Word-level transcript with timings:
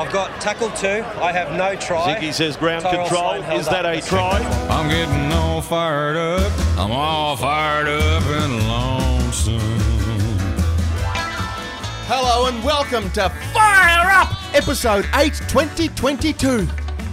I've 0.00 0.10
got 0.14 0.40
tackle 0.40 0.70
two. 0.70 1.04
I 1.20 1.30
have 1.30 1.58
no 1.58 1.76
try. 1.76 2.16
Ziggy 2.16 2.32
says 2.32 2.56
ground 2.56 2.84
Tyrell 2.84 3.06
control. 3.06 3.58
Is 3.58 3.66
that 3.66 3.84
up. 3.84 3.96
a 3.96 4.00
try? 4.00 4.38
I'm 4.70 4.88
getting 4.88 5.30
all 5.30 5.60
fired 5.60 6.16
up. 6.16 6.50
I'm 6.78 6.90
all 6.90 7.36
fired 7.36 7.86
up 7.86 8.22
and 8.24 8.66
lonesome. 8.66 9.60
Hello 12.08 12.46
and 12.46 12.64
welcome 12.64 13.10
to 13.10 13.28
Fire 13.52 14.10
Up, 14.10 14.32
episode 14.54 15.06
8, 15.14 15.34
2022. 15.48 16.66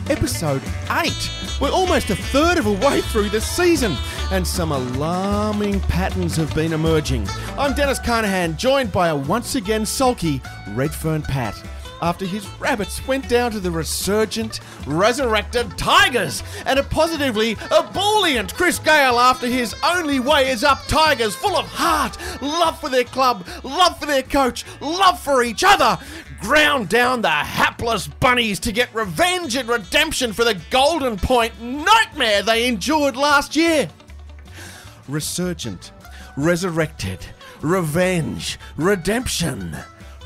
Episode 0.09 0.61
8. 0.89 1.11
We're 1.59 1.69
almost 1.69 2.09
a 2.09 2.15
third 2.15 2.57
of 2.57 2.67
a 2.67 2.71
way 2.71 3.01
through 3.01 3.27
the 3.27 3.41
season, 3.41 3.97
and 4.31 4.47
some 4.47 4.71
alarming 4.71 5.81
patterns 5.81 6.37
have 6.37 6.55
been 6.55 6.71
emerging. 6.71 7.27
I'm 7.57 7.73
Dennis 7.73 7.99
Carnahan, 7.99 8.55
joined 8.55 8.93
by 8.93 9.09
a 9.09 9.15
once 9.15 9.55
again 9.55 9.85
sulky 9.85 10.41
Redfern 10.69 11.23
Pat. 11.23 11.61
After 12.01 12.25
his 12.25 12.47
rabbits 12.59 13.05
went 13.07 13.27
down 13.27 13.51
to 13.51 13.59
the 13.59 13.71
resurgent, 13.71 14.59
resurrected 14.85 15.77
Tigers, 15.77 16.43
and 16.65 16.77
a 16.77 16.83
positively 16.83 17.57
ebullient 17.71 18.53
Chris 18.53 18.77
Gale 18.77 19.19
after 19.19 19.47
his 19.47 19.75
only 19.83 20.19
way 20.19 20.49
is 20.49 20.63
up 20.63 20.85
Tigers, 20.87 21.35
full 21.35 21.57
of 21.57 21.65
heart, 21.67 22.17
love 22.41 22.79
for 22.79 22.89
their 22.89 23.03
club, 23.03 23.47
love 23.63 23.99
for 23.99 24.05
their 24.05 24.21
coach, 24.21 24.63
love 24.79 25.19
for 25.19 25.41
each 25.43 25.63
other, 25.63 25.97
ground 26.39 26.89
down 26.89 27.21
the 27.21 27.29
hapless 27.29 28.07
bunnies 28.07 28.59
to 28.59 28.71
get 28.71 28.93
revenge 28.93 29.55
and 29.55 29.67
redemption 29.67 30.33
for 30.33 30.43
the 30.43 30.59
Golden 30.69 31.17
Point 31.17 31.59
nightmare 31.61 32.43
they 32.43 32.67
endured 32.67 33.15
last 33.15 33.55
year. 33.55 33.89
Resurgent, 35.07 35.91
resurrected, 36.35 37.25
revenge, 37.61 38.59
redemption, 38.75 39.75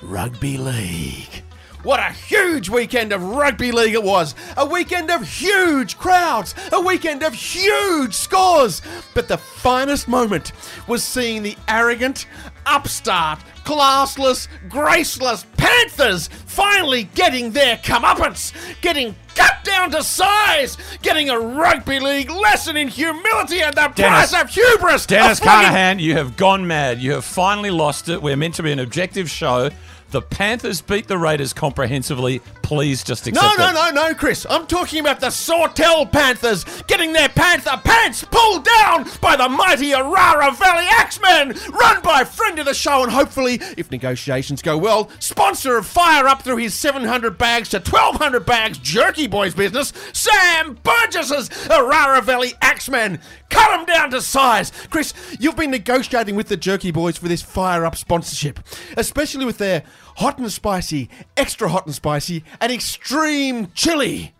rugby 0.01 0.57
league. 0.57 1.43
What 1.84 1.99
a 1.99 2.13
huge 2.13 2.70
weekend 2.70 3.12
of 3.12 3.23
rugby 3.23 3.71
league 3.71 3.95
it 3.95 4.03
was! 4.03 4.35
A 4.55 4.66
weekend 4.66 5.09
of 5.09 5.27
huge 5.27 5.98
crowds! 5.98 6.54
A 6.71 6.79
weekend 6.79 7.23
of 7.23 7.34
huge 7.34 8.13
scores! 8.13 8.84
But 9.15 9.27
the 9.27 9.38
finest 9.38 10.07
moment 10.07 10.51
was 10.88 11.04
seeing 11.04 11.41
the 11.41 11.57
arrogant, 11.68 12.27
upstart, 12.68 13.40
classless, 13.65 14.48
graceless 14.70 15.46
Panthers 15.57 16.27
finally 16.27 17.04
getting 17.15 17.51
their 17.51 17.77
comeuppance, 17.77 18.54
getting 18.82 19.16
cut 19.34 19.63
down 19.63 19.90
to 19.91 20.04
size, 20.04 20.77
getting 21.01 21.29
a 21.32 21.40
rugby 21.40 21.99
league 21.99 22.29
lesson 22.29 22.77
in 22.77 22.90
humility 22.90 23.62
and 23.62 23.73
the 23.73 23.91
Dennis. 23.95 24.32
price 24.32 24.43
of 24.43 24.49
hubris. 24.49 25.05
Dennis 25.07 25.40
of 25.40 25.45
Carnahan, 25.45 25.98
you 25.98 26.13
have 26.13 26.38
gone 26.38 26.68
mad. 26.68 26.99
You 26.99 27.13
have 27.13 27.26
finally 27.26 27.71
lost 27.71 28.10
it. 28.10 28.21
We're 28.21 28.35
meant 28.35 28.55
to 28.55 28.63
be 28.63 28.71
an 28.71 28.79
objective 28.79 29.29
show. 29.29 29.71
The 30.12 30.21
Panthers 30.21 30.81
beat 30.81 31.07
the 31.07 31.17
Raiders 31.17 31.54
comprehensively. 31.54 32.40
Please 32.63 33.01
just 33.04 33.26
No, 33.27 33.31
accept 33.41 33.59
no, 33.59 33.70
it. 33.70 33.73
no, 33.95 34.07
no, 34.09 34.13
Chris. 34.13 34.45
I'm 34.49 34.67
talking 34.67 34.99
about 34.99 35.20
the 35.21 35.29
Sawtell 35.29 36.05
Panthers 36.05 36.65
getting 36.87 37.13
their 37.13 37.29
Panther 37.29 37.79
pants 37.84 38.23
pulled 38.29 38.65
down 38.65 39.09
by 39.21 39.35
the 39.37 39.48
mighty 39.48 39.91
Orara 39.91 40.54
Valley 40.57 40.85
Axemen, 40.91 41.55
run 41.73 42.01
by 42.01 42.21
a 42.21 42.26
friend 42.26 42.59
of 42.59 42.65
the 42.65 42.73
show 42.73 43.04
and 43.04 43.12
hopefully, 43.12 43.59
if 43.77 43.89
negotiations 43.89 44.62
go 44.62 44.77
well, 44.77 45.09
sponsor 45.20 45.77
of 45.77 45.85
Fire 45.85 46.27
Up 46.27 46.41
through 46.41 46.57
his 46.57 46.76
700 46.76 47.37
bags 47.37 47.70
to 47.70 47.77
1200 47.77 48.45
bags 48.45 48.77
Jerky 48.79 49.27
Boys 49.27 49.54
business, 49.54 49.93
Sam 50.13 50.77
Burgess's 50.84 51.49
Orara 51.70 52.21
Valley 52.21 52.54
Axemen. 52.62 53.20
Cut 53.49 53.70
them 53.77 53.85
down 53.85 54.12
to 54.12 54.21
size. 54.21 54.71
Chris, 54.89 55.13
you've 55.39 55.57
been 55.57 55.71
negotiating 55.71 56.35
with 56.35 56.48
the 56.48 56.57
Jerky 56.57 56.91
Boys 56.91 57.17
for 57.17 57.27
this 57.27 57.41
Fire 57.41 57.85
Up 57.85 57.95
sponsorship, 57.98 58.59
especially 58.98 59.45
with 59.45 59.57
their 59.57 59.84
hot 60.17 60.37
and 60.37 60.51
spicy, 60.51 61.09
extra 61.37 61.70
hot 61.70 61.85
and 61.85 61.95
spicy, 61.95 62.43
and 62.59 62.71
extreme 62.71 63.71
chili. 63.73 64.34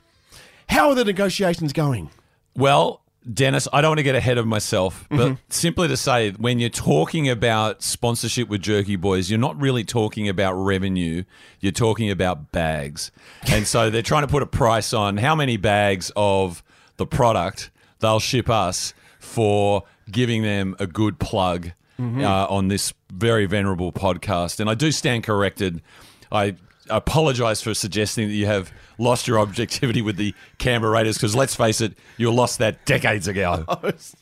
How 0.70 0.90
are 0.90 0.96
the 0.96 1.06
negotiations 1.06 1.74
going? 1.74 2.10
Well, 2.56 3.02
Dennis, 3.32 3.68
I 3.72 3.82
don't 3.82 3.92
want 3.92 4.00
to 4.00 4.04
get 4.04 4.16
ahead 4.16 4.38
of 4.40 4.48
myself, 4.48 5.06
but 5.10 5.18
Mm-hmm. 5.20 5.34
simply 5.50 5.88
to 5.90 5.96
say, 5.98 6.32
when 6.32 6.60
you're 6.60 6.70
talking 6.70 7.30
about 7.30 7.84
sponsorship 7.84 8.48
with 8.50 8.62
Jerky 8.62 8.96
Boys, 8.96 9.30
you're 9.30 9.40
not 9.40 9.60
really 9.62 9.84
talking 9.84 10.28
about 10.28 10.54
revenue. 10.54 11.24
You're 11.60 11.72
talking 11.72 12.10
about 12.10 12.52
bags. 12.52 13.12
And 13.48 13.68
so 13.68 13.90
they're 13.92 14.02
trying 14.02 14.24
to 14.24 14.28
put 14.28 14.42
a 14.42 14.48
price 14.48 14.92
on 14.92 15.18
how 15.18 15.36
many 15.36 15.58
bags 15.58 16.12
of 16.16 16.64
the 16.98 17.06
product 17.06 17.70
they'll 18.00 18.20
ship 18.20 18.50
us 18.50 18.94
for 19.20 19.84
giving 20.10 20.42
them 20.42 20.76
a 20.80 20.88
good 20.88 21.20
plug 21.20 21.72
Mm-hmm. 22.02 22.24
uh, 22.24 22.48
on 22.48 22.68
this 22.68 22.94
very 23.14 23.46
venerable 23.46 23.92
podcast. 23.92 24.60
And 24.60 24.68
I 24.68 24.74
do 24.74 24.92
stand 24.92 25.24
corrected. 25.24 25.84
I 26.32 26.56
apologize 26.90 27.62
for 27.62 27.76
suggesting 27.76 28.28
that 28.28 28.34
you 28.34 28.48
have 28.48 28.72
lost 28.98 29.28
your 29.28 29.38
objectivity 29.40 30.02
with 30.02 30.18
the 30.18 30.34
Canberra 30.58 30.94
Raiders 30.94 31.18
because 31.18 31.36
let's 31.36 31.56
face 31.56 31.80
it, 31.80 31.94
you 32.18 32.32
lost 32.32 32.58
that 32.58 32.86
decades 32.86 33.28
ago. 33.28 33.66
It's, 33.84 34.16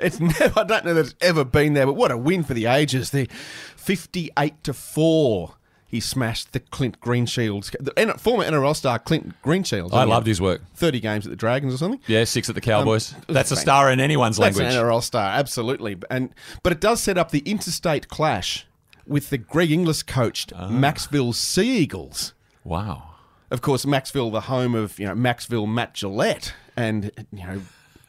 it's 0.00 0.18
never, 0.18 0.58
I 0.58 0.64
don't 0.64 0.84
know 0.84 0.94
that 0.94 1.06
it's 1.06 1.14
ever 1.20 1.44
been 1.44 1.74
there, 1.74 1.86
but 1.86 1.94
what 1.94 2.10
a 2.10 2.16
win 2.16 2.42
for 2.42 2.54
the 2.54 2.66
ages. 2.66 3.10
The 3.10 3.28
58 3.76 4.64
to 4.64 4.72
4. 4.72 5.54
He 5.90 5.98
smashed 5.98 6.52
the 6.52 6.60
Clint 6.60 7.00
Greenshields, 7.00 7.72
the 7.80 8.14
former 8.16 8.44
NRL 8.44 8.76
star 8.76 9.00
Clint 9.00 9.34
Greenshields. 9.42 9.92
I 9.92 10.04
loved 10.04 10.26
his 10.28 10.40
work. 10.40 10.62
30 10.76 11.00
games 11.00 11.26
at 11.26 11.30
the 11.30 11.36
Dragons 11.36 11.74
or 11.74 11.78
something. 11.78 12.00
Yeah, 12.06 12.22
six 12.22 12.48
at 12.48 12.54
the 12.54 12.60
Cowboys. 12.60 13.12
Um, 13.12 13.22
That's 13.28 13.50
a 13.50 13.56
star 13.56 13.90
in 13.90 13.98
anyone's 13.98 14.36
That's 14.36 14.56
language. 14.56 14.76
an 14.76 14.84
NRL 14.84 15.02
star, 15.02 15.28
absolutely. 15.32 15.96
And 16.08 16.32
but 16.62 16.72
it 16.72 16.80
does 16.80 17.02
set 17.02 17.18
up 17.18 17.32
the 17.32 17.40
interstate 17.40 18.06
clash 18.08 18.66
with 19.04 19.30
the 19.30 19.38
Greg 19.38 19.72
Inglis 19.72 20.04
coached 20.04 20.52
Ah. 20.54 20.68
Macksville 20.68 21.34
Sea 21.34 21.78
Eagles. 21.78 22.34
Wow. 22.62 23.08
Of 23.50 23.60
course, 23.62 23.84
Macksville, 23.84 24.30
the 24.30 24.42
home 24.42 24.76
of 24.76 24.96
you 25.00 25.06
know 25.08 25.14
Macksville 25.14 25.66
Matt 25.68 25.94
Gillett, 25.94 26.52
and 26.76 27.10
you 27.32 27.44
know 27.44 27.62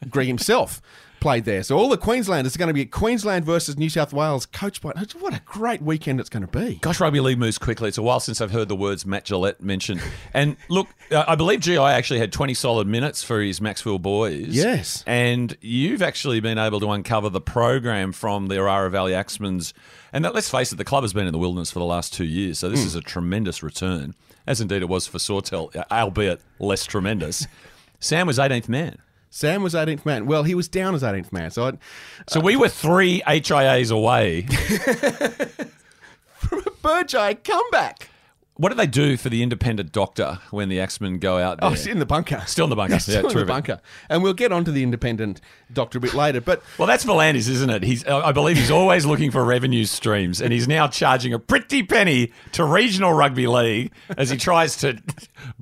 Greg 0.08 0.28
himself 0.28 0.80
played 1.22 1.44
there. 1.44 1.62
So 1.62 1.78
all 1.78 1.88
the 1.88 1.96
Queenslanders 1.96 2.54
are 2.54 2.58
going 2.58 2.68
to 2.68 2.74
be 2.74 2.84
Queensland 2.84 3.44
versus 3.44 3.78
New 3.78 3.88
South 3.88 4.12
Wales, 4.12 4.44
coached 4.44 4.82
by. 4.82 4.90
What 5.20 5.32
a 5.34 5.40
great 5.46 5.80
weekend 5.80 6.18
it's 6.20 6.28
going 6.28 6.44
to 6.44 6.48
be. 6.48 6.74
Gosh, 6.82 7.00
rugby 7.00 7.20
league 7.20 7.38
moves 7.38 7.58
quickly. 7.58 7.88
It's 7.88 7.96
a 7.96 8.02
while 8.02 8.20
since 8.20 8.40
I've 8.40 8.50
heard 8.50 8.68
the 8.68 8.74
words 8.76 9.06
Matt 9.06 9.24
Gillett 9.24 9.60
mentioned. 9.60 10.02
And 10.34 10.56
look, 10.68 10.88
uh, 11.10 11.24
I 11.26 11.36
believe 11.36 11.60
GI 11.60 11.78
actually 11.78 12.18
had 12.18 12.32
20 12.32 12.54
solid 12.54 12.86
minutes 12.88 13.22
for 13.22 13.40
his 13.40 13.60
Maxwell 13.60 13.98
boys. 14.00 14.48
Yes. 14.48 15.04
And 15.06 15.56
you've 15.60 16.02
actually 16.02 16.40
been 16.40 16.58
able 16.58 16.80
to 16.80 16.90
uncover 16.90 17.28
the 17.28 17.40
program 17.40 18.12
from 18.12 18.48
the 18.48 18.56
Orara 18.56 18.90
Valley 18.90 19.12
Axemans. 19.12 19.72
And 20.12 20.24
that, 20.24 20.34
let's 20.34 20.50
face 20.50 20.72
it, 20.72 20.76
the 20.76 20.84
club 20.84 21.04
has 21.04 21.12
been 21.12 21.26
in 21.26 21.32
the 21.32 21.38
wilderness 21.38 21.70
for 21.70 21.78
the 21.78 21.84
last 21.84 22.12
two 22.12 22.24
years. 22.24 22.58
So 22.58 22.68
this 22.68 22.80
Hmm. 22.80 22.86
is 22.88 22.94
a 22.96 23.00
tremendous 23.00 23.62
return, 23.62 24.14
as 24.46 24.60
indeed 24.60 24.82
it 24.82 24.88
was 24.88 25.06
for 25.06 25.18
Sawtell, 25.20 25.70
albeit 25.90 26.40
less 26.58 26.84
tremendous. 26.84 27.46
Sam 28.00 28.26
was 28.26 28.38
18th 28.40 28.68
man. 28.68 28.98
Sam 29.34 29.62
was 29.62 29.72
18th 29.72 30.04
man. 30.04 30.26
Well, 30.26 30.42
he 30.42 30.54
was 30.54 30.68
down 30.68 30.94
as 30.94 31.02
18th 31.02 31.32
man. 31.32 31.50
So 31.50 31.66
I, 31.68 31.72
So 32.28 32.38
we 32.38 32.54
were 32.54 32.68
three 32.68 33.22
HIAs 33.26 33.90
away. 33.90 34.42
From 36.36 36.58
a 36.58 36.70
Burgeye 36.82 37.42
comeback. 37.42 38.10
What 38.62 38.68
do 38.68 38.76
they 38.76 38.86
do 38.86 39.16
for 39.16 39.28
the 39.28 39.42
independent 39.42 39.90
doctor 39.90 40.38
when 40.52 40.68
the 40.68 40.78
Axemen 40.78 41.18
go 41.18 41.36
out 41.36 41.58
there? 41.60 41.68
Oh, 41.68 41.72
it's 41.72 41.84
in 41.84 41.98
the 41.98 42.06
bunker. 42.06 42.44
Still 42.46 42.66
in 42.66 42.70
the 42.70 42.76
bunker. 42.76 42.96
Still 43.00 43.24
Yeah, 43.24 43.30
in 43.32 43.36
the 43.38 43.44
bunker. 43.44 43.80
And 44.08 44.22
we'll 44.22 44.34
get 44.34 44.52
onto 44.52 44.70
the 44.70 44.84
independent 44.84 45.40
doctor 45.72 45.98
a 45.98 46.00
bit 46.00 46.14
later. 46.14 46.40
But 46.40 46.62
Well, 46.78 46.86
that's 46.86 47.04
V'landys, 47.04 47.48
isn't 47.48 47.70
it? 47.70 47.82
He's, 47.82 48.06
I 48.06 48.30
believe 48.30 48.56
he's 48.56 48.70
always 48.70 49.04
looking 49.04 49.32
for 49.32 49.42
revenue 49.44 49.84
streams, 49.84 50.40
and 50.40 50.52
he's 50.52 50.68
now 50.68 50.86
charging 50.86 51.34
a 51.34 51.40
pretty 51.40 51.82
penny 51.82 52.30
to 52.52 52.64
regional 52.64 53.12
rugby 53.12 53.48
league 53.48 53.90
as 54.16 54.30
he 54.30 54.36
tries 54.36 54.76
to 54.76 54.96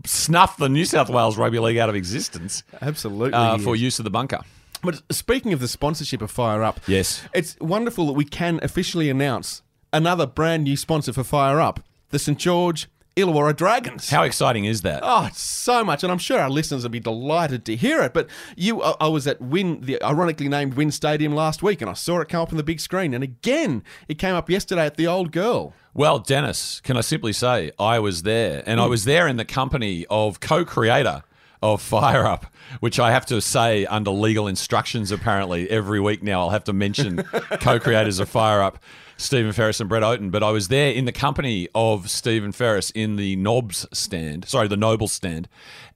snuff 0.04 0.58
the 0.58 0.68
New 0.68 0.84
South 0.84 1.08
Wales 1.08 1.38
rugby 1.38 1.58
league 1.58 1.78
out 1.78 1.88
of 1.88 1.94
existence 1.94 2.64
absolutely. 2.82 3.32
uh, 3.32 3.56
for 3.56 3.76
use 3.76 3.98
of 3.98 4.04
the 4.04 4.10
bunker. 4.10 4.40
But 4.82 5.00
speaking 5.10 5.54
of 5.54 5.60
the 5.60 5.68
sponsorship 5.68 6.20
of 6.20 6.30
Fire 6.30 6.62
Up, 6.62 6.80
Yes. 6.86 7.22
it's 7.32 7.56
wonderful 7.62 8.06
that 8.08 8.12
we 8.12 8.26
can 8.26 8.60
officially 8.62 9.08
announce 9.08 9.62
another 9.90 10.26
brand 10.26 10.64
new 10.64 10.76
sponsor 10.76 11.14
for 11.14 11.24
Fire 11.24 11.60
Up, 11.62 11.80
the 12.10 12.19
St 12.19 12.38
George 12.38 12.88
Illawarra 13.16 13.54
Dragons. 13.56 14.09
How 14.10 14.22
exciting 14.22 14.65
is 14.65 14.82
that? 14.82 15.00
Oh, 15.03 15.26
it's 15.26 15.42
so 15.42 15.84
much, 15.84 16.03
and 16.03 16.12
I'm 16.12 16.18
sure 16.18 16.39
our 16.39 16.51
listeners 16.51 16.83
will 16.83 16.91
be 16.91 17.01
delighted 17.01 17.65
to 17.66 17.77
hear 17.77 18.03
it. 18.03 18.15
But 18.15 18.28
you, 18.57 18.83
I 18.83 19.09
was 19.09 19.27
at 19.27 19.41
Win, 19.41 19.80
the 19.80 20.03
ironically 20.03 20.48
named 20.48 20.74
Win 20.74 20.91
Stadium 20.91 21.34
last 21.34 21.62
week, 21.62 21.80
and 21.80 21.91
I 21.91 21.95
saw 21.95 22.21
it 22.21 22.28
come 22.28 22.42
up 22.42 22.51
on 22.51 22.57
the 22.57 22.62
big 22.62 22.80
screen. 22.80 23.12
And 23.12 23.24
again, 23.24 23.83
it 24.09 24.18
came 24.18 24.34
up 24.34 24.48
yesterday 24.48 24.86
at 24.86 24.97
the 24.97 25.07
Old 25.07 25.33
Girl. 25.33 25.74
Well, 25.92 26.21
Dennis, 26.21 26.80
can 26.80 26.97
I 26.97 27.01
simply 27.01 27.33
say 27.33 27.72
I 27.78 27.98
was 27.98 28.22
there, 28.22 28.63
and 28.65 28.80
I 28.80 28.84
hmm. 28.84 28.91
was 28.91 29.04
there 29.04 29.27
in 29.27 29.36
the 29.36 29.45
company 29.45 30.06
of 30.09 30.41
co-creator 30.41 31.24
of 31.63 31.83
Fire 31.83 32.27
Up, 32.27 32.47
which 32.80 32.98
I 32.98 33.10
have 33.10 33.27
to 33.27 33.41
say 33.41 33.84
under 33.86 34.10
legal 34.10 34.47
instructions. 34.47 35.13
Apparently, 35.13 35.68
every 35.68 36.01
week 36.01 36.22
now 36.22 36.41
I'll 36.41 36.51
have 36.51 36.65
to 36.65 36.72
mention 36.72 37.22
co-creators 37.60 38.18
of 38.18 38.28
Fire 38.28 38.63
Up, 38.63 38.78
Stephen 39.20 39.52
Ferris 39.52 39.80
and 39.80 39.88
Brett 39.88 40.02
Oaten. 40.02 40.30
But 40.30 40.42
I 40.42 40.50
was 40.50 40.68
there 40.68 40.90
in 40.92 41.04
the 41.04 41.12
company 41.12 41.68
of 41.74 42.08
Stephen 42.10 42.52
Ferris 42.52 42.90
in 42.90 43.16
the 43.16 43.36
Knobs 43.36 43.86
stand, 43.92 44.48
sorry, 44.48 44.66
the 44.68 44.76
Noble 44.76 45.08
stand, 45.08 45.48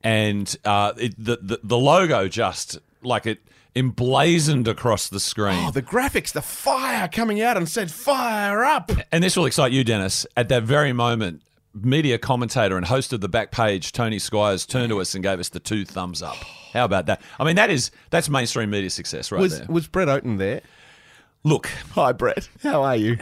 and 0.02 0.54
uh, 0.64 0.92
it, 0.96 1.14
the, 1.18 1.38
the 1.40 1.60
the 1.62 1.78
logo 1.78 2.28
just 2.28 2.78
like 3.02 3.26
it 3.26 3.40
emblazoned 3.76 4.68
across 4.68 5.08
the 5.08 5.18
screen. 5.18 5.64
Oh, 5.66 5.70
the 5.70 5.82
graphics, 5.82 6.32
the 6.32 6.42
fire 6.42 7.08
coming 7.08 7.40
out 7.40 7.56
and 7.56 7.68
said 7.68 7.90
"Fire 7.90 8.62
Up." 8.64 8.92
And 9.10 9.24
this 9.24 9.36
will 9.36 9.46
excite 9.46 9.72
you, 9.72 9.84
Dennis. 9.84 10.26
At 10.36 10.48
that 10.50 10.62
very 10.64 10.92
moment, 10.92 11.42
media 11.74 12.18
commentator 12.18 12.76
and 12.76 12.86
host 12.86 13.12
of 13.12 13.20
the 13.20 13.28
back 13.28 13.50
page, 13.50 13.92
Tony 13.92 14.18
Squires, 14.18 14.66
turned 14.66 14.90
to 14.90 15.00
us 15.00 15.14
and 15.14 15.24
gave 15.24 15.40
us 15.40 15.48
the 15.48 15.60
two 15.60 15.84
thumbs 15.84 16.22
up. 16.22 16.36
How 16.72 16.84
about 16.84 17.06
that? 17.06 17.22
I 17.40 17.44
mean, 17.44 17.56
that 17.56 17.70
is 17.70 17.90
that's 18.10 18.28
mainstream 18.28 18.70
media 18.70 18.90
success 18.90 19.32
right 19.32 19.40
Was 19.40 19.58
there. 19.58 19.66
was 19.68 19.86
Brett 19.86 20.08
Oaten 20.08 20.38
there? 20.38 20.60
Look, 21.46 21.67
Hi, 21.93 22.12
Brett. 22.12 22.49
How 22.62 22.82
are 22.82 22.96
you? 22.96 23.19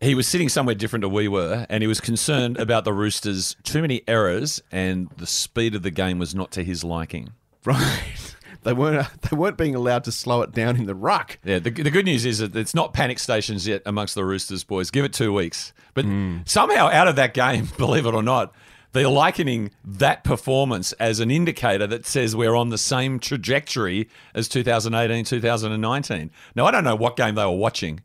he 0.00 0.14
was 0.14 0.28
sitting 0.28 0.48
somewhere 0.48 0.76
different 0.76 1.02
to 1.02 1.08
we 1.08 1.26
were, 1.26 1.66
and 1.68 1.82
he 1.82 1.88
was 1.88 2.00
concerned 2.00 2.56
about 2.60 2.84
the 2.84 2.92
Roosters' 2.92 3.56
too 3.64 3.82
many 3.82 4.02
errors 4.06 4.62
and 4.70 5.10
the 5.16 5.26
speed 5.26 5.74
of 5.74 5.82
the 5.82 5.90
game 5.90 6.20
was 6.20 6.36
not 6.36 6.52
to 6.52 6.62
his 6.62 6.84
liking. 6.84 7.32
Right. 7.64 8.36
They 8.62 8.72
weren't. 8.72 9.06
Uh, 9.06 9.10
they 9.28 9.36
weren't 9.36 9.56
being 9.56 9.74
allowed 9.74 10.04
to 10.04 10.12
slow 10.12 10.42
it 10.42 10.52
down 10.52 10.76
in 10.76 10.86
the 10.86 10.94
ruck. 10.94 11.40
Yeah, 11.44 11.58
the, 11.58 11.70
the 11.70 11.90
good 11.90 12.04
news 12.04 12.24
is 12.24 12.38
that 12.38 12.54
it's 12.54 12.76
not 12.76 12.92
panic 12.92 13.18
stations 13.18 13.66
yet 13.66 13.82
amongst 13.86 14.14
the 14.14 14.24
Roosters 14.24 14.62
boys. 14.62 14.92
Give 14.92 15.04
it 15.04 15.12
two 15.12 15.32
weeks. 15.32 15.72
But 15.94 16.04
hmm. 16.04 16.38
somehow 16.44 16.88
out 16.88 17.08
of 17.08 17.16
that 17.16 17.34
game, 17.34 17.68
believe 17.76 18.06
it 18.06 18.14
or 18.14 18.22
not, 18.22 18.54
they're 18.92 19.08
likening 19.08 19.70
that 19.84 20.22
performance 20.24 20.92
as 20.94 21.20
an 21.20 21.30
indicator 21.30 21.86
that 21.86 22.06
says 22.06 22.36
we're 22.36 22.54
on 22.54 22.68
the 22.68 22.78
same 22.78 23.18
trajectory 23.18 24.08
as 24.34 24.48
2018, 24.48 25.24
2019. 25.24 26.30
Now, 26.54 26.66
I 26.66 26.70
don't 26.70 26.84
know 26.84 26.96
what 26.96 27.16
game 27.16 27.34
they 27.34 27.44
were 27.44 27.50
watching, 27.52 28.00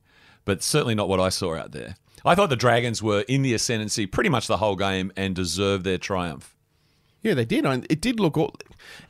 but 0.45 0.63
certainly 0.63 0.95
not 0.95 1.09
what 1.09 1.19
I 1.19 1.29
saw 1.29 1.55
out 1.55 1.71
there. 1.71 1.95
I 2.25 2.35
thought 2.35 2.49
the 2.49 2.55
Dragons 2.55 3.01
were 3.03 3.21
in 3.27 3.41
the 3.41 3.53
ascendancy 3.53 4.05
pretty 4.05 4.29
much 4.29 4.47
the 4.47 4.57
whole 4.57 4.75
game 4.75 5.11
and 5.15 5.35
deserved 5.35 5.83
their 5.83 5.97
triumph. 5.97 6.55
Yeah, 7.21 7.33
they 7.33 7.45
did. 7.45 7.65
And 7.65 7.85
It 7.89 8.01
did 8.01 8.19
look. 8.19 8.37
all- 8.37 8.55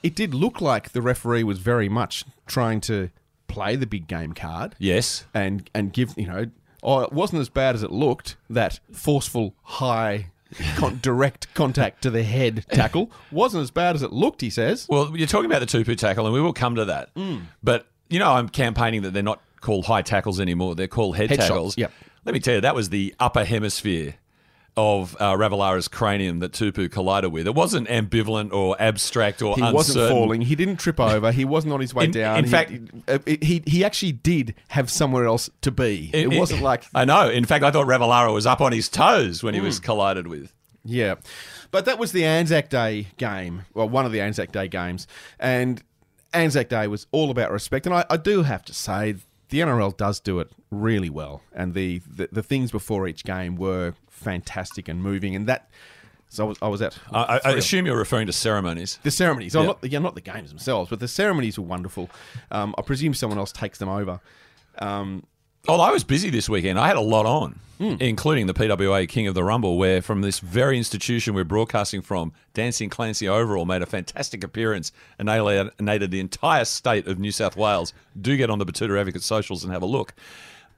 It 0.04 0.16
did 0.16 0.34
look 0.34 0.62
like 0.62 0.92
the 0.92 1.02
referee 1.02 1.44
was 1.44 1.60
very 1.60 1.90
much 1.90 2.24
trying 2.48 2.82
to 2.82 3.10
play 3.48 3.76
the 3.76 3.86
big 3.88 4.08
game 4.08 4.34
card. 4.34 4.76
Yes. 4.80 5.26
and 5.34 5.70
and 5.74 5.94
give 5.94 6.14
you 6.18 6.28
know 6.28 6.48
oh 6.84 7.00
it 7.02 7.14
wasn't 7.14 7.40
as 7.42 7.50
bad 7.50 7.76
as 7.76 7.82
it 7.84 7.92
looked 7.92 8.36
that 8.50 8.80
forceful 8.92 9.56
high 9.64 10.28
con- 10.76 11.00
direct 11.02 11.54
contact 11.54 12.02
to 12.04 12.10
the 12.10 12.24
head 12.24 12.66
tackle 12.72 13.12
wasn't 13.32 13.62
as 13.62 13.72
bad 13.72 13.96
as 13.96 14.02
it 14.04 14.12
looked 14.12 14.42
he 14.42 14.50
says 14.50 14.88
Well, 14.90 15.16
you're 15.16 15.28
talking 15.28 15.50
about 15.52 15.60
the 15.60 15.66
Tupou 15.66 15.98
tackle, 15.98 16.26
and 16.26 16.34
we 16.34 16.42
will 16.42 16.54
come 16.54 16.76
to 16.76 16.86
that. 16.86 17.14
Mm. 17.16 17.44
But, 17.64 17.88
you 18.10 18.20
know, 18.20 18.32
I'm 18.32 18.50
campaigning 18.50 19.02
that 19.04 19.12
they're 19.14 19.24
not 19.24 19.42
called 19.62 19.86
high 19.86 20.02
tackles 20.02 20.40
anymore. 20.40 20.76
They're 20.76 20.88
called 20.88 21.18
head 21.18 21.30
Head 21.30 21.40
shots, 21.40 21.50
tackles. 21.50 21.78
yep. 21.78 21.92
Let 22.26 22.34
me 22.34 22.40
tell 22.40 22.56
you, 22.56 22.62
that 22.62 22.76
was 22.76 22.90
the 22.90 23.16
upper 23.20 23.44
hemisphere 23.46 24.16
of 24.78 25.18
uh, 25.20 25.36
cranium 25.92 26.40
that 26.40 26.52
Tupou 26.54 26.90
collided 26.90 27.32
with. 27.32 27.48
It 27.48 27.56
wasn't 27.56 27.88
ambivalent 27.90 28.54
or 28.54 28.80
abstract 28.80 29.42
or 29.42 29.56
he 29.56 29.62
uncertain. 29.62 29.74
wasn't 29.76 30.10
falling 30.10 30.42
he 30.42 30.56
didn't 30.56 30.78
trip 30.78 31.00
over 31.00 31.32
he 31.32 31.44
wasn't 31.44 31.74
on 31.74 31.82
his 31.82 31.94
way 31.94 32.06
In- 32.06 32.12
down 32.12 32.38
in 32.38 32.46
He- 32.46 32.52
fact- 32.52 32.72
uh, 33.08 33.18
he 33.26 33.64
he 33.66 33.84
actually 33.84 34.12
did 34.14 34.56
have 34.70 34.90
somewhere 34.90 35.26
else 35.26 35.50
to 35.62 35.72
be 35.72 36.10
it, 36.14 36.30
wasn't 36.32 36.62
like 36.62 36.86
I 36.96 37.04
know. 37.06 37.30
In 37.30 37.44
fact, 37.46 37.64
I 37.64 37.72
thought 37.72 37.88
Ravalawa 37.88 38.34
was 38.34 38.46
up 38.46 38.62
on 38.62 38.72
his 38.72 38.88
toes 38.88 39.44
when 39.44 39.54
he 39.54 39.60
Mm. 39.60 39.64
was 39.64 39.80
collided 39.80 40.28
with. 40.28 40.54
Yeah. 40.86 41.16
But 41.72 41.84
that 41.86 42.00
was 42.00 42.14
the 42.14 42.24
Anzac 42.24 42.70
Day 42.70 43.08
game, 43.18 43.66
well, 43.74 43.90
one 43.90 44.06
of 44.06 44.12
the 44.14 44.22
Anzac 44.22 44.52
Day 44.54 44.68
games. 44.70 45.06
And 45.40 45.84
Anzac 46.34 46.70
Day 46.70 46.88
was 46.88 47.08
all 47.12 47.30
about 47.30 47.52
respect. 47.52 47.86
And 47.86 47.94
I, 47.96 48.06
I 48.10 48.16
do 48.18 48.44
have 48.44 48.64
to 48.66 48.74
say, 48.74 49.16
the 49.50 49.60
NRL 49.60 49.98
does 49.98 50.20
do 50.22 50.40
it 50.40 50.50
really 50.72 51.10
well. 51.10 51.42
And 51.54 51.74
the, 51.74 52.00
the, 52.10 52.30
the 52.32 52.44
things 52.44 52.72
before 52.72 53.06
each 53.08 53.26
game 53.26 53.56
were 53.58 53.96
fantastic 54.18 54.88
and 54.88 55.02
moving. 55.02 55.36
And 55.36 55.48
that, 55.48 55.70
so 56.30 56.46
I 56.46 56.48
was, 56.48 56.58
I 56.64 56.68
was 56.68 56.82
at 56.82 56.98
I, 57.14 57.40
I 57.46 57.52
assume 57.54 57.86
you're 57.86 57.98
referring 57.98 58.28
to 58.28 58.34
ceremonies. 58.34 59.00
the 59.04 59.12
ceremonies. 59.12 59.56
Oh, 59.56 59.62
Yeah. 59.62 59.68
not, 59.68 59.80
yeah, 59.84 60.00
not 60.00 60.16
the 60.16 60.22
games 60.22 60.50
themselves, 60.50 60.90
but 60.90 61.00
the 61.00 61.08
ceremonies 61.08 61.58
were 61.58 61.66
wonderful. 61.66 62.10
Um, 62.52 62.76
I 62.78 62.82
presume 62.82 63.14
someone 63.14 63.38
else 63.40 63.52
takes 63.52 63.78
them 63.80 63.90
over. 63.90 64.20
Um, 64.80 65.24
Oh, 65.70 65.82
I 65.82 65.92
was 65.92 66.06
busy 66.06 66.30
this 66.30 66.48
weekend. 66.48 66.80
I 66.80 66.88
had 66.88 66.96
a 66.96 67.02
lot 67.02 67.26
on, 67.26 67.60
Hmm. 67.78 67.96
including 68.00 68.48
the 68.48 68.54
PWA 68.54 69.06
King 69.06 69.28
of 69.28 69.36
the 69.36 69.44
Rumble, 69.44 69.78
where 69.78 70.02
from 70.02 70.22
this 70.22 70.40
very 70.40 70.78
institution 70.78 71.34
we're 71.34 71.44
broadcasting 71.44 72.02
from, 72.02 72.32
Dancing 72.54 72.90
Clancy 72.90 73.28
Overall 73.28 73.66
made 73.66 73.82
a 73.82 73.86
fantastic 73.86 74.46
appearance 74.46 74.94
and 75.20 75.28
alienated 75.28 76.10
the 76.12 76.22
entire 76.22 76.64
state 76.64 77.06
of 77.06 77.20
New 77.20 77.34
South 77.34 77.58
Wales. 77.58 77.92
Do 78.20 78.38
get 78.38 78.50
on 78.50 78.60
the 78.60 78.66
Batuta 78.66 78.98
Advocate 78.98 79.24
socials 79.24 79.66
and 79.66 79.74
have 79.74 79.82
a 79.82 79.86
look. 79.88 80.14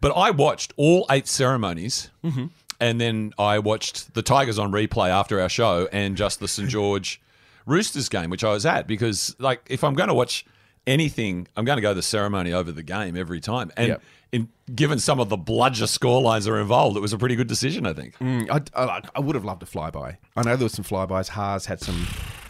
But 0.02 0.12
I 0.18 0.32
watched 0.32 0.74
all 0.76 1.06
eight 1.12 1.28
ceremonies, 1.28 2.10
Mm-hmm. 2.24 2.46
And 2.80 3.00
then 3.00 3.34
I 3.38 3.60
watched 3.60 4.14
the 4.14 4.22
Tigers 4.22 4.58
on 4.60 4.72
replay 4.72 5.10
after 5.10 5.40
our 5.42 5.50
show 5.50 5.88
and 5.92 6.16
just 6.18 6.40
the 6.40 6.48
St 6.48 6.70
George 6.70 7.22
Roosters 7.66 8.10
game, 8.10 8.30
which 8.30 8.44
I 8.44 8.52
was 8.52 8.66
at, 8.66 8.88
because 8.88 9.36
like 9.40 9.62
if 9.70 9.84
I'm 9.84 9.94
going 9.94 10.08
to 10.10 10.14
watch 10.14 10.46
anything, 10.88 11.48
I'm 11.56 11.66
going 11.66 11.78
to 11.78 11.82
go 11.82 11.94
the 11.94 12.02
ceremony 12.02 12.54
over 12.54 12.72
the 12.72 12.84
game 12.84 13.16
every 13.18 13.40
time. 13.40 13.72
And 13.78 13.88
Yep. 13.90 14.02
in 14.32 14.50
given 14.74 15.00
some 15.00 15.20
of 15.20 15.30
the 15.30 15.38
bludger 15.38 15.86
scorelines 15.86 16.48
are 16.48 16.60
involved, 16.60 16.98
it 16.98 17.00
was 17.02 17.14
a 17.14 17.18
pretty 17.18 17.36
good 17.36 17.48
decision, 17.48 17.86
I 17.86 17.94
think. 17.94 18.18
Mm, 18.20 18.50
I, 18.76 18.82
I, 18.82 19.02
I 19.16 19.20
would 19.20 19.36
have 19.36 19.46
loved 19.46 19.62
a 19.64 19.66
flyby. 19.66 20.18
I 20.36 20.42
know 20.44 20.56
there 20.56 20.66
was 20.66 20.74
some 20.74 20.86
flybys. 20.86 21.30
Haas 21.30 21.66
had 21.66 21.80
some 21.82 22.08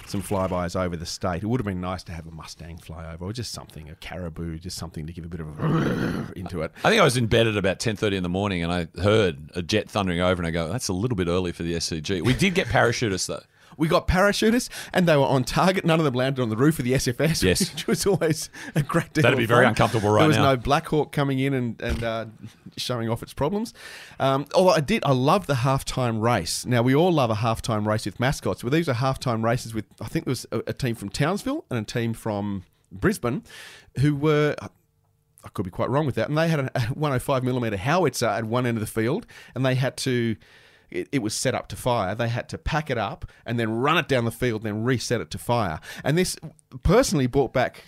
some 0.09 0.21
flybys 0.21 0.75
over 0.79 0.95
the 0.95 1.05
state. 1.05 1.43
It 1.43 1.45
would 1.45 1.59
have 1.59 1.65
been 1.65 1.81
nice 1.81 2.03
to 2.03 2.11
have 2.11 2.27
a 2.27 2.31
Mustang 2.31 2.77
flyover 2.77 3.21
or 3.21 3.33
just 3.33 3.51
something, 3.51 3.89
a 3.89 3.95
caribou, 3.95 4.57
just 4.57 4.77
something 4.77 5.05
to 5.07 5.13
give 5.13 5.25
a 5.25 5.27
bit 5.27 5.39
of 5.39 5.59
a 5.59 6.33
into 6.35 6.61
it. 6.61 6.71
I 6.83 6.89
think 6.89 7.01
I 7.01 7.03
was 7.03 7.17
in 7.17 7.27
bed 7.27 7.47
at 7.47 7.57
about 7.57 7.79
ten 7.79 7.95
thirty 7.95 8.17
in 8.17 8.23
the 8.23 8.29
morning, 8.29 8.63
and 8.63 8.71
I 8.71 8.87
heard 9.01 9.51
a 9.55 9.61
jet 9.61 9.89
thundering 9.89 10.19
over, 10.21 10.41
and 10.41 10.47
I 10.47 10.51
go, 10.51 10.69
"That's 10.69 10.87
a 10.87 10.93
little 10.93 11.15
bit 11.15 11.27
early 11.27 11.51
for 11.51 11.63
the 11.63 11.73
SCG." 11.73 12.21
We 12.21 12.33
did 12.33 12.55
get 12.55 12.67
parachutists 12.67 13.27
though. 13.27 13.43
We 13.79 13.87
got 13.87 14.07
parachutists, 14.07 14.69
and 14.93 15.07
they 15.07 15.17
were 15.17 15.23
on 15.25 15.43
target. 15.43 15.85
None 15.85 15.97
of 15.99 16.05
them 16.05 16.13
landed 16.13 16.41
on 16.41 16.49
the 16.49 16.57
roof 16.57 16.77
of 16.77 16.85
the 16.85 16.93
SFS, 16.93 17.41
Yes. 17.41 17.71
which 17.73 17.87
was 17.87 18.05
always 18.05 18.49
a 18.75 18.83
great 18.83 19.13
deal. 19.13 19.23
That'd 19.23 19.37
be 19.39 19.45
very 19.47 19.65
fun. 19.65 19.69
uncomfortable 19.69 20.09
right 20.11 20.19
There 20.19 20.27
was 20.27 20.37
now. 20.37 20.51
no 20.51 20.57
Black 20.57 20.87
Hawk 20.87 21.11
coming 21.11 21.39
in 21.39 21.53
and 21.53 21.81
and 21.81 22.03
uh, 22.03 22.25
showing 22.77 23.09
off 23.09 23.23
its 23.23 23.33
problems. 23.33 23.73
Um, 24.19 24.45
although 24.53 24.71
I 24.71 24.81
did, 24.81 25.03
I 25.05 25.13
love 25.13 25.47
the 25.47 25.55
halftime 25.55 26.21
race. 26.21 26.65
Now 26.65 26.81
we 26.83 26.93
all 26.93 27.11
love 27.11 27.29
a 27.31 27.35
halftime 27.35 27.87
race 27.87 28.05
with 28.05 28.19
mascots, 28.19 28.61
but 28.61 28.71
these 28.71 28.87
are 28.89 28.93
halftime 28.95 29.43
races 29.43 29.73
with. 29.73 29.85
I 30.01 30.07
think 30.07 30.25
there 30.25 30.31
was 30.31 30.45
a, 30.51 30.59
a 30.67 30.73
team 30.73 30.93
from 30.95 31.09
Townsville 31.09 31.65
and 31.69 31.79
a 31.79 31.83
team 31.83 32.13
from 32.13 32.63
Brisbane, 32.91 33.43
who 33.99 34.15
were. 34.15 34.55
I 35.41 35.47
could 35.49 35.63
be 35.63 35.71
quite 35.71 35.89
wrong 35.89 36.05
with 36.05 36.15
that. 36.15 36.27
And 36.27 36.37
they 36.37 36.49
had 36.49 36.59
a 36.59 36.69
105 36.93 37.45
millimeter 37.45 37.77
howitzer 37.77 38.25
at 38.25 38.43
one 38.43 38.65
end 38.65 38.75
of 38.77 38.81
the 38.81 38.87
field, 38.87 39.25
and 39.55 39.65
they 39.65 39.75
had 39.75 39.95
to. 39.97 40.35
It, 40.91 41.07
it 41.11 41.19
was 41.19 41.33
set 41.33 41.53
up 41.55 41.67
to 41.69 41.75
fire. 41.75 42.15
They 42.15 42.29
had 42.29 42.49
to 42.49 42.57
pack 42.57 42.89
it 42.89 42.97
up 42.97 43.25
and 43.45 43.59
then 43.59 43.71
run 43.71 43.97
it 43.97 44.07
down 44.07 44.25
the 44.25 44.31
field, 44.31 44.63
then 44.63 44.83
reset 44.83 45.21
it 45.21 45.29
to 45.31 45.37
fire. 45.37 45.79
And 46.03 46.17
this 46.17 46.35
personally 46.83 47.27
brought 47.27 47.53
back 47.53 47.83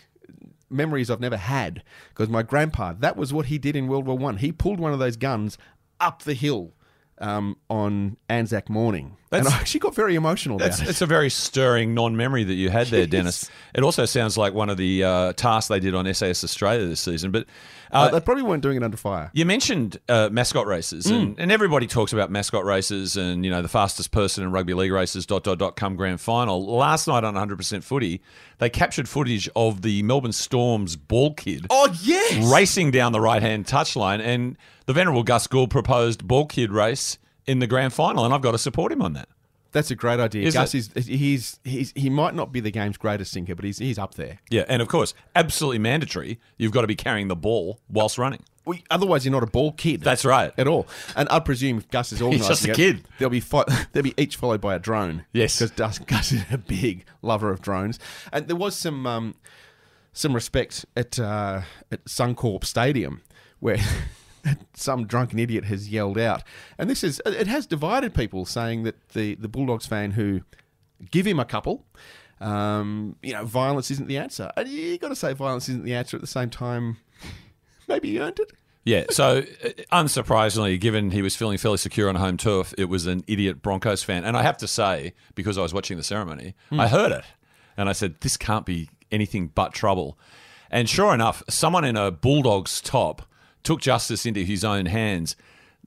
memories 0.69 1.09
I've 1.09 1.19
never 1.19 1.37
had 1.37 1.83
because 2.09 2.29
my 2.29 2.43
grandpa, 2.43 2.93
that 2.99 3.17
was 3.17 3.33
what 3.33 3.47
he 3.47 3.57
did 3.57 3.75
in 3.75 3.87
World 3.87 4.07
War 4.07 4.17
One. 4.17 4.37
He 4.37 4.51
pulled 4.51 4.79
one 4.79 4.93
of 4.93 4.99
those 4.99 5.17
guns 5.17 5.57
up 5.99 6.23
the 6.23 6.33
hill 6.33 6.73
um, 7.19 7.57
on 7.69 8.17
Anzac 8.29 8.69
morning, 8.69 9.15
and 9.31 9.47
I 9.47 9.51
actually 9.51 9.81
got 9.81 9.93
very 9.93 10.15
emotional 10.15 10.61
It's, 10.61 10.81
it. 10.81 10.89
it's 10.89 11.01
a 11.01 11.05
very 11.05 11.29
stirring 11.29 11.93
non-memory 11.93 12.45
that 12.45 12.55
you 12.55 12.69
had 12.69 12.87
there, 12.87 13.05
Dennis. 13.07 13.49
It 13.75 13.83
also 13.83 14.05
sounds 14.05 14.37
like 14.37 14.53
one 14.53 14.69
of 14.71 14.77
the 14.77 15.03
uh, 15.03 15.33
tasks 15.33 15.67
they 15.67 15.79
did 15.79 15.93
on 15.93 16.11
SAS 16.13 16.43
Australia 16.43 16.87
this 16.87 16.99
season. 16.99 17.29
But 17.31 17.45
Uh, 17.91 17.97
uh, 17.97 18.09
they 18.11 18.19
probably 18.21 18.43
weren't 18.43 18.63
doing 18.63 18.77
it 18.77 18.83
under 18.83 18.97
fire. 18.97 19.29
You 19.33 19.45
mentioned 19.45 19.99
uh, 20.07 20.29
mascot 20.31 20.65
races, 20.65 21.07
and, 21.07 21.37
and 21.39 21.51
everybody 21.51 21.87
talks 21.87 22.13
about 22.13 22.31
mascot 22.31 22.63
races 22.63 23.17
and, 23.17 23.43
you 23.43 23.51
know, 23.51 23.61
the 23.61 23.67
fastest 23.67 24.11
person 24.11 24.43
in 24.43 24.51
rugby 24.51 24.73
league 24.73 24.91
races, 24.91 25.25
dot, 25.25 25.43
dot, 25.43 25.57
dot, 25.59 25.75
come 25.75 25.95
grand 25.95 26.21
final. 26.21 26.65
Last 26.65 27.07
night 27.07 27.23
on 27.23 27.33
100% 27.33 27.83
footy, 27.83 28.21
they 28.59 28.69
captured 28.69 29.09
footage 29.09 29.49
of 29.55 29.81
the 29.81 30.03
Melbourne 30.03 30.31
Storm's 30.31 30.95
ball 30.95 31.33
kid 31.33 31.67
Oh 31.69 31.93
yes, 32.01 32.51
racing 32.53 32.91
down 32.91 33.11
the 33.11 33.21
right 33.21 33.41
hand 33.41 33.65
touchline, 33.65 34.21
and 34.21 34.57
the 34.85 34.93
venerable 34.93 35.23
Gus 35.23 35.47
Gould 35.47 35.69
proposed 35.69 36.27
ball 36.27 36.45
kid 36.45 36.71
race 36.71 37.17
in 37.45 37.59
the 37.59 37.67
grand 37.67 37.93
final, 37.93 38.23
and 38.23 38.33
I've 38.33 38.41
got 38.41 38.51
to 38.51 38.57
support 38.57 38.91
him 38.91 39.01
on 39.01 39.13
that. 39.13 39.27
That's 39.71 39.91
a 39.91 39.95
great 39.95 40.19
idea. 40.19 40.45
Is 40.47 40.53
Gus 40.53 40.73
it? 40.75 40.89
is 40.95 41.07
he's, 41.07 41.59
he's 41.63 41.93
he 41.95 42.09
might 42.09 42.35
not 42.35 42.51
be 42.51 42.59
the 42.59 42.71
game's 42.71 42.97
greatest 42.97 43.31
sinker, 43.31 43.55
but 43.55 43.63
he's 43.65 43.77
he's 43.77 43.97
up 43.97 44.15
there. 44.15 44.39
Yeah, 44.49 44.65
and 44.67 44.81
of 44.81 44.87
course, 44.87 45.13
absolutely 45.35 45.79
mandatory. 45.79 46.39
You've 46.57 46.71
got 46.71 46.81
to 46.81 46.87
be 46.87 46.95
carrying 46.95 47.27
the 47.29 47.35
ball 47.35 47.79
whilst 47.89 48.17
running. 48.17 48.43
Well, 48.65 48.77
otherwise, 48.91 49.25
you're 49.25 49.31
not 49.31 49.43
a 49.43 49.47
ball 49.47 49.71
kid. 49.71 50.01
That's 50.01 50.23
right. 50.23 50.53
at 50.57 50.67
all. 50.67 50.87
And 51.15 51.27
I 51.31 51.39
presume 51.39 51.77
if 51.79 51.89
Gus 51.89 52.11
is 52.11 52.21
organising 52.21 52.47
just 52.47 52.65
a 52.67 52.71
it, 52.71 52.75
kid. 52.75 53.07
They'll 53.17 53.29
be 53.29 53.39
fo- 53.39 53.65
they'll 53.91 54.03
be 54.03 54.13
each 54.17 54.35
followed 54.35 54.61
by 54.61 54.75
a 54.75 54.79
drone. 54.79 55.25
Yes. 55.33 55.59
because 55.59 55.99
Gus 55.99 56.31
is 56.31 56.43
a 56.51 56.57
big 56.57 57.05
lover 57.21 57.49
of 57.49 57.61
drones. 57.61 57.97
And 58.31 58.47
there 58.47 58.55
was 58.55 58.75
some 58.75 59.07
um, 59.07 59.35
some 60.13 60.33
respect 60.33 60.85
at 60.95 61.17
uh, 61.17 61.61
at 61.91 62.05
Suncorp 62.05 62.65
Stadium 62.65 63.21
where. 63.59 63.77
Some 64.73 65.05
drunken 65.05 65.39
idiot 65.39 65.65
has 65.65 65.89
yelled 65.89 66.17
out, 66.17 66.43
and 66.77 66.89
this 66.89 67.03
is 67.03 67.21
it 67.25 67.47
has 67.47 67.65
divided 67.65 68.13
people, 68.13 68.45
saying 68.45 68.83
that 68.83 69.09
the, 69.09 69.35
the 69.35 69.47
Bulldogs 69.47 69.85
fan 69.85 70.11
who 70.11 70.41
give 71.09 71.25
him 71.25 71.39
a 71.39 71.45
couple, 71.45 71.85
um, 72.39 73.15
you 73.21 73.33
know, 73.33 73.45
violence 73.45 73.91
isn't 73.91 74.07
the 74.07 74.17
answer. 74.17 74.51
And 74.57 74.67
you 74.67 74.97
got 74.97 75.09
to 75.09 75.15
say 75.15 75.33
violence 75.33 75.69
isn't 75.69 75.85
the 75.85 75.93
answer 75.93 76.17
at 76.17 76.21
the 76.21 76.27
same 76.27 76.49
time. 76.49 76.97
Maybe 77.87 78.09
he 78.09 78.19
earned 78.19 78.39
it. 78.39 78.51
Yeah, 78.83 79.05
so 79.11 79.43
uh, 79.63 79.69
unsurprisingly, 79.91 80.79
given 80.79 81.11
he 81.11 81.21
was 81.21 81.35
feeling 81.35 81.59
fairly 81.59 81.77
secure 81.77 82.09
on 82.09 82.15
home 82.15 82.37
turf, 82.37 82.73
it 82.79 82.85
was 82.85 83.05
an 83.05 83.23
idiot 83.27 83.61
Broncos 83.61 84.01
fan. 84.01 84.23
And 84.25 84.35
I 84.35 84.41
have 84.41 84.57
to 84.57 84.67
say, 84.67 85.13
because 85.35 85.57
I 85.57 85.61
was 85.61 85.73
watching 85.73 85.97
the 85.97 86.03
ceremony, 86.03 86.55
I 86.71 86.87
heard 86.87 87.11
it. 87.11 87.23
And 87.77 87.89
I 87.89 87.91
said, 87.91 88.21
this 88.21 88.37
can't 88.37 88.65
be 88.65 88.89
anything 89.11 89.47
but 89.53 89.73
trouble. 89.73 90.17
And 90.71 90.89
sure 90.89 91.13
enough, 91.13 91.43
someone 91.47 91.83
in 91.83 91.95
a 91.95 92.09
Bulldogs 92.09 92.81
top 92.81 93.21
took 93.63 93.81
justice 93.81 94.25
into 94.25 94.41
his 94.41 94.63
own 94.63 94.85
hands. 94.85 95.35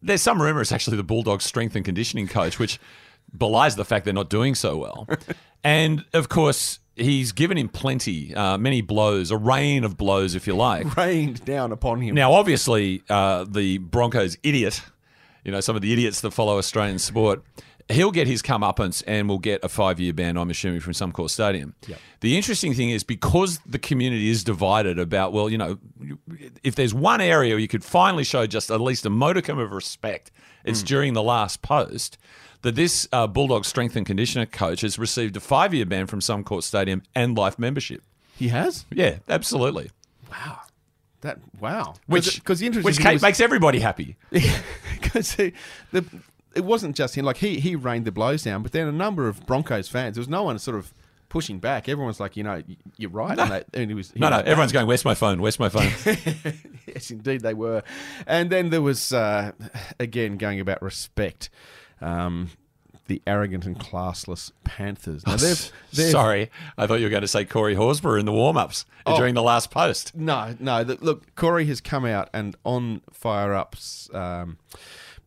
There's 0.01 0.23
some 0.23 0.41
rumour 0.41 0.61
it's 0.61 0.73
actually 0.73 0.97
the 0.97 1.03
Bulldogs 1.03 1.45
strength 1.45 1.75
and 1.77 1.85
conditioning 1.85 2.29
coach, 2.29 2.59
which 2.59 2.79
belies 3.37 3.77
the 3.77 3.85
fact 3.85 4.05
they're 4.05 4.15
not 4.15 4.31
doing 4.31 4.55
so 4.55 4.77
well. 4.77 5.09
and 5.65 6.05
of 6.13 6.29
course, 6.29 6.79
he's 6.97 7.33
given 7.33 7.59
him 7.59 7.69
plenty, 7.69 8.35
uh, 8.35 8.59
many 8.59 8.81
blows, 8.81 9.31
a 9.31 9.37
rain 9.37 9.85
of 9.85 9.97
blows, 9.97 10.35
if 10.35 10.47
you 10.47 10.55
like. 10.55 10.97
Rained 10.97 11.45
down 11.45 11.73
upon 11.73 12.01
him. 12.01 12.15
Now, 12.15 12.33
obviously, 12.33 13.03
uh, 13.09 13.45
the 13.49 13.79
Broncos 13.79 14.37
idiot, 14.43 14.83
you 15.45 15.53
know, 15.53 15.61
some 15.61 15.77
of 15.77 15.83
the 15.83 15.93
idiots 15.93 16.21
that 16.23 16.33
follow 16.33 16.59
Australian 16.59 16.99
sport, 16.99 17.43
he'll 17.91 18.11
get 18.11 18.27
his 18.27 18.43
comeuppance 18.43 19.03
and 19.07 19.29
will 19.29 19.39
get 19.39 19.63
a 19.65 19.69
five 19.69 20.01
year 20.01 20.13
ban, 20.13 20.37
I'm 20.37 20.51
assuming, 20.51 20.81
from 20.81 20.93
Suncorp 20.93 21.31
Stadium. 21.31 21.75
The 22.21 22.37
interesting 22.37 22.75
thing 22.75 22.91
is 22.91 23.05
because 23.05 23.61
the 23.67 23.79
community 23.79 24.29
is 24.31 24.43
divided 24.45 24.99
about, 24.99 25.33
well, 25.33 25.51
you 25.51 25.59
know, 25.59 25.79
if 26.63 26.75
there's 26.75 26.95
one 26.95 27.21
area 27.21 27.57
you 27.59 27.69
could 27.69 27.85
finally 27.85 28.25
show 28.25 28.47
just 28.47 28.71
at 28.71 28.81
least 28.81 29.05
a 29.05 29.11
modicum 29.11 29.59
of 29.59 29.73
respect, 29.73 30.31
it's 30.65 30.83
during 30.83 31.13
the 31.13 31.23
last 31.23 31.61
post. 31.63 32.17
That 32.63 32.77
this 32.77 33.07
uh, 33.13 33.27
Bulldog 33.27 33.67
strength 33.67 33.95
and 33.95 34.07
conditioner 34.07 34.47
coach 34.47 34.81
has 34.81 34.99
received 34.99 35.37
a 35.37 35.41
five 35.41 35.75
year 35.75 35.85
ban 35.85 36.07
from 36.07 36.21
Suncorp 36.21 36.63
Stadium 36.63 37.03
and 37.15 37.37
life 37.37 37.59
membership. 37.59 38.03
he 38.39 38.49
has 38.49 38.87
Yeah, 38.91 39.19
absolutely. 39.29 39.91
Wow. 40.31 40.61
That. 41.21 41.39
Wow. 41.61 41.95
Which, 42.07 42.37
because 42.37 42.61
the 42.61 42.67
interesting 42.67 42.87
which 42.87 43.05
was- 43.05 43.21
makes 43.21 43.41
everybody 43.41 43.81
happy. 43.81 44.17
because 44.31 45.35
the, 45.37 45.53
it 46.55 46.65
wasn't 46.65 46.97
just 46.97 47.17
him. 47.17 47.25
Like 47.25 47.39
he 47.39 47.59
he 47.61 47.77
rained 47.77 48.05
the 48.05 48.13
blows 48.13 48.43
down, 48.45 48.63
but 48.63 48.73
then 48.73 48.87
a 48.89 48.93
number 48.93 49.29
of 49.29 49.45
Broncos 49.47 49.89
fans. 49.89 50.17
There 50.17 50.21
was 50.21 50.29
no 50.29 50.43
one 50.45 50.59
sort 50.59 50.77
of 50.77 50.93
pushing 51.29 51.59
back. 51.59 51.89
Everyone's 51.89 52.21
like, 52.21 52.37
you 52.37 52.45
know, 52.45 52.63
you're 52.97 53.11
right. 53.11 53.37
And, 53.39 53.51
they, 53.51 53.65
and 53.83 53.91
he 53.91 53.95
was 53.95 54.11
he 54.13 54.21
No, 54.21 54.29
no, 54.29 54.37
was- 54.37 54.47
everyone's 54.47 54.73
going, 54.73 54.87
where's 54.87 55.05
my 55.05 55.15
phone? 55.15 55.43
Where's 55.43 55.59
my 55.59 55.69
phone? 55.69 55.91
yes, 56.87 57.11
indeed 57.11 57.41
they 57.41 57.55
were. 57.55 57.83
And 58.27 58.51
then 58.51 58.71
there 58.71 58.83
was 58.83 59.13
uh, 59.13 59.53
again 59.99 60.37
going 60.37 60.61
about 60.61 60.81
respect. 60.83 61.51
Um, 62.01 62.51
the 63.07 63.21
arrogant 63.27 63.67
and 63.67 63.79
classless 63.79 64.51
Panthers. 64.65 65.27
Now 65.27 65.37
they've, 65.37 65.73
they've 65.93 66.11
Sorry, 66.11 66.51
I 66.79 66.87
thought 66.87 67.01
you 67.01 67.05
were 67.07 67.11
going 67.11 67.21
to 67.23 67.29
say 67.29 67.45
Corey 67.45 67.75
Horsburgh 67.75 68.21
in 68.21 68.27
the 68.27 68.33
warm 68.33 68.57
ups 68.57 68.87
Oh. 69.07 69.17
during 69.19 69.35
the 69.35 69.43
last 69.43 69.71
post. 69.71 70.15
No, 70.15 70.57
no. 70.59 70.81
Look, 70.83 71.35
Corey 71.35 71.67
has 71.67 71.81
come 71.83 72.07
out 72.07 72.31
and 72.33 72.57
on 72.65 73.03
Fire 73.13 73.53
Up's 73.53 74.09
um, 74.15 74.57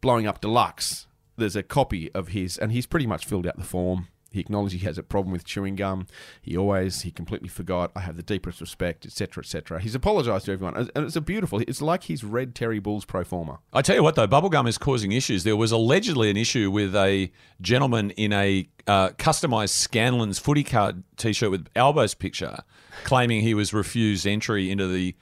Blowing 0.02 0.26
Up 0.26 0.42
Deluxe, 0.42 1.06
there's 1.38 1.56
a 1.56 1.64
copy 1.64 2.12
of 2.14 2.30
his, 2.30 2.58
and 2.58 2.72
he's 2.72 2.86
pretty 2.86 3.08
much 3.08 3.26
filled 3.26 3.48
out 3.48 3.58
the 3.58 3.64
form. 3.64 4.08
He 4.30 4.42
acknowledged 4.42 4.76
he 4.76 4.86
has 4.86 4.98
a 4.98 5.04
problem 5.04 5.32
with 5.32 5.46
chewing 5.46 5.76
gum. 5.76 6.06
He 6.42 6.58
always, 6.58 7.02
he 7.02 7.12
completely 7.12 7.48
forgot. 7.48 7.92
I 7.96 8.02
have 8.02 8.18
the 8.18 8.24
deepest 8.24 8.60
respect, 8.60 9.06
etc., 9.06 9.42
etc. 9.42 9.80
He's 9.80 9.96
apologised 9.96 10.46
to 10.46 10.52
everyone, 10.52 10.76
and 10.76 11.06
it's 11.06 11.16
a 11.16 11.22
beautiful. 11.22 11.60
It's 11.68 11.82
like 11.82 12.04
he's 12.04 12.24
read 12.24 12.54
Terry 12.54 12.80
Bull's 12.80 13.06
pro 13.06 13.24
forma. 13.24 13.60
I 13.74 13.82
tell 13.82 13.96
you 13.96 14.04
what, 14.04 14.16
though, 14.16 14.28
bubblegum 14.28 14.68
is 14.68 14.78
causing 14.78 15.12
issues. 15.12 15.44
There 15.44 15.56
was 15.56 15.72
allegedly 15.72 16.30
an 16.30 16.38
issue 16.38 16.70
with 16.70 16.96
a 16.96 17.32
gentleman 17.62 18.12
in 18.12 18.34
a 18.34 18.68
uh, 18.86 19.10
customized 19.12 19.88
Scanlens 19.88 20.40
footy 20.40 20.64
card 20.64 21.04
t 21.16 21.32
shirt 21.34 21.52
with 21.52 21.68
Albo's 21.76 22.14
picture, 22.14 22.60
claiming 23.06 23.42
he 23.42 23.54
was 23.54 23.74
refused 23.74 24.28
entry 24.28 24.70
into 24.70 24.88
the 24.88 25.16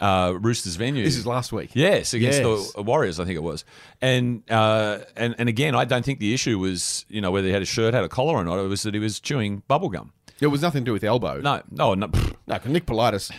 uh, 0.00 0.34
Roosters 0.40 0.76
venue. 0.76 1.04
This 1.04 1.16
is 1.16 1.26
last 1.26 1.52
week. 1.52 1.70
Yes, 1.74 2.12
against 2.14 2.42
Yes. 2.42 2.72
the 2.72 2.82
Warriors, 2.82 3.20
I 3.20 3.24
think 3.24 3.36
it 3.36 3.42
was. 3.42 3.64
And 4.00 4.42
uh, 4.50 4.98
and 5.16 5.34
and 5.38 5.48
again, 5.48 5.74
I 5.74 5.84
don't 5.84 6.04
think 6.04 6.18
the 6.18 6.34
issue 6.34 6.58
was 6.58 7.04
you 7.08 7.20
know 7.20 7.30
whether 7.30 7.46
he 7.46 7.52
had 7.52 7.62
a 7.62 7.66
shirt, 7.66 7.94
had 7.94 8.04
a 8.04 8.08
collar 8.08 8.34
or 8.34 8.44
not. 8.44 8.58
It 8.58 8.68
was 8.68 8.82
that 8.82 8.94
he 8.94 9.00
was 9.00 9.20
chewing 9.20 9.62
bubblegum. 9.70 10.10
It 10.40 10.48
was 10.48 10.60
nothing 10.62 10.82
to 10.82 10.86
do 10.86 10.92
with 10.92 11.04
Albo. 11.04 11.40
No, 11.40 11.62
no, 11.70 11.94
no. 11.94 12.08
no. 12.48 12.58
Nick 12.66 12.84
Politis, 12.86 13.30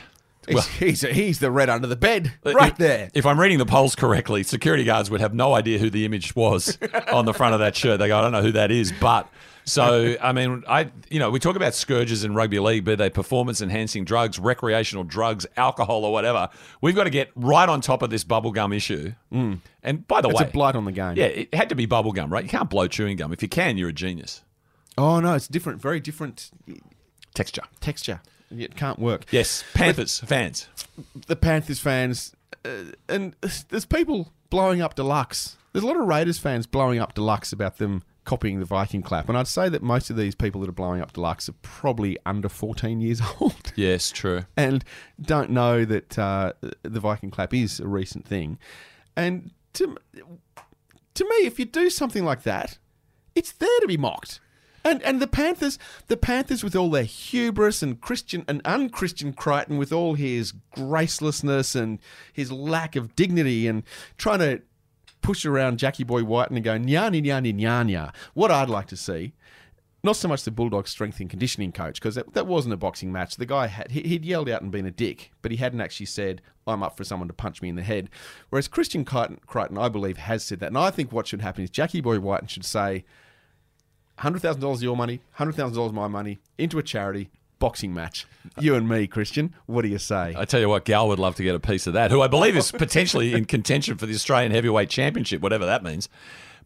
he's, 0.48 0.56
Well- 0.56 0.64
he's, 0.80 1.02
he's 1.02 1.40
the 1.40 1.52
red 1.52 1.68
under 1.68 1.86
the 1.88 1.98
bed, 1.98 2.32
right 2.46 2.72
If- 2.72 2.78
there. 2.78 3.10
If 3.14 3.26
I'm 3.26 3.38
reading 3.38 3.58
the 3.58 3.66
polls 3.66 3.94
correctly, 3.96 4.44
security 4.44 4.86
guards 4.86 5.10
would 5.12 5.20
have 5.20 5.34
no 5.34 5.54
idea 5.54 5.80
who 5.80 5.90
the 5.90 6.06
image 6.06 6.34
was 6.34 6.78
on 7.12 7.26
the 7.26 7.34
front 7.34 7.56
of 7.56 7.60
that 7.60 7.76
shirt. 7.76 8.00
They 8.00 8.08
go, 8.08 8.18
I 8.18 8.22
don't 8.22 8.32
know 8.32 8.42
who 8.42 8.54
that 8.54 8.72
is, 8.72 8.94
but. 9.02 9.28
So 9.66 10.16
I 10.22 10.32
mean, 10.32 10.64
I 10.68 10.92
you 11.10 11.20
know 11.20 11.30
we 11.30 11.40
talk 11.40 11.56
about 11.56 11.74
scourges 11.74 12.24
in 12.24 12.34
rugby 12.36 12.60
league, 12.60 12.84
be 12.84 12.96
they 12.96 13.10
performance 13.10 13.62
enhancing 13.62 14.06
drugs, 14.06 14.40
recreational 14.40 15.04
drugs, 15.04 15.46
alcohol, 15.58 16.04
or 16.06 16.12
whatever. 16.12 16.50
We've 16.82 16.96
got 16.96 17.06
to 17.06 17.10
get 17.10 17.32
right 17.36 17.68
on 17.68 17.82
top 17.82 18.02
of 18.02 18.10
this 18.10 18.24
bubblegum 18.24 18.76
issue. 18.76 19.14
Mm. 19.32 19.60
And 19.82 20.08
by 20.08 20.22
the 20.22 20.30
It's 20.30 20.40
way, 20.40 20.46
it's 20.46 20.50
a 20.50 20.54
blight 20.54 20.76
on 20.76 20.86
the 20.86 20.92
game. 20.92 21.16
yeah, 21.16 21.26
it 21.26 21.54
had 21.54 21.70
to 21.70 21.76
be 21.76 21.88
bubblegum, 21.88 22.30
right? 22.32 22.44
You 22.44 22.50
can't 22.50 22.70
blow 22.70 22.88
chewing 22.88 23.18
gum. 23.18 23.32
If 23.32 23.42
you 23.42 23.48
can, 23.50 23.78
you're 23.78 23.90
a 23.90 23.94
genius. 23.94 24.42
Oh 24.98 25.20
no, 25.20 25.34
it's 25.34 25.48
different. 25.48 25.82
Very 25.82 26.00
different 26.00 26.52
Texture. 27.34 27.64
texture. 27.80 28.22
It 28.52 28.76
can't 28.76 29.00
work. 29.00 29.26
Yes, 29.32 29.64
Panthers 29.74 30.20
fans. 30.20 30.68
the 31.28 31.36
Panthers 31.36 31.80
fans, 31.80 32.36
uh, 32.64 32.92
and 33.10 33.36
there's 33.70 33.86
people 33.86 34.32
blowing 34.50 34.82
up 34.82 34.96
Deluxe. 34.96 35.58
There's 35.72 35.84
a 35.84 35.88
lot 35.88 36.00
of 36.00 36.06
Raiders 36.06 36.38
fans 36.38 36.68
blowing 36.68 37.00
up 37.00 37.16
Deluxe 37.16 37.52
about 37.52 37.78
them 37.78 38.04
copying 38.26 38.60
the 38.60 38.66
Viking 38.66 39.02
clap, 39.02 39.28
and 39.30 39.38
I'd 39.38 39.48
say 39.48 39.68
that 39.70 39.82
most 39.84 40.10
of 40.10 40.16
these 40.16 40.36
people 40.36 40.62
that 40.62 40.70
are 40.70 40.74
blowing 40.74 41.02
up 41.02 41.14
Deluxe 41.14 41.50
are 41.50 41.56
probably 41.62 42.18
under 42.26 42.50
14 42.50 43.02
years 43.02 43.22
old 43.40 43.74
Yes, 43.76 44.12
true. 44.12 44.46
and 44.56 44.84
don't 45.22 45.50
know 45.50 45.86
that 45.86 46.18
uh, 46.18 46.54
the 46.84 47.00
Viking 47.00 47.32
clap 47.32 47.54
is 47.54 47.80
a 47.80 47.88
recent 47.88 48.26
thing. 48.26 48.58
And 49.16 49.52
to 49.74 49.98
to 51.16 51.24
me, 51.26 51.46
if 51.46 51.60
you 51.60 51.66
do 51.66 51.90
something 51.90 52.26
like 52.26 52.44
that, 52.44 52.78
it's 53.36 53.52
there 53.52 53.80
to 53.82 53.88
be 53.88 53.98
mocked. 53.98 54.40
And 54.86 55.02
and 55.04 55.22
the 55.22 55.28
Panthers, 55.28 55.80
the 56.08 56.18
Panthers 56.18 56.64
with 56.64 56.76
all 56.76 56.90
their 56.90 57.04
hubris 57.04 57.82
and 57.82 58.02
Christian 58.02 58.44
and 58.48 58.62
unchristian 58.66 59.34
Crichton 59.34 59.78
with 59.78 59.94
all 59.94 60.16
his 60.16 60.54
gracelessness 60.76 61.76
and 61.76 62.00
his 62.34 62.52
lack 62.52 62.96
of 62.96 63.16
dignity 63.16 63.68
and 63.68 63.84
trying 64.18 64.40
to 64.40 64.62
push 65.24 65.46
around 65.46 65.80
Jackie 65.80 66.04
Boy 66.04 66.24
White 66.24 66.52
and 66.52 66.64
go 66.64 66.78
nyani 66.78 67.24
nyani 67.24 67.54
nyanya. 67.54 68.14
What 68.36 68.52
I'd 68.52 68.70
like 68.70 68.86
to 68.88 68.98
see 68.98 69.34
not 70.04 70.18
so 70.18 70.28
much 70.28 70.44
the 70.44 70.52
Bulldog 70.52 70.88
strength 70.88 71.22
and 71.22 71.30
conditioning 71.30 71.72
coach 71.72 71.96
because 71.96 72.16
that, 72.16 72.34
that 72.34 72.46
wasn't 72.46 72.74
a 72.74 72.78
boxing 72.78 73.12
match. 73.12 73.38
The 73.38 73.46
guy 73.46 73.68
had 73.68 73.92
he, 73.92 74.02
he'd 74.02 74.26
yelled 74.26 74.50
out 74.50 74.62
and 74.62 74.70
been 74.70 74.86
a 74.86 74.92
dick, 74.92 75.32
but 75.42 75.52
he 75.52 75.58
hadn't 75.58 75.82
actually 75.82 76.08
said 76.08 76.42
I'm 76.68 76.84
up 76.84 76.98
for 76.98 77.06
someone 77.06 77.30
to 77.30 77.34
punch 77.34 77.62
me 77.62 77.70
in 77.70 77.76
the 77.76 77.84
head. 77.84 78.10
Whereas 78.50 78.68
Christian 78.68 79.06
Crichton, 79.06 79.40
Crichton 79.48 79.78
I 79.78 79.90
believe, 79.90 80.18
has 80.18 80.44
said 80.44 80.60
that, 80.60 80.68
and 80.68 80.78
I 80.78 80.92
think 80.92 81.12
what 81.12 81.26
should 81.26 81.42
happen 81.42 81.64
is 81.64 81.70
Jackie 81.70 82.02
Boy 82.02 82.20
White 82.20 82.50
should 82.50 82.66
say, 82.66 83.06
hundred 84.20 84.42
thousand 84.42 84.62
dollars 84.62 84.84
your 84.84 84.98
money, 84.98 85.22
hundred 85.32 85.56
thousand 85.56 85.78
dollars 85.78 85.94
my 85.94 86.08
money 86.08 86.40
into 86.58 86.78
a 86.78 86.84
charity 86.84 87.32
boxing 87.64 87.94
match. 87.94 88.28
You 88.60 88.76
and 88.76 88.90
me, 88.90 89.08
Christian. 89.08 89.56
What 89.68 89.84
do 89.84 89.88
you 89.88 89.98
say? 89.98 90.36
I 90.38 90.44
tell 90.44 90.60
you 90.60 90.68
what, 90.68 90.84
Gal 90.84 91.08
would 91.08 91.18
love 91.18 91.36
to 91.36 91.44
get 91.44 91.56
a 91.56 91.62
piece 91.62 91.88
of 91.88 91.94
that, 91.94 92.12
who 92.12 92.22
I 92.22 92.28
believe 92.28 92.58
is 92.58 92.74
potentially 92.74 93.32
in 93.34 93.46
contention 93.46 93.96
for 93.96 94.06
the 94.06 94.14
Australian 94.14 94.52
Heavyweight 94.52 94.90
Championship, 94.90 95.42
whatever 95.42 95.66
that 95.66 95.82
means. 95.82 96.10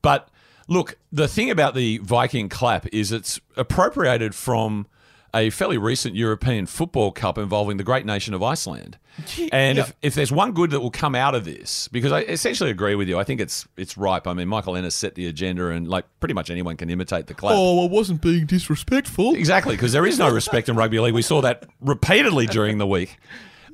But 0.02 0.28
look, 0.68 0.98
the 1.12 1.28
thing 1.28 1.52
about 1.52 1.76
the 1.76 2.00
Viking 2.00 2.50
clap 2.50 2.88
is 2.88 3.12
it's 3.12 3.40
appropriated 3.56 4.34
from 4.34 4.88
a 5.34 5.50
fairly 5.50 5.78
recent 5.78 6.16
European 6.16 6.66
Football 6.66 7.12
Cup 7.12 7.38
involving 7.38 7.78
the 7.78 7.84
great 7.84 8.06
nation 8.06 8.34
of 8.34 8.44
Iceland. 8.44 8.98
And 9.52 9.80
if, 9.80 9.94
if 10.04 10.14
there's 10.14 10.32
one 10.32 10.52
good 10.52 10.70
that 10.72 10.80
will 10.80 10.92
come 10.92 11.16
out 11.16 11.34
of 11.34 11.44
this, 11.44 11.88
because 11.88 12.12
I 12.12 12.22
essentially 12.22 12.70
agree 12.70 12.94
with 12.94 13.10
you, 13.10 13.18
I 13.18 13.24
think 13.24 13.42
it's 13.42 13.68
it's 13.76 13.98
ripe. 13.98 14.28
I 14.28 14.34
mean, 14.34 14.48
Michael 14.48 14.76
Ennis 14.76 14.94
set 14.94 15.16
the 15.16 15.26
agenda, 15.26 15.70
and 15.70 15.88
like 15.88 16.06
pretty 16.20 16.36
much 16.36 16.52
anyone 16.52 16.78
can 16.78 16.90
imitate 16.92 17.26
the 17.26 17.34
clap. 17.34 17.56
oh, 17.58 17.84
I 17.88 17.90
wasn't 17.90 18.22
being 18.22 18.46
disrespectful. 18.46 19.34
Exactly, 19.34 19.76
because 19.76 19.92
there 19.92 20.06
is 20.06 20.20
no 20.20 20.30
respect 20.30 20.70
in 20.70 20.76
rugby 20.76 21.00
league. 21.00 21.16
We 21.16 21.24
saw 21.24 21.42
that 21.42 21.66
repeatedly 21.82 22.46
during 22.46 22.78
the 22.78 22.88
week. 22.88 23.18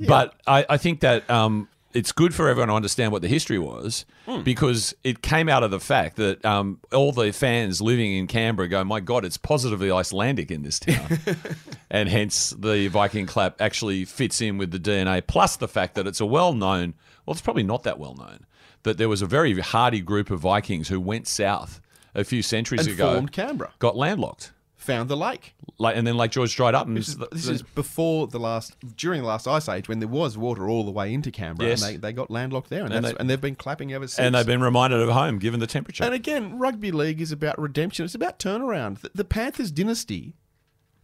But 0.07 0.33
I, 0.47 0.65
I 0.67 0.77
think 0.77 1.01
that 1.01 1.29
um, 1.29 1.69
it's 1.93 2.11
good 2.11 2.33
for 2.33 2.47
everyone 2.49 2.69
to 2.69 2.73
understand 2.73 3.11
what 3.11 3.21
the 3.21 3.27
history 3.27 3.59
was 3.59 4.05
because 4.43 4.95
it 5.03 5.21
came 5.21 5.49
out 5.49 5.63
of 5.63 5.71
the 5.71 5.79
fact 5.79 6.15
that 6.15 6.43
um, 6.45 6.79
all 6.91 7.11
the 7.11 7.31
fans 7.31 7.81
living 7.81 8.13
in 8.13 8.25
Canberra 8.27 8.67
go, 8.67 8.83
my 8.83 8.99
God, 8.99 9.25
it's 9.25 9.37
positively 9.37 9.91
Icelandic 9.91 10.49
in 10.49 10.63
this 10.63 10.79
town. 10.79 11.19
and 11.91 12.09
hence 12.09 12.51
the 12.51 12.87
Viking 12.87 13.25
clap 13.25 13.61
actually 13.61 14.05
fits 14.05 14.41
in 14.41 14.57
with 14.57 14.71
the 14.71 14.79
DNA, 14.79 15.25
plus 15.25 15.55
the 15.57 15.67
fact 15.67 15.95
that 15.95 16.07
it's 16.07 16.21
a 16.21 16.25
well 16.25 16.53
known, 16.53 16.93
well, 17.25 17.33
it's 17.33 17.41
probably 17.41 17.63
not 17.63 17.83
that 17.83 17.99
well 17.99 18.15
known, 18.15 18.45
that 18.83 18.97
there 18.97 19.09
was 19.09 19.21
a 19.21 19.27
very 19.27 19.59
hardy 19.59 20.01
group 20.01 20.31
of 20.31 20.39
Vikings 20.39 20.87
who 20.87 20.99
went 20.99 21.27
south 21.27 21.81
a 22.15 22.23
few 22.23 22.41
centuries 22.41 22.87
And 22.87 22.95
ago, 22.95 23.13
formed 23.13 23.31
Canberra. 23.31 23.71
got 23.79 23.95
landlocked 23.97 24.51
Found 24.83 25.09
the 25.09 25.15
lake. 25.17 25.55
like 25.77 25.95
and 25.95 26.05
then 26.05 26.17
Lake 26.17 26.31
George 26.31 26.55
dried 26.55 26.75
up 26.75 26.87
and 26.87 26.97
This 26.97 27.07
is, 27.09 27.17
this 27.31 27.47
is 27.47 27.61
before 27.61 28.27
the 28.27 28.37
last, 28.39 28.75
during 28.97 29.21
the 29.21 29.27
last 29.27 29.47
ice 29.47 29.69
age, 29.69 29.87
when 29.87 29.99
there 29.99 30.07
was 30.09 30.37
water 30.37 30.67
all 30.69 30.83
the 30.83 30.91
way 30.91 31.13
into 31.13 31.31
Canberra, 31.31 31.69
Yes. 31.69 31.83
and 31.83 31.93
they, 31.93 31.97
they 32.09 32.13
got 32.13 32.29
landlocked 32.29 32.69
there, 32.69 32.83
and, 32.83 32.93
And 32.93 33.05
they- 33.05 33.15
and 33.19 33.29
they've 33.29 33.39
been 33.39 33.55
clapping 33.55 33.93
ever 33.93 34.07
since. 34.07 34.19
and 34.19 34.35
they've 34.35 34.45
been 34.45 34.61
reminded 34.61 34.99
of 34.99 35.09
home 35.09 35.39
given 35.39 35.59
the 35.61 35.67
temperature. 35.67 36.03
And 36.03 36.13
again, 36.13 36.57
rugby 36.59 36.91
league 36.91 37.21
is 37.21 37.31
about 37.31 37.57
redemption. 37.59 38.03
It's 38.05 38.13
about 38.15 38.39
turnaround. 38.39 38.99
The, 39.01 39.11
the 39.15 39.23
Panthers 39.25 39.71
dynasty 39.71 40.35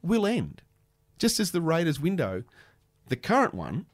will 0.02 0.26
end, 0.28 0.62
just 1.18 1.40
as 1.40 1.52
the 1.52 1.62
Raiders 1.62 2.00
window, 2.00 2.44
the 3.08 3.16
current 3.16 3.54
one, 3.54 3.86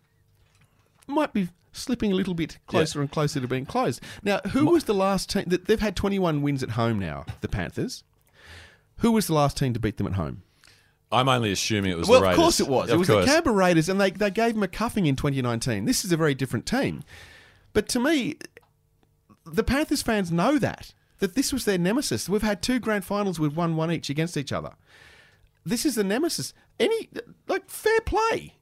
might 1.08 1.32
be 1.34 1.50
slipping 1.72 2.12
a 2.12 2.15
little 2.15 2.34
bit 2.34 2.58
closer 2.68 3.01
and 3.01 3.12
closer 3.12 3.39
to 3.39 3.48
being 3.48 3.65
closed. 3.65 4.01
Now, 4.24 4.39
who 4.51 4.65
was 4.68 4.86
the 4.86 4.94
last 4.94 5.30
team 5.30 5.44
that 5.48 5.65
they've 5.65 5.80
had 5.80 5.96
21 5.96 6.42
wins 6.42 6.63
at 6.63 6.72
home 6.72 6.98
now? 7.00 7.25
The 7.42 7.48
Panthers. 7.48 8.04
Who 8.98 9.12
was 9.12 9.28
the 9.28 9.34
last 9.34 9.58
team 9.58 9.74
to 9.74 9.80
beat 9.80 9.98
them 9.98 10.08
at 10.08 10.14
home? 10.14 10.44
I'm 11.12 11.30
only 11.30 11.52
assuming 11.52 11.92
it 11.92 11.98
was 11.98 12.08
Well, 12.08 12.22
the 12.22 12.30
of 12.30 12.36
course 12.36 12.60
it 12.60 12.68
was. 12.68 12.90
it 12.90 12.98
was 12.98 13.08
course. 13.08 13.25
the 13.25 13.32
Canberra 13.32 13.56
Raiders, 13.56 13.90
and 13.90 14.02
they, 14.02 14.12
they 14.12 14.32
gave 14.32 14.54
them 14.54 14.64
a 14.64 14.68
cuffing 14.68 15.06
in 15.06 15.16
2019. 15.16 15.86
This 15.86 16.04
is 16.04 16.12
a 16.12 16.18
very 16.18 16.34
different 16.34 16.66
team. 16.66 17.04
But 17.74 17.88
to 17.90 18.00
me, 18.00 18.38
the 19.46 19.64
Panthers 19.64 20.02
fans 20.02 20.32
know 20.32 20.58
that. 20.58 20.94
that 21.20 21.36
this 21.36 21.54
was 21.54 21.66
their 21.66 21.78
nemesis. 21.78 22.28
We've 22.28 22.42
had 22.42 22.62
two 22.62 22.80
grand 22.80 23.06
finals 23.06 23.40
with 23.40 23.54
one 23.54 23.75
one 23.75 23.92
each 23.92 24.10
against 24.10 24.36
each 24.36 24.52
other. 24.52 24.72
This 25.66 25.86
is 25.86 25.96
the 25.96 26.04
nemesis. 26.04 26.54
Any 26.80 27.10
like 27.48 27.70
fair 27.70 28.02
play. 28.02 28.56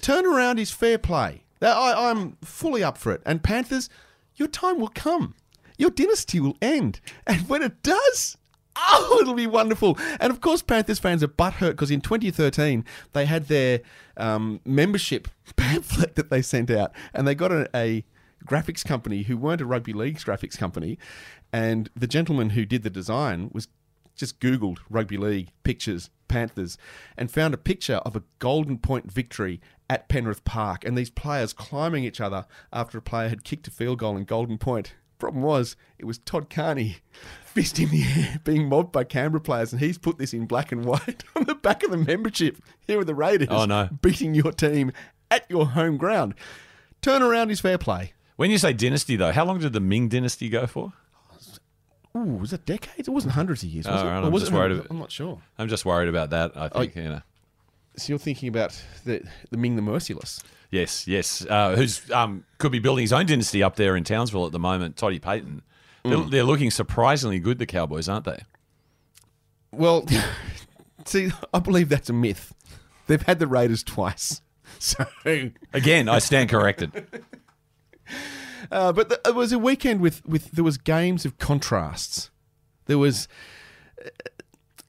Turnaround 0.00 0.58
is 0.58 0.70
fair 0.70 0.98
play. 0.98 1.44
I, 1.62 2.10
I'm 2.10 2.36
fully 2.42 2.84
up 2.84 2.98
for 2.98 3.12
it. 3.12 3.22
And 3.24 3.42
Panthers, 3.42 3.88
your 4.36 4.48
time 4.48 4.78
will 4.78 4.92
come. 4.94 5.34
Your 5.78 5.90
dynasty 5.90 6.38
will 6.40 6.56
end. 6.62 7.00
And 7.26 7.48
when 7.48 7.62
it 7.62 7.82
does, 7.82 8.36
oh, 8.76 9.18
it'll 9.20 9.34
be 9.34 9.46
wonderful. 9.46 9.98
And 10.20 10.30
of 10.30 10.40
course, 10.40 10.62
Panthers 10.62 10.98
fans 10.98 11.22
are 11.22 11.28
butthurt 11.28 11.70
because 11.70 11.90
in 11.90 12.00
2013, 12.00 12.84
they 13.12 13.26
had 13.26 13.48
their 13.48 13.80
um, 14.16 14.60
membership 14.64 15.28
pamphlet 15.56 16.14
that 16.16 16.30
they 16.30 16.42
sent 16.42 16.70
out, 16.70 16.92
and 17.14 17.26
they 17.26 17.34
got 17.34 17.52
a, 17.52 17.68
a 17.74 18.04
graphics 18.46 18.84
company 18.84 19.22
who 19.22 19.36
weren't 19.36 19.60
a 19.60 19.66
rugby 19.66 19.92
league's 19.92 20.24
graphics 20.24 20.58
company. 20.58 20.98
And 21.52 21.90
the 21.96 22.06
gentleman 22.06 22.50
who 22.50 22.64
did 22.64 22.82
the 22.82 22.90
design 22.90 23.50
was 23.52 23.68
just 24.14 24.40
Googled 24.40 24.78
rugby 24.88 25.16
league 25.16 25.50
pictures, 25.62 26.10
Panthers, 26.28 26.78
and 27.16 27.30
found 27.30 27.54
a 27.54 27.58
picture 27.58 27.96
of 27.96 28.16
a 28.16 28.22
Golden 28.38 28.78
Point 28.78 29.12
victory 29.12 29.60
at 29.88 30.08
Penrith 30.08 30.44
Park 30.44 30.84
and 30.84 30.96
these 30.96 31.10
players 31.10 31.52
climbing 31.52 32.04
each 32.04 32.20
other 32.20 32.46
after 32.72 32.98
a 32.98 33.02
player 33.02 33.28
had 33.28 33.44
kicked 33.44 33.68
a 33.68 33.70
field 33.70 33.98
goal 33.98 34.16
in 34.16 34.24
Golden 34.24 34.58
Point. 34.58 34.94
Problem 35.18 35.42
was, 35.42 35.76
it 35.98 36.04
was 36.04 36.18
Todd 36.18 36.50
Carney, 36.50 36.98
fist 37.44 37.78
in 37.78 37.88
the 37.90 38.02
air, 38.02 38.40
being 38.44 38.68
mobbed 38.68 38.92
by 38.92 39.04
Canberra 39.04 39.40
players, 39.40 39.72
and 39.72 39.80
he's 39.80 39.96
put 39.98 40.18
this 40.18 40.32
in 40.34 40.46
black 40.46 40.72
and 40.72 40.84
white 40.84 41.24
on 41.36 41.44
the 41.44 41.54
back 41.54 41.82
of 41.82 41.90
the 41.90 41.96
membership. 41.96 42.58
Here 42.86 43.00
are 43.00 43.04
the 43.04 43.14
Raiders 43.14 43.48
Oh, 43.50 43.64
no. 43.64 43.88
beating 44.02 44.34
your 44.34 44.52
team 44.52 44.92
at 45.30 45.44
your 45.50 45.68
home 45.68 45.96
ground. 45.96 46.34
Turnaround 47.02 47.50
is 47.50 47.60
fair 47.60 47.78
play. 47.78 48.12
When 48.36 48.50
you 48.50 48.58
say 48.58 48.72
dynasty, 48.74 49.16
though, 49.16 49.32
how 49.32 49.44
long 49.46 49.58
did 49.60 49.72
the 49.72 49.80
Ming 49.80 50.08
dynasty 50.08 50.48
go 50.50 50.66
for? 50.66 50.92
Ooh, 52.16 52.20
was 52.38 52.52
it 52.52 52.64
decades? 52.64 53.08
It 53.08 53.10
wasn't 53.10 53.34
hundreds 53.34 53.62
of 53.62 53.68
years, 53.68 53.86
oh, 53.86 53.92
was 53.92 54.02
Oh, 54.02 54.06
it? 54.06 54.10
right, 54.10 54.24
I'm 54.24 54.32
was 54.32 54.42
just 54.42 54.52
it? 54.52 54.54
worried 54.54 54.72
about- 54.72 54.86
I'm 54.90 54.98
not 54.98 55.10
sure. 55.12 55.40
I'm 55.58 55.68
just 55.68 55.84
worried 55.84 56.08
about 56.08 56.30
that. 56.30 56.52
I 56.56 56.68
oh, 56.72 56.80
think, 56.80 56.96
you 56.96 57.02
know. 57.04 57.20
So 57.96 58.10
you're 58.10 58.18
thinking 58.18 58.48
about 58.48 58.78
the, 59.04 59.22
the 59.50 59.56
Ming 59.56 59.76
the 59.76 59.82
Merciless. 59.82 60.42
Yes, 60.76 61.08
yes. 61.08 61.46
Uh, 61.48 61.74
who's 61.74 62.10
um, 62.10 62.44
could 62.58 62.70
be 62.70 62.80
building 62.80 63.02
his 63.02 63.12
own 63.12 63.24
dynasty 63.24 63.62
up 63.62 63.76
there 63.76 63.96
in 63.96 64.04
Townsville 64.04 64.44
at 64.44 64.52
the 64.52 64.58
moment, 64.58 64.96
Toddy 64.96 65.18
Payten. 65.18 65.62
They're, 66.04 66.18
they're 66.18 66.44
looking 66.44 66.70
surprisingly 66.70 67.38
good, 67.38 67.58
the 67.58 67.66
Cowboys, 67.66 68.08
aren't 68.08 68.26
they? 68.26 68.42
Well, 69.72 70.06
see, 71.06 71.30
I 71.52 71.58
believe 71.60 71.88
that's 71.88 72.10
a 72.10 72.12
myth. 72.12 72.54
They've 73.06 73.22
had 73.22 73.38
the 73.38 73.46
Raiders 73.46 73.82
twice. 73.82 74.42
So, 74.78 75.06
Again, 75.72 76.06
I 76.06 76.18
stand 76.18 76.50
corrected. 76.50 76.92
uh, 78.70 78.92
but 78.92 79.08
the, 79.08 79.20
it 79.24 79.34
was 79.34 79.50
a 79.50 79.58
weekend 79.58 80.02
with, 80.02 80.26
with 80.26 80.50
there 80.50 80.64
was 80.64 80.76
games 80.76 81.24
of 81.24 81.38
contrasts. 81.38 82.30
There 82.84 82.98
was 82.98 83.26
uh, 84.04 84.08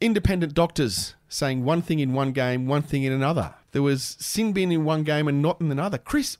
independent 0.01 0.53
doctors 0.53 1.15
saying 1.29 1.63
one 1.63 1.81
thing 1.81 1.99
in 1.99 2.11
one 2.11 2.33
game, 2.33 2.67
one 2.67 2.81
thing 2.81 3.03
in 3.03 3.13
another. 3.13 3.53
There 3.77 3.83
was 3.83 4.17
sin 4.19 4.53
bin 4.53 4.71
in 4.71 4.85
one 4.85 5.03
game 5.03 5.27
and 5.27 5.39
not 5.39 5.61
in 5.61 5.71
another. 5.71 5.99
Chris, 5.99 6.35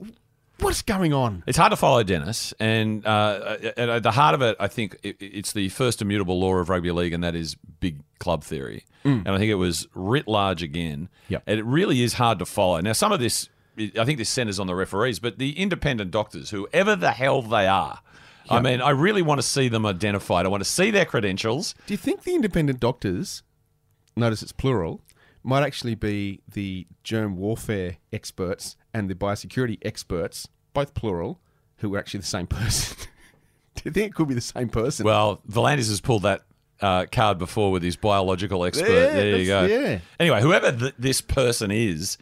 what's 0.58 0.82
going 0.82 1.12
on? 1.12 1.44
It's 1.46 1.56
hard 1.56 1.70
to 1.70 1.76
follow 1.76 2.02
Dennis, 2.02 2.52
and 2.58 3.06
uh, 3.06 3.58
at 3.76 3.88
at 3.88 4.02
the 4.02 4.10
heart 4.10 4.34
of 4.34 4.42
it, 4.42 4.56
I 4.58 4.66
think 4.66 4.98
it's 5.04 5.52
the 5.52 5.68
first 5.68 6.02
immutable 6.02 6.40
law 6.40 6.56
of 6.56 6.68
rugby 6.68 6.90
league, 6.90 7.12
and 7.12 7.22
that 7.22 7.36
is 7.36 7.54
big 7.78 8.00
club 8.18 8.42
theory. 8.42 8.86
And 9.04 9.28
I 9.28 9.38
think 9.38 9.52
it 9.52 9.54
was 9.54 9.86
writ 9.94 10.26
large 10.26 10.64
again. 10.64 11.10
Yep. 11.28 11.44
And 11.46 11.60
it 11.60 11.64
really 11.64 12.02
is 12.02 12.14
hard 12.14 12.40
to 12.40 12.44
follow. 12.44 12.80
Now, 12.80 12.92
some 12.92 13.12
of 13.12 13.20
this, 13.20 13.48
I 13.78 14.04
think 14.04 14.18
this 14.18 14.30
centers 14.30 14.58
on 14.58 14.66
the 14.66 14.74
referees, 14.74 15.20
but 15.20 15.38
the 15.38 15.56
independent 15.60 16.10
doctors, 16.10 16.50
whoever 16.50 16.96
the 16.96 17.12
hell 17.12 17.40
they 17.40 17.68
are, 17.68 18.00
I 18.50 18.60
mean, 18.60 18.80
I 18.80 18.90
really 18.90 19.22
want 19.22 19.40
to 19.40 19.46
see 19.46 19.68
them 19.68 19.86
identified. 19.86 20.44
I 20.44 20.48
want 20.48 20.64
to 20.64 20.68
see 20.68 20.90
their 20.90 21.04
credentials. 21.04 21.76
Do 21.86 21.94
you 21.94 21.98
think 21.98 22.24
the 22.24 22.34
independent 22.34 22.80
doctors, 22.80 23.44
notice 24.16 24.42
it's 24.42 24.50
plural, 24.50 25.02
might 25.48 25.62
actually 25.62 25.94
be 25.94 26.40
the 26.52 26.86
germ 27.02 27.36
warfare 27.36 27.96
experts 28.12 28.76
and 28.92 29.08
the 29.08 29.14
biosecurity 29.14 29.78
experts, 29.82 30.46
both 30.74 30.92
plural, 30.94 31.40
who 31.78 31.94
are 31.94 31.98
actually 31.98 32.20
the 32.20 32.26
same 32.26 32.46
person? 32.46 32.96
Do 33.74 33.82
you 33.86 33.90
think 33.90 34.08
it 34.08 34.14
could 34.14 34.28
be 34.28 34.34
the 34.34 34.40
same 34.40 34.68
person? 34.68 35.06
Well, 35.06 35.40
V'landys 35.50 35.88
has 35.88 36.00
pulled 36.00 36.22
that 36.22 36.42
uh, 36.80 37.06
card 37.10 37.38
before 37.38 37.72
with 37.72 37.82
his 37.82 37.96
biological 37.96 38.64
expert. 38.64 38.88
Yeah, 38.88 39.14
there 39.14 39.36
you 39.36 39.46
go. 39.46 39.64
yeah. 39.64 39.98
Anyway, 40.20 40.42
whoever 40.42 40.70
th- 40.70 40.94
this 40.98 41.20
person 41.20 41.70
is, 41.70 42.18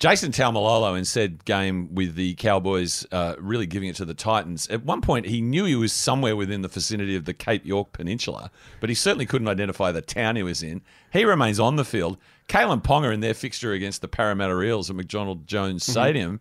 Jason 0.00 0.32
Taumalolo 0.32 0.98
in 0.98 1.04
said 1.04 1.44
game 1.44 1.94
with 1.94 2.14
the 2.16 2.34
Cowboys 2.34 3.06
uh, 3.12 3.36
really 3.38 3.66
giving 3.66 3.88
it 3.88 3.96
to 3.96 4.04
the 4.04 4.12
Titans. 4.12 4.66
At 4.68 4.84
one 4.84 5.00
point, 5.00 5.26
he 5.26 5.40
knew 5.40 5.64
he 5.64 5.76
was 5.76 5.92
somewhere 5.92 6.36
within 6.36 6.62
the 6.62 6.68
vicinity 6.68 7.14
of 7.16 7.24
the 7.24 7.32
Cape 7.32 7.64
York 7.64 7.92
Peninsula, 7.92 8.50
but 8.80 8.88
he 8.90 8.94
certainly 8.94 9.24
couldn't 9.24 9.48
identify 9.48 9.92
the 9.92 10.02
town 10.02 10.36
he 10.36 10.42
was 10.42 10.62
in. 10.62 10.82
He 11.12 11.24
remains 11.24 11.60
on 11.60 11.76
the 11.76 11.84
field. 11.84 12.18
Kalyn 12.48 12.82
Ponga 12.82 13.14
in 13.14 13.20
their 13.20 13.34
fixture 13.34 13.72
against 13.72 14.02
the 14.02 14.08
Parramatta 14.08 14.60
Eels 14.60 14.90
at 14.90 14.96
McDonald 14.96 15.46
Jones 15.46 15.84
Stadium 15.84 16.40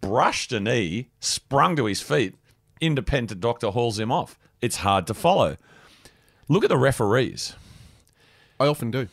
brushed 0.00 0.52
a 0.52 0.60
knee, 0.60 1.08
sprung 1.20 1.76
to 1.76 1.86
his 1.86 2.02
feet. 2.02 2.34
Independent 2.80 3.40
doctor 3.40 3.70
hauls 3.70 3.98
him 3.98 4.12
off. 4.12 4.38
It's 4.60 4.76
hard 4.76 5.06
to 5.06 5.14
follow. 5.14 5.56
Look 6.48 6.64
at 6.64 6.68
the 6.68 6.76
referees. 6.76 7.54
I 8.60 8.66
often 8.66 8.90
do. 8.90 9.08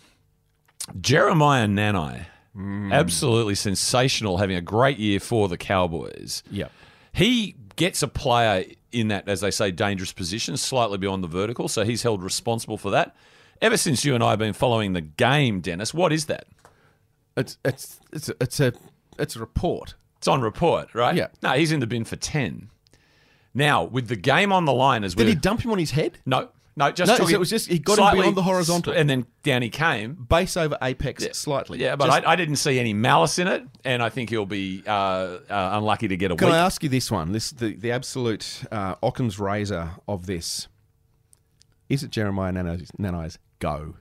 Jeremiah 1.00 1.68
Nanai, 1.68 2.26
Mm. 2.58 2.92
absolutely 2.92 3.56
sensational, 3.56 4.38
having 4.38 4.58
a 4.58 4.62
great 4.62 4.98
year 4.98 5.20
for 5.20 5.48
the 5.48 5.58
Cowboys. 5.58 6.44
Yep. 6.52 6.72
He 7.14 7.56
gets 7.76 8.02
a 8.02 8.08
player 8.08 8.66
in 8.92 9.10
that, 9.10 9.30
as 9.30 9.42
they 9.42 9.52
say, 9.52 9.72
dangerous 9.72 10.12
position, 10.12 10.58
slightly 10.58 10.98
beyond 10.98 11.24
the 11.24 11.28
vertical, 11.28 11.68
so 11.68 11.84
he's 11.84 12.04
held 12.04 12.24
responsible 12.24 12.78
for 12.78 12.90
that. 12.92 13.16
Ever 13.62 13.78
since 13.78 14.04
you 14.04 14.16
and 14.16 14.24
I 14.24 14.32
have 14.32 14.40
been 14.40 14.54
following 14.54 14.94
the 14.94 15.02
game, 15.02 15.62
Dennis, 15.62 15.94
what 15.94 16.12
is 16.12 16.26
that? 16.26 16.46
It's 17.38 17.58
it's 17.64 18.00
it's 18.12 18.30
a, 18.30 18.36
it's 18.42 18.60
a 18.60 18.74
it's 19.18 19.36
a 19.36 19.40
report. 19.40 19.96
It's 20.18 20.28
on 20.28 20.42
report, 20.42 20.94
right? 20.94 21.16
Yeah. 21.16 21.28
No, 21.42 21.52
he's 21.52 21.72
in 21.72 21.80
the 21.80 21.88
bin 21.88 22.04
for 22.04 22.16
10. 22.18 22.70
Now, 23.54 23.84
with 23.84 24.08
the 24.08 24.16
game 24.16 24.52
on 24.52 24.66
the 24.66 24.74
line 24.74 25.04
as 25.04 25.16
well. 25.16 25.26
Did 25.26 25.30
he 25.32 25.36
dump 25.36 25.62
him 25.62 25.72
on 25.72 25.78
his 25.78 25.92
head? 25.92 26.20
No, 26.26 26.50
no, 26.80 26.92
just 26.92 27.10
No, 27.10 27.18
so 27.18 27.28
it 27.28 27.38
was 27.40 27.50
just- 27.50 27.68
he 27.68 27.78
got 27.78 28.00
him 28.00 28.20
beyond 28.20 28.36
the 28.38 28.42
horizontal. 28.42 28.94
and 28.94 29.10
then 29.10 29.26
down 29.44 29.62
he 29.62 29.70
came. 29.70 30.14
Base 30.30 30.56
over 30.58 30.78
apex 30.82 31.24
slightly. 31.38 31.78
Yeah, 31.80 31.96
but 31.96 32.08
Just- 32.08 32.26
I, 32.26 32.32
I 32.32 32.36
didn't 32.36 32.56
see 32.56 32.80
any 32.80 32.94
malice 32.94 33.38
in 33.38 33.48
it, 33.48 33.64
and 33.84 34.02
I 34.02 34.10
think 34.10 34.30
he'll 34.30 34.46
be 34.46 34.82
uh, 34.88 34.90
uh, 34.90 35.38
unlucky 35.74 36.08
to 36.08 36.18
get 36.18 36.32
a 36.32 36.36
Can 36.36 36.48
week. 36.48 36.56
I 36.56 36.58
ask 36.60 36.82
you 36.82 36.90
this 36.90 37.12
one? 37.12 37.32
This 37.34 37.52
the 37.52 37.76
the 37.76 37.92
absolute 37.92 38.64
uh, 38.72 38.96
Occam's 39.04 39.38
razor 39.40 39.92
of 40.08 40.26
this. 40.26 40.68
Is 41.90 42.04
it 42.04 42.12
Jeremiah 42.12 42.52
Nanai's, 42.54 42.92
Nanai's 43.00 43.38
go? 43.60 43.96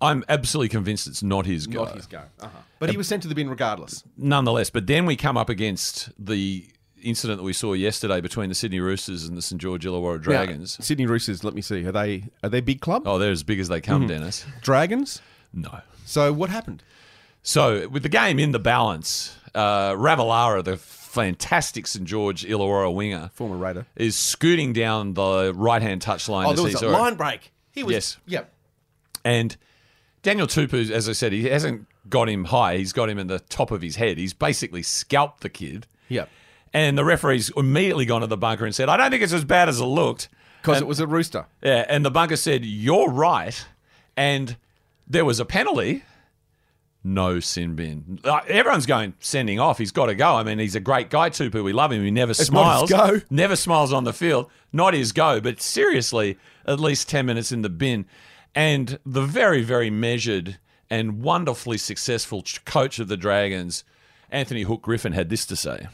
I'm 0.00 0.24
absolutely 0.28 0.68
convinced 0.68 1.06
it's 1.06 1.22
not 1.22 1.44
his 1.46 1.66
go. 1.66 1.84
Not 1.84 1.94
his 1.96 2.06
go. 2.06 2.22
Uh-huh. 2.40 2.48
But 2.78 2.90
he 2.90 2.96
was 2.96 3.06
sent 3.08 3.22
to 3.22 3.28
the 3.28 3.34
bin 3.34 3.50
regardless. 3.50 4.02
Nonetheless, 4.16 4.70
but 4.70 4.86
then 4.86 5.04
we 5.04 5.14
come 5.16 5.36
up 5.36 5.48
against 5.50 6.10
the 6.18 6.66
incident 7.02 7.38
that 7.38 7.44
we 7.44 7.52
saw 7.52 7.72
yesterday 7.72 8.20
between 8.20 8.48
the 8.48 8.54
Sydney 8.54 8.80
Roosters 8.80 9.24
and 9.24 9.36
the 9.36 9.42
St 9.42 9.60
George 9.60 9.84
Illawarra 9.84 10.20
Dragons. 10.20 10.78
Now, 10.78 10.84
Sydney 10.84 11.06
Roosters. 11.06 11.44
Let 11.44 11.54
me 11.54 11.62
see. 11.62 11.84
Are 11.86 11.92
they 11.92 12.24
are 12.42 12.48
they 12.48 12.60
big 12.60 12.80
club? 12.80 13.02
Oh, 13.06 13.18
they're 13.18 13.30
as 13.30 13.42
big 13.42 13.60
as 13.60 13.68
they 13.68 13.80
come, 13.80 14.06
Dennis. 14.06 14.44
Dragons. 14.62 15.20
No. 15.52 15.80
So 16.04 16.32
what 16.32 16.50
happened? 16.50 16.82
So, 17.42 17.88
with 17.88 18.02
the 18.02 18.10
game 18.10 18.38
in 18.38 18.52
the 18.52 18.58
balance, 18.58 19.36
uh, 19.54 19.92
Ravalawa, 19.92 20.62
the 20.62 20.76
fantastic 20.76 21.86
St 21.86 22.04
George 22.04 22.44
Illawarra 22.44 22.94
winger, 22.94 23.30
Former 23.32 23.56
Raider. 23.56 23.86
is 23.96 24.14
scooting 24.14 24.72
down 24.72 25.14
the 25.14 25.52
right 25.54 25.80
hand 25.82 26.02
touchline. 26.02 26.46
Oh, 26.46 26.52
there 26.52 26.64
was 26.64 26.82
a 26.82 26.88
line 26.88 27.14
break. 27.14 27.52
He 27.72 27.82
was. 27.82 27.92
Yes. 27.92 28.16
Yep. 28.26 28.52
And 29.24 29.56
Daniel 30.22 30.46
Tupou, 30.46 30.90
as 30.90 31.08
I 31.08 31.12
said, 31.12 31.32
he 31.32 31.44
hasn't 31.44 31.86
got 32.08 32.28
him 32.28 32.44
high. 32.46 32.76
He's 32.76 32.92
got 32.92 33.08
him 33.08 33.18
in 33.18 33.26
the 33.26 33.38
top 33.40 33.70
of 33.70 33.82
his 33.82 33.96
head. 33.96 34.18
He's 34.18 34.34
basically 34.34 34.82
scalped 34.82 35.40
the 35.40 35.48
kid. 35.48 35.86
Yep. 36.08 36.28
And 36.72 36.96
the 36.96 37.04
referee's 37.04 37.50
immediately 37.56 38.04
gone 38.04 38.20
to 38.20 38.26
the 38.26 38.36
bunker 38.36 38.64
and 38.64 38.74
said, 38.74 38.88
I 38.88 38.96
don't 38.96 39.10
think 39.10 39.22
it's 39.22 39.32
as 39.32 39.44
bad 39.44 39.68
as 39.68 39.80
it 39.80 39.84
looked. 39.84 40.28
Because 40.62 40.80
it 40.80 40.86
was 40.86 41.00
a 41.00 41.06
rooster. 41.06 41.46
Yeah, 41.62 41.86
and 41.88 42.04
the 42.04 42.10
bunker 42.10 42.36
said, 42.36 42.64
You're 42.64 43.08
right. 43.08 43.66
And 44.16 44.56
there 45.08 45.24
was 45.24 45.40
a 45.40 45.44
penalty. 45.44 46.04
No 47.02 47.40
sin 47.40 47.76
bin. 47.76 48.20
Like, 48.22 48.46
everyone's 48.50 48.84
going 48.84 49.14
sending 49.20 49.58
off. 49.58 49.78
He's 49.78 49.90
got 49.90 50.06
to 50.06 50.14
go. 50.14 50.36
I 50.36 50.42
mean, 50.42 50.58
he's 50.58 50.74
a 50.74 50.80
great 50.80 51.08
guy, 51.08 51.30
Tupou. 51.30 51.64
We 51.64 51.72
love 51.72 51.92
him. 51.92 52.04
He 52.04 52.10
never 52.10 52.30
not 52.30 52.36
smiles. 52.36 52.90
his 52.90 52.98
go. 52.98 53.20
Never 53.30 53.56
smiles 53.56 53.90
on 53.90 54.04
the 54.04 54.12
field. 54.12 54.50
Not 54.70 54.92
his 54.92 55.12
go. 55.12 55.40
But 55.40 55.62
seriously, 55.62 56.38
at 56.66 56.78
least 56.78 57.08
10 57.08 57.24
minutes 57.24 57.52
in 57.52 57.62
the 57.62 57.70
bin. 57.70 58.04
And 58.54 58.98
the 59.06 59.22
very, 59.22 59.62
very 59.62 59.88
measured 59.88 60.58
and 60.90 61.22
wonderfully 61.22 61.78
successful 61.78 62.44
coach 62.66 62.98
of 62.98 63.08
the 63.08 63.16
Dragons, 63.16 63.82
Anthony 64.30 64.62
Hook 64.62 64.82
Griffin, 64.82 65.12
had 65.12 65.30
this 65.30 65.46
to 65.46 65.56
say. 65.56 65.86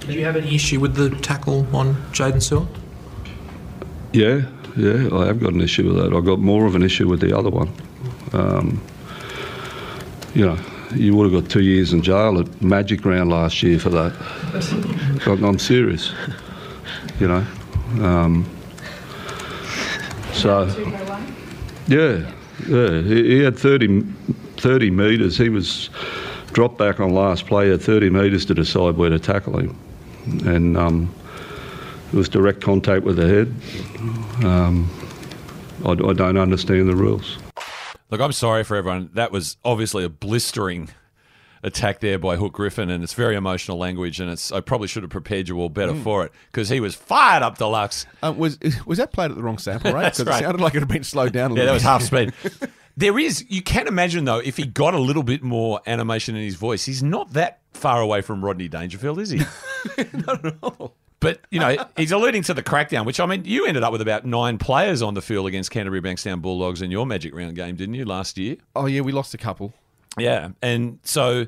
Did 0.00 0.14
you 0.14 0.24
have 0.24 0.36
any 0.36 0.54
issue 0.54 0.80
with 0.80 0.94
the 0.94 1.10
tackle 1.20 1.66
on 1.74 1.94
Jaden 2.12 2.42
Sewell? 2.42 2.68
Yeah, 4.12 4.42
yeah, 4.76 5.08
I 5.12 5.26
have 5.26 5.40
got 5.40 5.52
an 5.52 5.60
issue 5.60 5.86
with 5.86 5.96
that. 5.96 6.14
I've 6.14 6.24
got 6.24 6.38
more 6.38 6.66
of 6.66 6.74
an 6.74 6.82
issue 6.82 7.08
with 7.08 7.20
the 7.20 7.36
other 7.36 7.50
one. 7.50 7.72
Um, 8.32 8.82
you 10.34 10.46
know, 10.46 10.58
you 10.94 11.14
would 11.14 11.32
have 11.32 11.42
got 11.42 11.50
two 11.50 11.62
years 11.62 11.92
in 11.92 12.02
jail 12.02 12.38
at 12.38 12.62
Magic 12.62 13.04
Round 13.04 13.30
last 13.30 13.62
year 13.62 13.78
for 13.78 13.90
that. 13.90 14.12
I'm, 15.26 15.44
I'm 15.44 15.58
serious. 15.58 16.12
You 17.20 17.28
know, 17.28 17.46
um, 18.00 18.44
So, 20.32 20.66
yeah, 21.86 22.30
yeah, 22.66 23.00
he, 23.02 23.36
he 23.36 23.38
had 23.42 23.58
30, 23.58 24.02
30 24.56 24.90
metres. 24.90 25.36
He 25.36 25.48
was 25.48 25.90
dropped 26.52 26.78
back 26.78 27.00
on 27.00 27.10
last 27.14 27.46
play, 27.46 27.68
had 27.70 27.80
30 27.82 28.10
metres 28.10 28.44
to 28.46 28.54
decide 28.54 28.96
where 28.96 29.10
to 29.10 29.18
tackle 29.18 29.58
him. 29.58 29.78
And 30.46 30.76
um, 30.76 31.14
it 32.12 32.16
was 32.16 32.28
direct 32.28 32.60
contact 32.60 33.04
with 33.04 33.16
the 33.16 33.26
head. 33.28 34.44
Um, 34.44 34.90
I, 35.84 35.90
I 35.92 36.12
don't 36.12 36.36
understand 36.38 36.88
the 36.88 36.96
rules. 36.96 37.38
Look, 38.10 38.20
I'm 38.20 38.32
sorry 38.32 38.62
for 38.64 38.76
everyone. 38.76 39.10
That 39.14 39.32
was 39.32 39.56
obviously 39.64 40.04
a 40.04 40.08
blistering 40.08 40.90
attack 41.64 42.00
there 42.00 42.18
by 42.18 42.36
Hook 42.36 42.52
Griffin, 42.52 42.90
and 42.90 43.02
it's 43.02 43.14
very 43.14 43.36
emotional 43.36 43.78
language. 43.78 44.20
And 44.20 44.28
it's 44.30 44.52
I 44.52 44.60
probably 44.60 44.88
should 44.88 45.02
have 45.02 45.10
prepared 45.10 45.48
you 45.48 45.58
all 45.60 45.68
better 45.70 45.92
Mm. 45.92 46.02
for 46.02 46.24
it 46.26 46.32
because 46.50 46.68
he 46.68 46.78
was 46.80 46.94
fired 46.94 47.42
up 47.42 47.56
deluxe. 47.58 48.04
Um, 48.22 48.36
was 48.36 48.58
was 48.84 48.98
that 48.98 49.12
played 49.12 49.30
at 49.30 49.36
the 49.36 49.42
wrong 49.42 49.58
sample 49.58 49.92
rate? 49.92 50.02
That's 50.02 50.18
Because 50.18 50.30
right. 50.34 50.42
it 50.42 50.44
sounded 50.44 50.60
like 50.60 50.74
it 50.74 50.80
had 50.80 50.88
been 50.88 51.04
slowed 51.04 51.32
down 51.32 51.52
a 51.52 51.54
Yeah, 51.54 51.60
little. 51.60 51.66
that 51.66 51.74
was 51.74 51.82
half 51.82 52.02
speed. 52.02 52.32
There 52.96 53.18
is, 53.18 53.44
you 53.48 53.62
can 53.62 53.86
imagine 53.86 54.24
though, 54.24 54.38
if 54.38 54.56
he 54.56 54.66
got 54.66 54.94
a 54.94 54.98
little 54.98 55.22
bit 55.22 55.42
more 55.42 55.80
animation 55.86 56.36
in 56.36 56.42
his 56.42 56.56
voice, 56.56 56.84
he's 56.84 57.02
not 57.02 57.32
that 57.32 57.60
far 57.72 58.00
away 58.00 58.20
from 58.20 58.44
Rodney 58.44 58.68
Dangerfield, 58.68 59.18
is 59.18 59.30
he? 59.30 59.38
not 60.12 60.44
at 60.44 60.54
all. 60.62 60.94
But, 61.20 61.40
you 61.50 61.60
know, 61.60 61.76
he's 61.96 62.10
alluding 62.10 62.42
to 62.44 62.54
the 62.54 62.64
crackdown, 62.64 63.06
which 63.06 63.20
I 63.20 63.26
mean, 63.26 63.44
you 63.44 63.64
ended 63.64 63.84
up 63.84 63.92
with 63.92 64.02
about 64.02 64.26
nine 64.26 64.58
players 64.58 65.02
on 65.02 65.14
the 65.14 65.22
field 65.22 65.46
against 65.46 65.70
Canterbury 65.70 66.02
Bankstown 66.02 66.42
Bulldogs 66.42 66.82
in 66.82 66.90
your 66.90 67.06
Magic 67.06 67.32
Round 67.34 67.54
game, 67.54 67.76
didn't 67.76 67.94
you, 67.94 68.04
last 68.04 68.36
year? 68.38 68.56
Oh 68.74 68.86
yeah, 68.86 69.02
we 69.02 69.12
lost 69.12 69.32
a 69.32 69.38
couple. 69.38 69.72
Yeah. 70.18 70.50
And 70.60 70.98
so. 71.04 71.46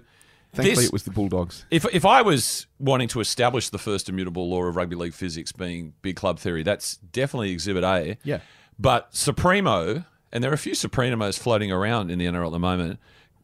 Thankfully, 0.52 0.74
this- 0.76 0.84
it 0.86 0.92
was 0.92 1.02
the 1.02 1.10
Bulldogs. 1.10 1.66
If, 1.72 1.84
if 1.92 2.06
I 2.06 2.22
was 2.22 2.68
wanting 2.78 3.08
to 3.08 3.20
establish 3.20 3.70
the 3.70 3.78
first 3.78 4.08
immutable 4.08 4.48
law 4.48 4.62
of 4.62 4.76
rugby 4.76 4.94
league 4.94 5.12
physics 5.12 5.50
being 5.50 5.92
big 6.02 6.14
club 6.14 6.38
theory, 6.38 6.62
that's 6.62 6.96
definitely 6.96 7.50
Exhibit 7.50 7.82
A. 7.82 8.16
Yeah. 8.22 8.38
But 8.78 9.12
Supremo, 9.14 10.04
and 10.34 10.42
there 10.42 10.50
are 10.50 10.54
a 10.54 10.58
few 10.58 10.72
Supremos 10.72 11.38
floating 11.38 11.70
around 11.70 12.10
in 12.10 12.18
the 12.18 12.26
NRL 12.26 12.46
at 12.46 12.52
the 12.52 12.58
moment, 12.58 12.98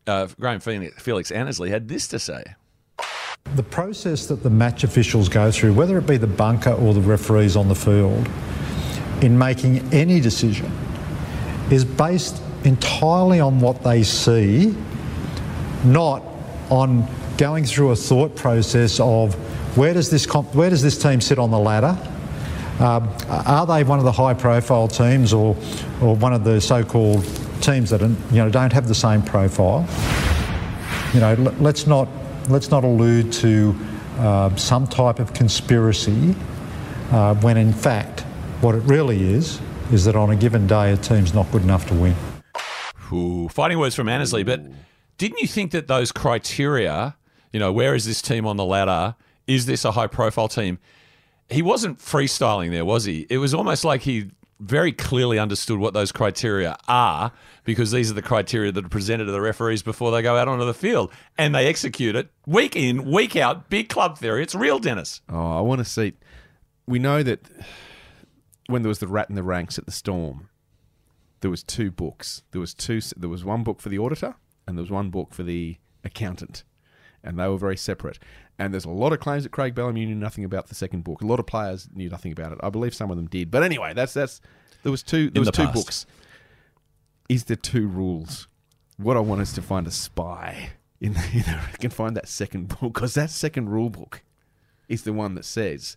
uh, 0.08 0.26
Graham 0.38 0.58
Felix, 0.58 1.00
Felix 1.00 1.30
Annesley 1.30 1.70
had 1.70 1.88
this 1.88 2.08
to 2.08 2.18
say. 2.18 2.42
The 3.54 3.62
process 3.62 4.26
that 4.26 4.42
the 4.42 4.50
match 4.50 4.82
officials 4.84 5.28
go 5.28 5.50
through, 5.52 5.72
whether 5.72 5.96
it 5.96 6.06
be 6.06 6.16
the 6.16 6.26
bunker 6.26 6.72
or 6.72 6.92
the 6.92 7.00
referees 7.00 7.56
on 7.56 7.68
the 7.68 7.74
field, 7.74 8.28
in 9.22 9.38
making 9.38 9.78
any 9.94 10.20
decision, 10.20 10.70
is 11.70 11.84
based 11.84 12.42
entirely 12.64 13.38
on 13.38 13.60
what 13.60 13.82
they 13.84 14.02
see, 14.02 14.74
not 15.84 16.22
on 16.70 17.06
going 17.38 17.64
through 17.64 17.90
a 17.90 17.96
thought 17.96 18.34
process 18.34 19.00
of 19.00 19.34
where 19.76 19.94
does 19.94 20.10
this 20.10 20.26
comp- 20.26 20.54
where 20.54 20.68
does 20.68 20.82
this 20.82 21.00
team 21.00 21.20
sit 21.20 21.38
on 21.38 21.50
the 21.50 21.58
ladder. 21.58 21.96
Um, 22.80 23.08
are 23.28 23.66
they 23.66 23.84
one 23.84 23.98
of 23.98 24.04
the 24.04 24.12
high-profile 24.12 24.88
teams, 24.88 25.32
or, 25.32 25.56
or 26.00 26.16
one 26.16 26.32
of 26.32 26.44
the 26.44 26.60
so-called 26.60 27.24
teams 27.60 27.90
that 27.90 28.00
you 28.00 28.16
know 28.32 28.48
don't 28.48 28.72
have 28.72 28.88
the 28.88 28.94
same 28.94 29.22
profile? 29.22 29.86
you 31.14 31.20
know, 31.20 31.34
let's 31.58 31.86
not 31.86 32.08
let's 32.48 32.70
not 32.70 32.84
allude 32.84 33.32
to 33.32 33.74
uh, 34.18 34.54
some 34.56 34.86
type 34.86 35.18
of 35.18 35.34
conspiracy 35.34 36.34
uh, 37.10 37.34
when 37.36 37.56
in 37.56 37.72
fact 37.72 38.20
what 38.60 38.74
it 38.74 38.82
really 38.82 39.32
is 39.32 39.60
is 39.92 40.04
that 40.04 40.14
on 40.14 40.30
a 40.30 40.36
given 40.36 40.66
day 40.66 40.92
a 40.92 40.96
team's 40.96 41.34
not 41.34 41.50
good 41.50 41.62
enough 41.62 41.86
to 41.88 41.94
win. 41.94 42.14
Ooh, 43.12 43.48
fighting 43.48 43.78
words 43.78 43.94
from 43.96 44.08
Annesley. 44.08 44.44
But 44.44 44.62
didn't 45.18 45.40
you 45.40 45.48
think 45.48 45.72
that 45.72 45.88
those 45.88 46.12
criteria, 46.12 47.16
you 47.52 47.58
know, 47.58 47.72
where 47.72 47.94
is 47.94 48.04
this 48.04 48.22
team 48.22 48.46
on 48.46 48.56
the 48.56 48.64
ladder? 48.64 49.16
Is 49.48 49.66
this 49.66 49.84
a 49.84 49.92
high 49.92 50.06
profile 50.06 50.46
team? 50.46 50.78
He 51.50 51.62
wasn't 51.62 51.98
freestyling 51.98 52.70
there, 52.70 52.84
was 52.84 53.04
he? 53.04 53.26
It 53.28 53.38
was 53.38 53.54
almost 53.54 53.84
like 53.84 54.02
he 54.02 54.30
very 54.60 54.92
clearly 54.92 55.38
understood 55.38 55.78
what 55.78 55.94
those 55.94 56.12
criteria 56.12 56.76
are 56.86 57.32
because 57.64 57.90
these 57.92 58.10
are 58.10 58.14
the 58.14 58.22
criteria 58.22 58.70
that 58.70 58.84
are 58.84 58.88
presented 58.90 59.24
to 59.24 59.32
the 59.32 59.40
referees 59.40 59.82
before 59.82 60.10
they 60.10 60.20
go 60.20 60.36
out 60.36 60.48
onto 60.48 60.66
the 60.66 60.74
field 60.74 61.10
and 61.38 61.54
they 61.54 61.66
execute 61.66 62.14
it 62.14 62.30
week 62.46 62.76
in, 62.76 63.10
week 63.10 63.36
out. 63.36 63.70
Big 63.70 63.88
club 63.88 64.18
theory. 64.18 64.42
It's 64.42 64.54
real, 64.54 64.78
Dennis. 64.78 65.22
Oh, 65.30 65.58
I 65.58 65.60
want 65.62 65.78
to 65.78 65.84
see. 65.84 66.12
We 66.86 66.98
know 66.98 67.22
that 67.22 67.40
when 68.66 68.82
there 68.82 68.88
was 68.88 68.98
the 68.98 69.06
rat 69.06 69.30
in 69.30 69.34
the 69.34 69.42
ranks 69.42 69.78
at 69.78 69.86
the 69.86 69.92
Storm, 69.92 70.48
there 71.40 71.50
was 71.50 71.62
two 71.62 71.90
books. 71.90 72.42
There 72.52 72.60
was 72.60 72.74
two. 72.74 73.00
There 73.16 73.28
was 73.28 73.44
one 73.44 73.64
book 73.64 73.80
for 73.80 73.88
the 73.88 73.98
auditor, 73.98 74.34
and 74.66 74.76
there 74.76 74.82
was 74.82 74.90
one 74.90 75.10
book 75.10 75.32
for 75.32 75.42
the 75.42 75.78
accountant, 76.04 76.64
and 77.22 77.38
they 77.38 77.48
were 77.48 77.58
very 77.58 77.76
separate. 77.76 78.18
And 78.58 78.72
there's 78.74 78.84
a 78.84 78.90
lot 78.90 79.12
of 79.12 79.20
claims 79.20 79.44
that 79.44 79.52
Craig 79.52 79.74
Bellamy 79.74 80.04
knew 80.06 80.14
nothing 80.14 80.44
about 80.44 80.68
the 80.68 80.74
second 80.74 81.02
book. 81.04 81.22
A 81.22 81.26
lot 81.26 81.40
of 81.40 81.46
players 81.46 81.88
knew 81.94 82.08
nothing 82.10 82.32
about 82.32 82.52
it. 82.52 82.58
I 82.62 82.68
believe 82.70 82.94
some 82.94 83.10
of 83.10 83.16
them 83.16 83.26
did. 83.26 83.50
But 83.50 83.62
anyway, 83.62 83.94
that's 83.94 84.12
that's. 84.14 84.40
There 84.82 84.92
was 84.92 85.02
two. 85.02 85.30
There 85.30 85.40
In 85.40 85.46
was 85.46 85.48
the 85.48 85.52
two 85.52 85.64
past. 85.64 85.74
books. 85.74 86.06
Is 87.28 87.44
there 87.44 87.56
two 87.56 87.86
rules? 87.86 88.48
What 88.96 89.16
I 89.16 89.20
want 89.20 89.40
is 89.40 89.52
to 89.54 89.62
find 89.62 89.86
a 89.86 89.90
spy 89.90 90.70
in 91.00 91.14
the, 91.14 91.20
in 91.32 91.40
the 91.40 91.78
can 91.78 91.90
find 91.90 92.16
that 92.16 92.28
second 92.28 92.68
book 92.68 92.94
because 92.94 93.14
that 93.14 93.30
second 93.30 93.70
rule 93.70 93.90
book 93.90 94.22
is 94.88 95.04
the 95.04 95.12
one 95.12 95.34
that 95.36 95.44
says 95.44 95.96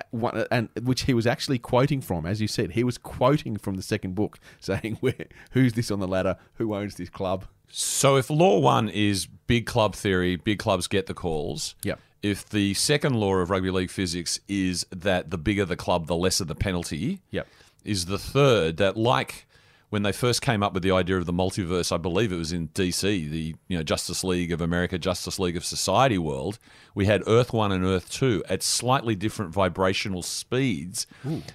uh, 0.00 0.04
one, 0.10 0.36
uh, 0.36 0.44
and 0.50 0.68
which 0.82 1.02
he 1.02 1.14
was 1.14 1.26
actually 1.26 1.58
quoting 1.58 2.00
from, 2.00 2.26
as 2.26 2.40
you 2.40 2.46
said, 2.46 2.72
he 2.72 2.84
was 2.84 2.98
quoting 2.98 3.56
from 3.56 3.74
the 3.74 3.82
second 3.82 4.14
book, 4.14 4.38
saying, 4.60 4.98
"Where, 5.00 5.14
who's 5.52 5.72
this 5.72 5.90
on 5.90 5.98
the 5.98 6.06
ladder? 6.08 6.36
Who 6.54 6.74
owns 6.74 6.94
this 6.94 7.10
club?" 7.10 7.46
So 7.70 8.16
if 8.16 8.30
law 8.30 8.58
one 8.58 8.88
is 8.88 9.26
big 9.26 9.66
club 9.66 9.94
theory, 9.94 10.36
big 10.36 10.58
clubs 10.58 10.86
get 10.86 11.06
the 11.06 11.14
calls. 11.14 11.74
Yep. 11.82 12.00
If 12.22 12.48
the 12.48 12.74
second 12.74 13.14
law 13.14 13.34
of 13.36 13.50
rugby 13.50 13.70
league 13.70 13.90
physics 13.90 14.40
is 14.48 14.86
that 14.90 15.30
the 15.30 15.38
bigger 15.38 15.64
the 15.64 15.76
club, 15.76 16.06
the 16.06 16.16
lesser 16.16 16.44
the 16.44 16.54
penalty. 16.54 17.20
Yep. 17.30 17.46
Is 17.84 18.06
the 18.06 18.18
third 18.18 18.76
that 18.78 18.96
like 18.96 19.46
when 19.90 20.02
they 20.02 20.12
first 20.12 20.42
came 20.42 20.62
up 20.62 20.74
with 20.74 20.82
the 20.82 20.90
idea 20.90 21.16
of 21.16 21.24
the 21.24 21.32
multiverse, 21.32 21.90
I 21.92 21.96
believe 21.96 22.30
it 22.30 22.36
was 22.36 22.52
in 22.52 22.68
DC, 22.68 23.02
the 23.02 23.54
you 23.68 23.76
know 23.76 23.82
Justice 23.82 24.22
League 24.22 24.52
of 24.52 24.60
America, 24.60 24.98
Justice 24.98 25.38
League 25.38 25.56
of 25.56 25.64
Society 25.64 26.18
world. 26.18 26.58
We 26.94 27.06
had 27.06 27.22
Earth 27.26 27.52
One 27.52 27.72
and 27.72 27.84
Earth 27.84 28.10
Two 28.10 28.42
at 28.48 28.62
slightly 28.62 29.14
different 29.14 29.52
vibrational 29.52 30.22
speeds. 30.22 31.06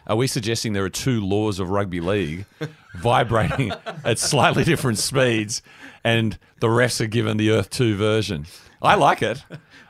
Are 0.08 0.16
we 0.16 0.28
suggesting 0.28 0.74
there 0.74 0.86
are 0.86 0.90
two 0.90 1.22
laws 1.22 1.60
of 1.60 1.70
rugby 1.70 2.00
league 2.00 2.46
vibrating 2.96 3.72
at 4.04 4.18
slightly 4.18 4.64
different 4.64 4.98
speeds, 4.98 5.62
and 6.04 6.38
the 6.60 6.68
refs 6.68 7.00
are 7.02 7.08
given 7.08 7.38
the 7.38 7.52
Earth 7.52 7.70
Two 7.70 7.96
version? 7.96 8.46
I 8.82 8.96
like 8.96 9.22
it. 9.22 9.44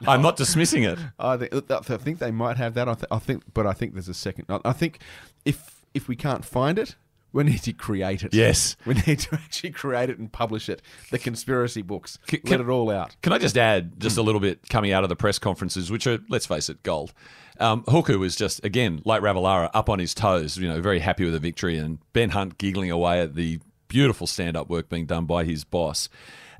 I'm 0.07 0.21
not 0.21 0.35
dismissing 0.37 0.83
it. 0.83 0.99
I 1.19 1.37
think, 1.37 1.71
I 1.71 1.79
think 1.97 2.19
they 2.19 2.31
might 2.31 2.57
have 2.57 2.75
that. 2.75 2.87
I, 2.87 2.93
th- 2.93 3.05
I 3.09 3.19
think, 3.19 3.43
but 3.53 3.65
I 3.65 3.73
think 3.73 3.93
there's 3.93 4.09
a 4.09 4.13
second. 4.13 4.45
I, 4.49 4.59
I 4.65 4.73
think 4.73 4.99
if 5.45 5.83
if 5.93 6.07
we 6.07 6.15
can't 6.15 6.43
find 6.45 6.77
it, 6.77 6.95
we 7.31 7.43
need 7.43 7.63
to 7.63 7.73
create 7.73 8.23
it. 8.23 8.33
Yes. 8.33 8.75
we 8.85 8.93
need 8.93 9.19
to 9.19 9.33
actually 9.33 9.71
create 9.71 10.09
it 10.09 10.19
and 10.19 10.31
publish 10.31 10.69
it. 10.69 10.81
The 11.11 11.17
conspiracy 11.19 11.81
books. 11.81 12.19
C- 12.29 12.41
Let 12.45 12.61
it 12.61 12.69
all 12.69 12.89
out. 12.91 13.15
Can 13.21 13.33
I 13.33 13.37
just 13.39 13.57
add 13.57 13.99
just 13.99 14.17
a 14.17 14.21
little 14.21 14.41
bit 14.41 14.69
coming 14.69 14.91
out 14.91 15.03
of 15.03 15.09
the 15.09 15.15
press 15.15 15.39
conferences, 15.39 15.89
which 15.91 16.05
are, 16.07 16.19
let's 16.29 16.45
face 16.45 16.69
it, 16.69 16.83
gold. 16.83 17.13
Um, 17.59 17.83
Hooker 17.87 18.17
was 18.17 18.35
just, 18.35 18.63
again, 18.65 19.01
like 19.05 19.21
Ravalawa, 19.21 19.69
up 19.73 19.89
on 19.89 19.99
his 19.99 20.13
toes, 20.13 20.57
you 20.57 20.67
know, 20.67 20.81
very 20.81 20.99
happy 20.99 21.23
with 21.23 21.33
the 21.33 21.39
victory, 21.39 21.77
and 21.77 21.99
Ben 22.13 22.29
Hunt 22.31 22.57
giggling 22.57 22.89
away 22.91 23.21
at 23.21 23.35
the 23.35 23.59
beautiful 23.93 24.25
stand 24.25 24.57
up 24.57 24.69
work 24.69 24.89
being 24.89 25.05
done 25.05 25.25
by 25.25 25.43
his 25.43 25.63
boss. 25.63 26.09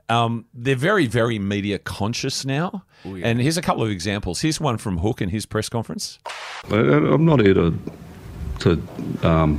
Um, 0.07 0.45
they're 0.53 0.75
very, 0.75 1.07
very 1.07 1.39
media 1.39 1.79
conscious 1.79 2.45
now. 2.45 2.83
And 3.03 3.41
here's 3.41 3.57
a 3.57 3.61
couple 3.61 3.81
of 3.83 3.89
examples. 3.89 4.41
Here's 4.41 4.61
one 4.61 4.77
from 4.77 4.99
Hook 4.99 5.19
in 5.21 5.29
his 5.29 5.45
press 5.47 5.67
conference. 5.67 6.19
I- 6.69 6.75
I'm 6.75 7.25
not 7.25 7.39
here 7.41 7.55
to 7.55 7.73
to 8.59 8.69
um, 9.27 9.49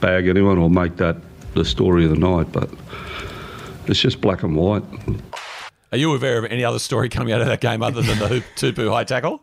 bag 0.00 0.28
anyone 0.28 0.56
or 0.58 0.70
make 0.70 0.96
that 0.98 1.16
the 1.54 1.64
story 1.64 2.04
of 2.04 2.10
the 2.10 2.16
night, 2.18 2.52
but 2.52 2.70
it's 3.88 3.98
just 4.00 4.20
black 4.20 4.42
and 4.44 4.54
white. 4.56 4.84
Are 5.92 5.98
you 5.98 6.14
aware 6.14 6.38
of 6.38 6.44
any 6.44 6.64
other 6.64 6.78
story 6.78 7.08
coming 7.08 7.32
out 7.34 7.40
of 7.40 7.48
that 7.48 7.60
game 7.60 7.82
other 7.82 8.02
than 8.02 8.18
the 8.20 8.28
Hoop 8.34 8.44
Tupou 8.56 8.88
high 8.90 9.04
tackle? 9.04 9.42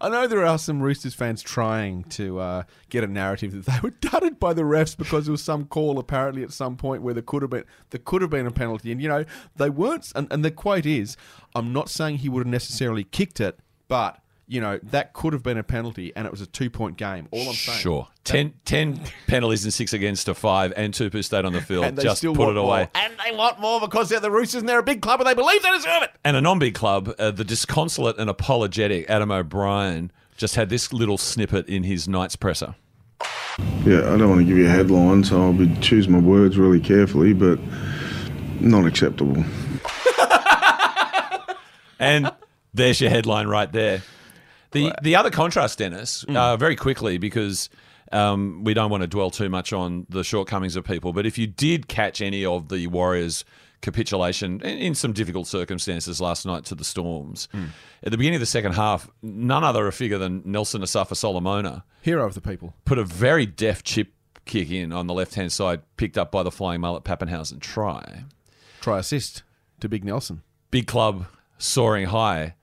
I 0.00 0.08
know 0.08 0.26
there 0.26 0.44
are 0.44 0.58
some 0.58 0.82
Roosters 0.82 1.14
fans 1.14 1.42
trying 1.42 2.04
to 2.04 2.38
uh, 2.38 2.62
get 2.88 3.04
a 3.04 3.06
narrative 3.06 3.52
that 3.52 3.72
they 3.72 3.80
were 3.82 3.90
dudded 3.90 4.38
by 4.38 4.52
the 4.52 4.62
refs 4.62 4.96
because 4.96 5.26
there 5.26 5.32
was 5.32 5.42
some 5.42 5.66
call 5.66 5.98
apparently 5.98 6.42
at 6.42 6.52
some 6.52 6.76
point 6.76 7.02
where 7.02 7.14
there 7.14 7.22
could 7.22 7.42
have 7.42 7.50
been 7.50 7.64
there 7.90 8.00
could 8.04 8.22
have 8.22 8.30
been 8.30 8.46
a 8.46 8.50
penalty, 8.50 8.92
and 8.92 9.00
you 9.00 9.08
know 9.08 9.24
they 9.56 9.70
weren't. 9.70 10.12
And, 10.14 10.28
and 10.30 10.44
the 10.44 10.50
quote 10.50 10.86
is, 10.86 11.16
"I'm 11.54 11.72
not 11.72 11.88
saying 11.88 12.18
he 12.18 12.28
would 12.28 12.40
have 12.40 12.52
necessarily 12.52 13.04
kicked 13.04 13.40
it, 13.40 13.58
but 13.88 14.20
you 14.48 14.60
know 14.60 14.78
that 14.84 15.12
could 15.12 15.32
have 15.32 15.42
been 15.42 15.58
a 15.58 15.62
penalty, 15.62 16.12
and 16.14 16.26
it 16.26 16.30
was 16.30 16.40
a 16.40 16.46
two 16.46 16.70
point 16.70 16.96
game. 16.96 17.28
All 17.30 17.48
I'm 17.48 17.54
saying, 17.54 17.78
Sure. 17.78 18.08
Ten, 18.24 18.54
10 18.64 19.00
penalties 19.28 19.62
and 19.64 19.72
six 19.72 19.92
against 19.92 20.26
a 20.28 20.34
five, 20.34 20.72
and 20.76 20.92
Tupou 20.92 21.22
stayed 21.24 21.44
on 21.44 21.52
the 21.52 21.60
field. 21.60 21.84
And 21.84 21.96
they 21.96 22.02
Just 22.02 22.18
still 22.18 22.34
put 22.34 22.46
want 22.46 22.56
it 22.56 22.60
away. 22.60 22.78
more. 22.80 22.90
and 22.94 23.12
they 23.24 23.36
want 23.36 23.60
more 23.60 23.80
because 23.80 24.08
they're 24.08 24.18
the 24.18 24.30
Roosters 24.32 24.62
and 24.62 24.68
they're 24.68 24.80
a 24.80 24.82
big 24.82 25.00
club 25.00 25.20
and 25.20 25.28
they 25.28 25.34
believe 25.34 25.62
they 25.62 25.70
deserve 25.70 26.02
it. 26.02 26.10
And 26.24 26.36
a 26.36 26.40
non-big 26.40 26.74
club, 26.74 27.14
uh, 27.20 27.30
the 27.30 27.44
disconsolate 27.44 28.18
and 28.18 28.28
apologetic 28.28 29.08
Adam 29.08 29.30
O'Brien 29.30 30.10
just 30.36 30.56
had 30.56 30.70
this 30.70 30.92
little 30.92 31.18
snippet 31.18 31.68
in 31.68 31.84
his 31.84 32.08
Knights 32.08 32.34
presser. 32.34 32.74
Yeah, 33.84 33.98
I 34.12 34.18
don't 34.18 34.28
want 34.28 34.40
to 34.40 34.44
give 34.44 34.58
you 34.58 34.66
a 34.66 34.70
headline, 34.70 35.22
so 35.22 35.40
I'll 35.40 35.52
be 35.52 35.72
choose 35.76 36.08
my 36.08 36.18
words 36.18 36.58
really 36.58 36.80
carefully, 36.80 37.32
but 37.32 37.58
not 38.60 38.86
acceptable. 38.86 39.44
And 41.98 42.30
there's 42.74 43.00
your 43.00 43.08
headline 43.10 43.46
right 43.46 43.72
there. 43.72 44.02
The 44.76 44.94
the 45.02 45.16
other 45.16 45.30
contrast, 45.30 45.78
Dennis, 45.78 46.24
uh, 46.28 46.56
very 46.56 46.76
quickly 46.76 47.18
because 47.18 47.68
Um, 48.12 48.62
we 48.62 48.72
don't 48.72 48.88
want 48.90 49.02
to 49.02 49.08
dwell 49.08 49.30
too 49.32 49.48
much 49.48 49.72
on 49.72 50.06
the 50.08 50.22
shortcomings 50.22 50.76
of 50.76 50.84
people, 50.84 51.12
but 51.12 51.26
if 51.26 51.36
you 51.38 51.48
did 51.48 51.88
catch 51.88 52.20
any 52.20 52.44
of 52.44 52.68
the 52.68 52.86
Warriors' 52.86 53.44
capitulation 53.80 54.60
in, 54.62 54.78
in 54.78 54.94
some 54.94 55.12
difficult 55.12 55.46
circumstances 55.48 56.20
last 56.20 56.46
night 56.46 56.64
to 56.66 56.74
the 56.76 56.84
Storms, 56.84 57.48
at 58.04 58.10
the 58.12 58.16
beginning 58.16 58.36
of 58.36 58.40
the 58.40 58.46
second 58.46 58.74
half, 58.74 59.10
none 59.22 59.64
other 59.64 59.88
a 59.88 59.92
figure 59.92 60.18
than 60.18 60.42
Nelson 60.44 60.82
Asofa 60.82 61.16
Solomona 61.16 61.84
Hero 62.02 62.24
of 62.24 62.34
the 62.34 62.40
people. 62.40 62.74
put 62.84 62.96
a 62.98 63.04
very 63.04 63.44
deft 63.44 63.84
chip 63.84 64.12
kick 64.44 64.70
in 64.70 64.92
on 64.92 65.08
the 65.08 65.14
left 65.14 65.34
hand 65.34 65.50
side, 65.52 65.82
picked 65.96 66.16
up 66.16 66.30
by 66.30 66.44
the 66.44 66.52
flying 66.52 66.80
mullet 66.80 67.02
Papenhuyzen 67.02 67.58
try. 67.60 68.22
Try 68.80 69.00
assist 69.00 69.42
to 69.80 69.88
Big 69.88 70.04
Nelson. 70.04 70.42
Big 70.70 70.86
club 70.86 71.26
soaring 71.58 72.06
high. 72.06 72.54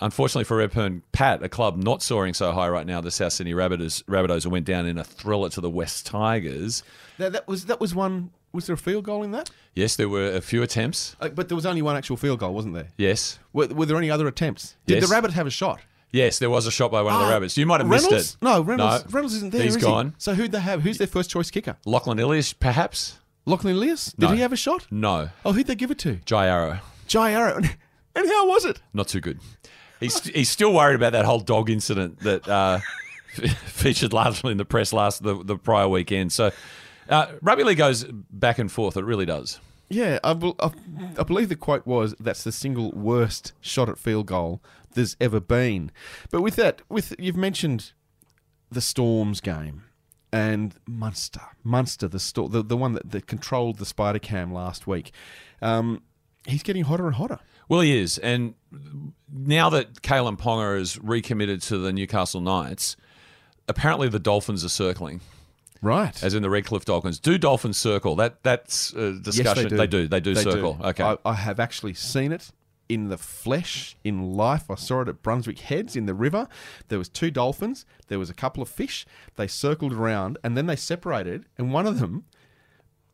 Unfortunately 0.00 0.44
for 0.44 0.56
Redfern 0.56 1.02
Pat, 1.12 1.42
a 1.42 1.48
club 1.48 1.76
not 1.76 2.02
soaring 2.02 2.32
so 2.34 2.52
high 2.52 2.68
right 2.68 2.86
now, 2.86 3.00
the 3.00 3.10
South 3.10 3.32
Sydney 3.34 3.52
Rabbitohs, 3.52 4.02
Rabbitohs 4.04 4.46
went 4.46 4.64
down 4.64 4.86
in 4.86 4.96
a 4.98 5.04
thriller 5.04 5.50
to 5.50 5.60
the 5.60 5.70
West 5.70 6.06
Tigers. 6.06 6.82
That, 7.18 7.32
that 7.32 7.46
was 7.46 7.66
that 7.66 7.80
was 7.80 7.94
one. 7.94 8.30
Was 8.52 8.66
there 8.66 8.74
a 8.74 8.78
field 8.78 9.04
goal 9.04 9.22
in 9.22 9.30
that? 9.30 9.48
Yes, 9.74 9.94
there 9.94 10.08
were 10.08 10.32
a 10.32 10.40
few 10.40 10.62
attempts. 10.62 11.14
Uh, 11.20 11.28
but 11.28 11.48
there 11.48 11.54
was 11.54 11.66
only 11.66 11.82
one 11.82 11.96
actual 11.96 12.16
field 12.16 12.40
goal, 12.40 12.52
wasn't 12.52 12.74
there? 12.74 12.88
Yes. 12.96 13.38
Were, 13.52 13.68
were 13.68 13.86
there 13.86 13.96
any 13.96 14.10
other 14.10 14.26
attempts? 14.26 14.74
Did 14.86 14.94
Yes. 14.96 15.08
the 15.08 15.14
Rabbit 15.14 15.30
have 15.32 15.46
a 15.46 15.50
shot? 15.50 15.80
Yes, 16.10 16.40
there 16.40 16.50
was 16.50 16.66
a 16.66 16.70
shot 16.72 16.90
by 16.90 17.00
one 17.02 17.14
of 17.14 17.20
the 17.20 17.26
Ah, 17.26 17.30
Rabbits. 17.30 17.56
You 17.56 17.64
might 17.66 17.80
have 17.80 17.88
Reynolds? 17.88 18.10
missed 18.12 18.34
it. 18.34 18.42
No, 18.42 18.60
Reynolds. 18.62 19.04
No. 19.04 19.10
Reynolds 19.12 19.34
isn't 19.36 19.52
there. 19.52 19.62
He's 19.62 19.76
is 19.76 19.82
he? 19.82 19.86
gone. 19.86 20.14
So 20.18 20.34
who'd 20.34 20.50
they 20.50 20.58
have? 20.58 20.82
Who's 20.82 20.98
their 20.98 21.06
first 21.06 21.30
choice 21.30 21.48
kicker? 21.52 21.76
Lachlan 21.86 22.18
Ilias, 22.18 22.52
perhaps? 22.52 23.20
Lachlan 23.46 23.76
Ilias. 23.76 24.06
Did 24.18 24.30
No. 24.30 24.34
he 24.34 24.40
have 24.40 24.52
a 24.52 24.56
shot? 24.56 24.88
No. 24.90 25.28
Oh, 25.44 25.52
who'd 25.52 25.68
they 25.68 25.76
give 25.76 25.92
it 25.92 25.98
to? 26.00 26.16
Jai 26.24 26.48
Arrow. 26.48 26.80
Jai 27.06 27.30
Arrow. 27.30 27.58
and 28.16 28.26
how 28.28 28.48
was 28.48 28.64
it? 28.64 28.80
Not 28.92 29.06
too 29.06 29.20
good. 29.20 29.38
He's, 30.00 30.22
he's 30.24 30.50
still 30.50 30.72
worried 30.72 30.96
about 30.96 31.12
that 31.12 31.24
whole 31.24 31.40
dog 31.40 31.70
incident 31.70 32.20
that 32.20 32.48
uh, 32.48 32.80
featured 33.66 34.12
largely 34.12 34.52
in 34.52 34.58
the 34.58 34.64
press 34.64 34.92
last 34.92 35.22
the, 35.22 35.42
the 35.44 35.56
prior 35.56 35.88
weekend. 35.88 36.32
So 36.32 36.50
uh, 37.08 37.26
rugby 37.42 37.64
league 37.64 37.78
goes 37.78 38.04
back 38.30 38.58
and 38.58 38.70
forth. 38.70 38.96
It 38.96 39.04
really 39.04 39.26
does. 39.26 39.60
Yeah, 39.88 40.20
I, 40.22 40.30
I, 40.60 40.70
I 41.18 41.22
believe 41.24 41.48
the 41.48 41.56
quote 41.56 41.86
was 41.86 42.14
that's 42.20 42.44
the 42.44 42.52
single 42.52 42.92
worst 42.92 43.52
shot 43.60 43.88
at 43.88 43.98
field 43.98 44.26
goal 44.26 44.62
there's 44.94 45.16
ever 45.20 45.40
been. 45.40 45.90
But 46.30 46.42
with 46.42 46.56
that, 46.56 46.82
with 46.88 47.14
you've 47.18 47.36
mentioned 47.36 47.92
the 48.70 48.80
Storms 48.80 49.40
game 49.40 49.84
and 50.32 50.74
Munster, 50.86 51.40
Munster, 51.64 52.06
the 52.08 52.20
sto- 52.20 52.48
the, 52.48 52.62
the 52.62 52.76
one 52.76 52.92
that, 52.92 53.10
that 53.10 53.26
controlled 53.26 53.78
the 53.78 53.86
Spider 53.86 54.20
Cam 54.20 54.52
last 54.52 54.86
week. 54.86 55.12
Um, 55.60 56.02
he's 56.46 56.62
getting 56.62 56.84
hotter 56.84 57.06
and 57.06 57.16
hotter. 57.16 57.40
Well, 57.70 57.80
he 57.80 57.96
is. 57.96 58.18
And 58.18 58.54
now 59.32 59.70
that 59.70 60.02
Kalyn 60.02 60.36
Ponga 60.36 60.78
is 60.78 60.98
recommitted 60.98 61.62
to 61.62 61.78
the 61.78 61.92
Newcastle 61.92 62.40
Knights, 62.40 62.96
apparently 63.68 64.08
the 64.08 64.18
Dolphins 64.18 64.64
are 64.64 64.68
circling, 64.68 65.20
Right. 65.80 66.20
as 66.22 66.34
in 66.34 66.42
the 66.42 66.50
Redcliffe 66.50 66.84
Dolphins. 66.84 67.20
Do 67.20 67.38
Dolphins 67.38 67.78
circle? 67.78 68.16
That 68.16 68.42
That's 68.42 68.92
a 68.92 69.12
discussion. 69.20 69.68
Yes, 69.70 69.78
they 69.78 69.86
do. 69.86 70.08
They 70.08 70.18
do 70.18 70.34
They 70.34 70.42
circle. 70.42 70.78
Okay. 70.82 71.04
I, 71.04 71.16
I 71.24 71.34
have 71.34 71.60
actually 71.60 71.94
seen 71.94 72.32
it 72.32 72.50
in 72.88 73.08
the 73.08 73.16
flesh, 73.16 73.96
in 74.02 74.32
life. 74.32 74.68
I 74.68 74.74
saw 74.74 75.02
it 75.02 75.08
at 75.08 75.22
Brunswick 75.22 75.60
Heads 75.60 75.94
in 75.94 76.06
the 76.06 76.14
river. 76.14 76.48
There 76.88 76.98
was 76.98 77.08
two 77.08 77.30
dolphins. 77.30 77.86
There 78.08 78.18
was 78.18 78.30
a 78.30 78.34
couple 78.34 78.64
of 78.64 78.68
fish. 78.68 79.06
They 79.36 79.46
circled 79.46 79.92
around 79.92 80.38
and 80.42 80.56
then 80.56 80.66
they 80.66 80.74
separated. 80.74 81.44
And 81.56 81.72
one 81.72 81.86
of 81.86 82.00
them 82.00 82.24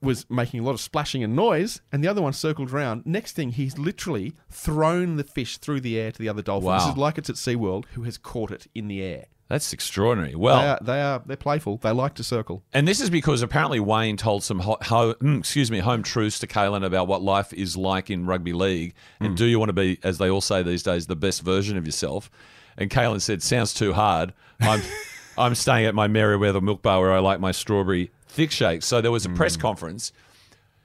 was 0.02 0.26
making 0.30 0.60
a 0.60 0.62
lot 0.62 0.72
of 0.72 0.80
splashing 0.80 1.22
and 1.24 1.34
noise, 1.34 1.80
and 1.92 2.02
the 2.04 2.08
other 2.08 2.22
one 2.22 2.32
circled 2.32 2.72
around. 2.72 3.04
Next 3.06 3.32
thing, 3.32 3.50
he's 3.50 3.78
literally 3.78 4.34
thrown 4.50 5.16
the 5.16 5.24
fish 5.24 5.58
through 5.58 5.80
the 5.80 5.98
air 5.98 6.12
to 6.12 6.18
the 6.18 6.28
other 6.28 6.42
dolphin. 6.42 6.72
This 6.72 6.86
is 6.86 6.96
like 6.96 7.18
it's 7.18 7.30
at 7.30 7.36
SeaWorld, 7.36 7.84
who 7.94 8.02
has 8.02 8.18
caught 8.18 8.50
it 8.50 8.66
in 8.74 8.88
the 8.88 9.02
air. 9.02 9.26
That's 9.48 9.72
extraordinary. 9.72 10.34
Well, 10.34 10.58
They 10.60 10.66
are, 10.68 10.78
they 10.82 11.00
are 11.02 11.22
they're 11.24 11.36
playful. 11.36 11.76
They 11.76 11.92
like 11.92 12.14
to 12.14 12.24
circle. 12.24 12.64
And 12.72 12.86
this 12.88 13.00
is 13.00 13.10
because 13.10 13.42
apparently 13.42 13.78
Wayne 13.78 14.16
told 14.16 14.42
some 14.42 14.58
ho- 14.58 14.78
ho- 14.82 15.14
mm, 15.14 15.38
excuse 15.38 15.70
me 15.70 15.78
home 15.78 16.02
truths 16.02 16.40
to 16.40 16.48
Kalyn 16.48 16.84
about 16.84 17.06
what 17.06 17.22
life 17.22 17.52
is 17.52 17.76
like 17.76 18.10
in 18.10 18.26
rugby 18.26 18.52
league, 18.52 18.94
and 19.20 19.36
do 19.36 19.44
you 19.44 19.60
want 19.60 19.68
to 19.68 19.72
be, 19.72 19.98
as 20.02 20.18
they 20.18 20.28
all 20.28 20.40
say 20.40 20.62
these 20.64 20.82
days, 20.82 21.06
the 21.06 21.14
best 21.14 21.42
version 21.42 21.76
of 21.78 21.86
yourself? 21.86 22.28
And 22.76 22.90
Kalyn 22.90 23.20
said, 23.20 23.40
"Sounds 23.42 23.72
too 23.72 23.92
hard. 23.92 24.34
I'm 24.60 24.82
I'm 25.38 25.54
staying 25.54 25.86
at 25.86 25.94
my 25.94 26.08
Merewether 26.08 26.60
Milk 26.62 26.82
Bar 26.82 27.00
where 27.02 27.12
I 27.12 27.20
like 27.20 27.38
my 27.40 27.52
strawberry 27.52 28.10
thick 28.36 28.50
shakes." 28.50 28.86
So 28.86 29.00
there 29.00 29.10
was 29.10 29.24
a 29.26 29.30
press 29.30 29.56
mm. 29.56 29.60
conference. 29.60 30.12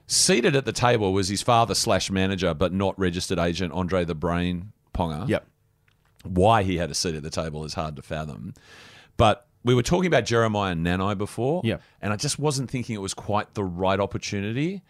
Seated 0.08 0.56
at 0.58 0.66
the 0.66 0.74
table 0.74 1.14
was 1.14 1.30
his 1.30 1.42
father 1.42 1.74
slash 1.74 2.12
manager, 2.12 2.54
but 2.54 2.74
not 2.74 3.00
registered 3.00 3.40
agent 3.40 3.72
Andre 3.72 4.04
the 4.04 4.16
Brain 4.16 4.74
Ponga 4.94 5.28
Yep. 5.30 5.48
why 6.26 6.64
he 6.64 6.78
had 6.78 6.92
a 6.92 6.94
seat 6.94 7.16
at 7.16 7.24
the 7.24 7.30
table 7.30 7.64
is 7.64 7.76
hard 7.76 7.96
to 7.96 8.02
fathom. 8.02 8.54
But 9.16 9.48
we 9.64 9.74
were 9.74 9.84
talking 9.84 10.08
about 10.08 10.26
Jeremiah 10.26 10.74
Nanai 10.76 11.18
before, 11.18 11.62
Yeah. 11.64 11.78
and 12.02 12.12
I 12.12 12.18
just 12.18 12.40
wasn't 12.40 12.70
thinking 12.70 12.96
it 12.96 13.02
was 13.02 13.14
quite 13.14 13.54
the 13.54 13.64
right 13.64 14.00
opportunity. 14.00 14.82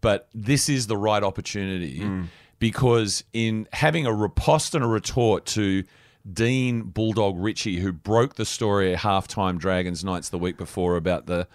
But 0.00 0.28
this 0.34 0.68
is 0.70 0.86
the 0.86 0.96
right 0.96 1.22
opportunity 1.22 2.00
mm. 2.00 2.28
because 2.58 3.22
in 3.34 3.68
having 3.74 4.06
a 4.06 4.14
riposte 4.14 4.74
and 4.74 4.82
a 4.82 4.88
retort 4.88 5.44
to 5.46 5.84
Dean 6.32 6.82
Bulldog 6.82 7.34
Ritchie, 7.38 7.80
who 7.80 7.92
broke 7.92 8.36
the 8.36 8.46
story 8.46 8.94
at 8.94 9.00
halftime 9.00 9.58
Dragons 9.58 10.02
Knights 10.04 10.30
the 10.30 10.38
week 10.38 10.56
before 10.56 10.96
about 10.96 11.26
the 11.26 11.46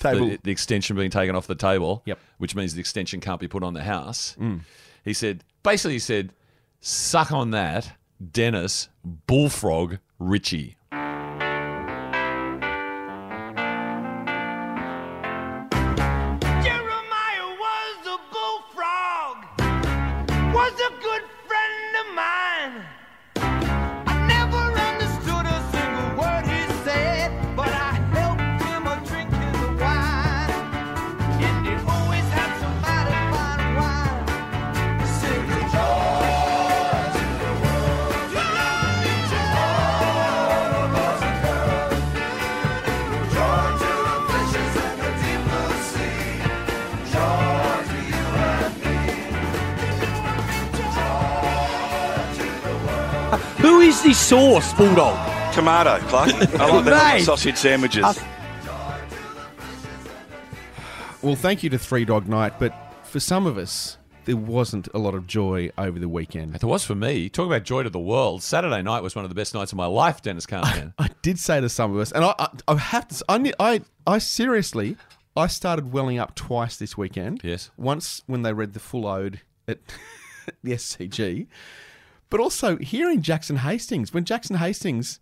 Table. 0.00 0.28
the, 0.28 0.38
the 0.44 0.50
extension 0.50 0.96
being 0.96 1.10
taken 1.10 1.34
off 1.36 1.46
the 1.46 1.54
table, 1.54 2.02
Yep. 2.06 2.18
which 2.38 2.54
means 2.54 2.74
the 2.74 2.80
extension 2.80 3.20
can't 3.20 3.40
be 3.40 3.48
put 3.48 3.62
on 3.62 3.74
the 3.74 3.82
house. 3.82 4.36
Mm. 4.38 4.60
He 5.04 5.12
said, 5.12 5.44
basically, 5.62 5.94
he 5.94 5.98
said, 5.98 6.32
suck 6.80 7.32
on 7.32 7.50
that, 7.52 7.92
Dennis 8.32 8.88
Bullfrog 9.04 9.98
Ritchie. 10.18 10.76
Sauce, 54.60 54.74
Bulldog? 54.74 55.52
Tomato, 55.52 55.98
Clark. 56.08 56.30
I 56.58 56.70
like 56.70 56.84
that 56.86 57.20
sausage 57.22 57.56
sandwiches. 57.56 58.18
Well, 61.22 61.34
thank 61.34 61.62
you 61.62 61.70
to 61.70 61.78
Three 61.78 62.04
Dog 62.04 62.28
Night, 62.28 62.58
but 62.58 62.72
for 63.04 63.20
some 63.20 63.46
of 63.46 63.58
us, 63.58 63.98
there 64.24 64.36
wasn't 64.36 64.88
a 64.94 64.98
lot 64.98 65.14
of 65.14 65.26
joy 65.26 65.70
over 65.76 65.98
the 65.98 66.08
weekend. 66.08 66.54
It 66.54 66.64
was 66.64 66.84
for 66.84 66.94
me. 66.94 67.28
Talk 67.28 67.46
about 67.46 67.64
joy 67.64 67.82
to 67.82 67.90
the 67.90 68.00
world. 68.00 68.42
Saturday 68.42 68.82
night 68.82 69.02
was 69.02 69.14
one 69.14 69.24
of 69.24 69.28
the 69.28 69.34
best 69.34 69.54
nights 69.54 69.72
of 69.72 69.76
my 69.76 69.86
life, 69.86 70.22
Dennis 70.22 70.46
Carnahan. 70.46 70.94
I 70.98 71.10
did 71.22 71.38
say 71.38 71.60
to 71.60 71.68
some 71.68 71.92
of 71.92 71.98
us, 71.98 72.12
and 72.12 72.24
I, 72.24 72.34
I, 72.38 72.48
I 72.68 72.76
have 72.76 73.08
to, 73.08 73.24
I, 73.28 73.52
I, 73.58 73.80
I 74.06 74.18
seriously, 74.18 74.96
I 75.36 75.48
started 75.48 75.92
welling 75.92 76.18
up 76.18 76.34
twice 76.34 76.76
this 76.76 76.96
weekend. 76.96 77.42
Yes. 77.44 77.70
Once 77.76 78.22
when 78.26 78.42
they 78.42 78.52
read 78.52 78.72
the 78.72 78.80
full 78.80 79.06
ode 79.06 79.40
at 79.68 79.78
the 80.62 80.72
SCG, 80.72 81.46
but 82.30 82.40
also 82.40 82.76
hearing 82.78 83.22
Jackson 83.22 83.56
Hastings 83.56 84.12
when 84.12 84.24
Jackson 84.24 84.56
Hastings 84.56 85.20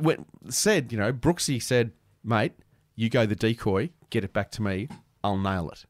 went, 0.00 0.26
said, 0.48 0.92
you 0.92 0.98
know, 0.98 1.12
Brooksy 1.12 1.62
said, 1.62 1.92
"Mate, 2.24 2.52
you 2.94 3.08
go 3.10 3.26
the 3.26 3.36
decoy, 3.36 3.90
get 4.10 4.24
it 4.24 4.32
back 4.32 4.50
to 4.52 4.62
me, 4.62 4.88
I'll 5.22 5.38
nail 5.38 5.70
it." 5.70 5.84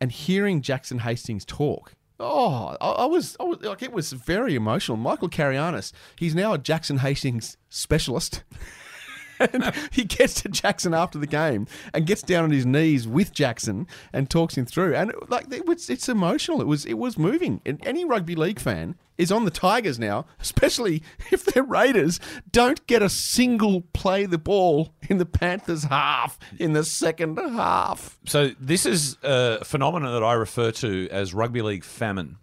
And 0.00 0.10
hearing 0.10 0.62
Jackson 0.62 1.00
Hastings 1.00 1.44
talk, 1.44 1.94
oh, 2.18 2.76
I, 2.80 2.88
I 2.88 3.04
was, 3.06 3.36
I 3.38 3.44
was 3.44 3.60
like, 3.62 3.82
it 3.82 3.92
was 3.92 4.12
very 4.12 4.54
emotional. 4.54 4.96
Michael 4.96 5.28
Carayannis, 5.28 5.92
he's 6.16 6.34
now 6.34 6.52
a 6.52 6.58
Jackson 6.58 6.98
Hastings 6.98 7.56
specialist. 7.68 8.42
and 9.40 9.72
he 9.90 10.04
gets 10.04 10.40
to 10.42 10.48
Jackson 10.48 10.94
after 10.94 11.18
the 11.18 11.26
game 11.26 11.66
and 11.92 12.06
gets 12.06 12.22
down 12.22 12.44
on 12.44 12.50
his 12.50 12.66
knees 12.66 13.06
with 13.06 13.32
Jackson 13.32 13.86
and 14.12 14.28
talks 14.28 14.56
him 14.56 14.66
through. 14.66 14.94
And 14.94 15.12
like 15.28 15.52
it 15.52 15.66
was, 15.66 15.90
it's 15.90 16.08
emotional. 16.08 16.60
It 16.60 16.66
was 16.66 16.84
it 16.84 16.94
was 16.94 17.18
moving. 17.18 17.60
And 17.64 17.84
any 17.86 18.04
rugby 18.04 18.34
league 18.34 18.60
fan 18.60 18.96
is 19.18 19.30
on 19.30 19.44
the 19.44 19.50
Tigers 19.50 19.98
now, 19.98 20.26
especially 20.40 21.02
if 21.30 21.44
their 21.44 21.62
Raiders 21.62 22.18
don't 22.50 22.84
get 22.86 23.02
a 23.02 23.08
single 23.08 23.82
play 23.92 24.26
the 24.26 24.38
ball 24.38 24.94
in 25.08 25.18
the 25.18 25.26
Panthers 25.26 25.84
half 25.84 26.38
in 26.58 26.72
the 26.72 26.84
second 26.84 27.36
half. 27.36 28.18
So 28.26 28.50
this 28.58 28.86
is 28.86 29.16
a 29.22 29.64
phenomenon 29.64 30.12
that 30.12 30.24
I 30.24 30.32
refer 30.34 30.70
to 30.72 31.08
as 31.10 31.34
rugby 31.34 31.62
league 31.62 31.84
famine. 31.84 32.38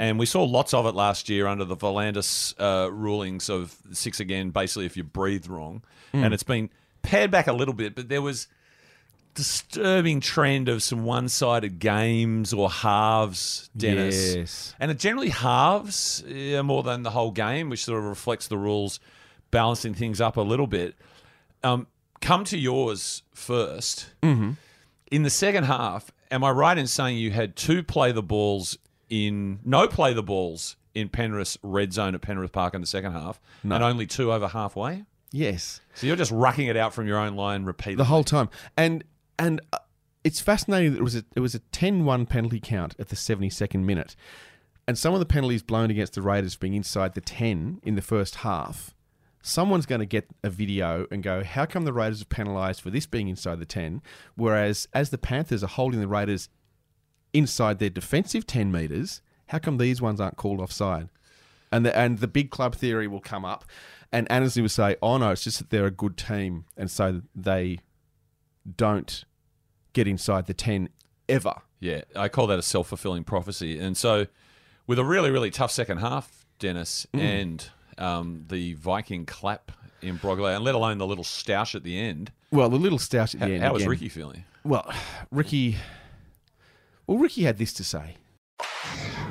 And 0.00 0.18
we 0.18 0.26
saw 0.26 0.44
lots 0.44 0.72
of 0.72 0.86
it 0.86 0.94
last 0.94 1.28
year 1.28 1.46
under 1.46 1.64
the 1.64 1.76
V'landys 1.76 2.54
uh, 2.58 2.90
rulings 2.92 3.48
of 3.48 3.76
six 3.92 4.20
again, 4.20 4.50
basically 4.50 4.86
if 4.86 4.96
you 4.96 5.04
breathe 5.04 5.46
wrong. 5.48 5.82
And 6.12 6.32
it's 6.32 6.44
been 6.44 6.70
pared 7.02 7.30
back 7.32 7.48
a 7.48 7.52
little 7.52 7.74
bit, 7.74 7.96
but 7.96 8.08
there 8.08 8.22
was 8.22 8.46
disturbing 9.34 10.20
trend 10.20 10.68
of 10.68 10.82
some 10.82 11.04
one-sided 11.04 11.78
games 11.80 12.52
or 12.52 12.70
halves, 12.70 13.68
Dennis. 13.76 14.36
Yes. 14.36 14.74
And 14.78 14.90
it 14.90 14.98
generally 14.98 15.30
halves 15.30 16.22
yeah, 16.26 16.62
more 16.62 16.82
than 16.82 17.02
the 17.02 17.10
whole 17.10 17.32
game, 17.32 17.68
which 17.68 17.84
sort 17.84 17.98
of 17.98 18.04
reflects 18.04 18.46
the 18.46 18.56
rules, 18.56 19.00
balancing 19.50 19.94
things 19.94 20.20
up 20.20 20.36
a 20.36 20.40
little 20.40 20.68
bit. 20.68 20.94
Um, 21.64 21.88
come 22.20 22.44
to 22.44 22.58
yours 22.58 23.22
1st 23.34 24.06
Mm-hmm. 24.22 24.50
In 25.10 25.22
the 25.22 25.30
second 25.30 25.64
half, 25.64 26.10
am 26.30 26.42
I 26.42 26.50
right 26.50 26.76
in 26.76 26.86
saying 26.86 27.18
you 27.18 27.30
had 27.30 27.56
two 27.56 27.82
play 27.82 28.10
the 28.10 28.22
balls 28.22 28.78
in 29.14 29.60
no 29.64 29.86
play 29.86 30.12
the 30.12 30.22
balls 30.22 30.76
in 30.92 31.08
Penrith's 31.08 31.56
red 31.62 31.92
zone 31.92 32.14
at 32.14 32.20
Penrith 32.20 32.52
Park 32.52 32.74
in 32.74 32.80
the 32.80 32.86
second 32.86 33.12
half, 33.12 33.40
No. 33.62 33.76
and 33.76 33.84
only 33.84 34.06
two 34.06 34.32
over 34.32 34.48
halfway? 34.48 35.04
Yes. 35.30 35.80
So 35.94 36.06
you're 36.06 36.16
just 36.16 36.32
rucking 36.32 36.68
it 36.68 36.76
out 36.76 36.92
from 36.94 37.06
your 37.06 37.18
own 37.18 37.34
line 37.36 37.64
repeatedly. 37.64 37.96
the 37.96 38.04
whole 38.04 38.24
time. 38.24 38.48
And 38.76 39.04
and 39.38 39.60
uh, 39.72 39.78
it's 40.24 40.40
fascinating 40.40 40.92
that 40.92 40.98
it 40.98 41.02
was 41.02 41.16
a, 41.16 41.24
it 41.36 41.40
was 41.40 41.54
a 41.54 41.60
10-1 41.60 42.28
penalty 42.28 42.60
count 42.60 42.94
at 42.98 43.08
the 43.08 43.16
72nd 43.16 43.84
minute. 43.84 44.16
And 44.88 44.96
some 44.98 45.12
of 45.14 45.20
the 45.20 45.26
penalties 45.26 45.62
blown 45.62 45.90
against 45.90 46.14
the 46.14 46.22
Raiders 46.22 46.56
being 46.56 46.74
inside 46.74 47.14
the 47.14 47.20
10 47.20 47.80
in 47.82 47.94
the 47.94 48.02
first 48.02 48.36
half. 48.36 48.94
Someone's 49.42 49.86
going 49.86 49.98
to 50.00 50.06
get 50.06 50.26
a 50.42 50.48
video 50.50 51.06
and 51.10 51.22
go, 51.22 51.42
how 51.44 51.66
come 51.66 51.84
the 51.84 51.92
Raiders 51.92 52.22
are 52.22 52.26
penalised 52.26 52.80
for 52.80 52.90
this 52.90 53.04
being 53.06 53.28
inside 53.28 53.58
the 53.58 53.66
10? 53.66 54.00
Whereas 54.36 54.88
as 54.94 55.10
the 55.10 55.18
Panthers 55.18 55.62
are 55.64 55.68
holding 55.68 56.00
the 56.00 56.08
Raiders 56.08 56.48
inside 57.34 57.78
their 57.80 57.90
defensive 57.90 58.46
10 58.46 58.72
metres, 58.72 59.20
how 59.48 59.58
come 59.58 59.76
these 59.76 60.00
ones 60.00 60.20
aren't 60.20 60.36
called 60.36 60.60
offside? 60.60 61.08
And 61.70 61.84
the, 61.84 61.94
and 61.96 62.18
the 62.18 62.28
big 62.28 62.50
club 62.50 62.74
theory 62.74 63.06
will 63.08 63.20
come 63.20 63.44
up. 63.44 63.64
And 64.12 64.30
Annesley 64.30 64.62
will 64.62 64.68
say, 64.68 64.96
oh 65.02 65.18
no, 65.18 65.30
it's 65.30 65.42
just 65.44 65.58
that 65.58 65.70
they're 65.70 65.86
a 65.86 65.90
good 65.90 66.16
team. 66.16 66.64
And 66.76 66.90
so 66.90 67.22
they 67.34 67.80
don't 68.76 69.24
get 69.92 70.06
inside 70.08 70.46
the 70.46 70.54
10 70.54 70.88
ever. 71.28 71.54
Yeah, 71.80 72.02
I 72.16 72.28
call 72.28 72.46
that 72.46 72.58
a 72.58 72.62
self 72.62 72.88
fulfilling 72.88 73.24
prophecy. 73.24 73.78
And 73.78 73.96
so, 73.96 74.26
with 74.86 74.98
a 74.98 75.04
really, 75.04 75.30
really 75.30 75.50
tough 75.50 75.70
second 75.70 75.98
half, 75.98 76.46
Dennis, 76.58 77.06
Mm. 77.12 77.20
and 77.20 77.70
um, 77.98 78.44
the 78.48 78.74
Viking 78.74 79.26
clap 79.26 79.72
in 80.00 80.18
Brogley, 80.18 80.54
and 80.54 80.64
let 80.64 80.74
alone 80.74 80.98
the 80.98 81.06
little 81.06 81.24
stoush 81.24 81.74
at 81.74 81.82
the 81.82 81.98
end. 81.98 82.32
Well, 82.50 82.68
the 82.70 82.76
little 82.76 82.98
stoush 82.98 83.34
at 83.34 83.40
the 83.40 83.46
How- 83.46 83.52
end. 83.52 83.62
how 83.62 83.72
was. 83.74 83.86
Ricky 83.86 84.08
feeling? 84.08 84.44
Well, 84.64 84.90
Ricky. 85.30 85.76
Well, 87.06 87.18
Ricky 87.18 87.42
had 87.42 87.58
this 87.58 87.72
to 87.74 87.84
say. 87.84 88.16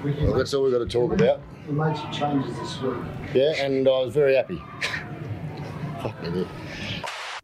Well, 0.03 0.33
that's 0.37 0.53
all 0.53 0.63
we've 0.63 0.73
got 0.73 0.79
to 0.79 0.85
talk 0.85 1.13
about. 1.13 1.41
We 1.67 1.73
made 1.73 1.95
some 1.95 2.11
changes 2.11 2.57
this 2.59 2.81
week. 2.81 2.95
Yeah, 3.33 3.53
and 3.63 3.87
I 3.87 3.99
was 3.99 4.13
very 4.13 4.35
happy. 4.35 4.61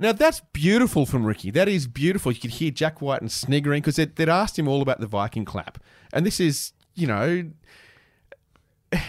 Now 0.01 0.11
that's 0.11 0.41
beautiful 0.53 1.05
from 1.05 1.25
Ricky. 1.25 1.51
That 1.51 1.67
is 1.67 1.87
beautiful. 1.87 2.31
You 2.31 2.39
could 2.39 2.51
hear 2.51 2.71
Jack 2.71 3.01
Wighton 3.01 3.29
sniggering 3.29 3.81
because 3.81 3.95
they'd, 3.95 4.15
they'd 4.15 4.29
asked 4.29 4.59
him 4.59 4.67
all 4.67 4.81
about 4.81 4.99
the 4.99 5.07
Viking 5.07 5.45
clap, 5.45 5.81
and 6.13 6.25
this 6.25 6.39
is, 6.39 6.73
you 6.95 7.07
know, 7.07 7.49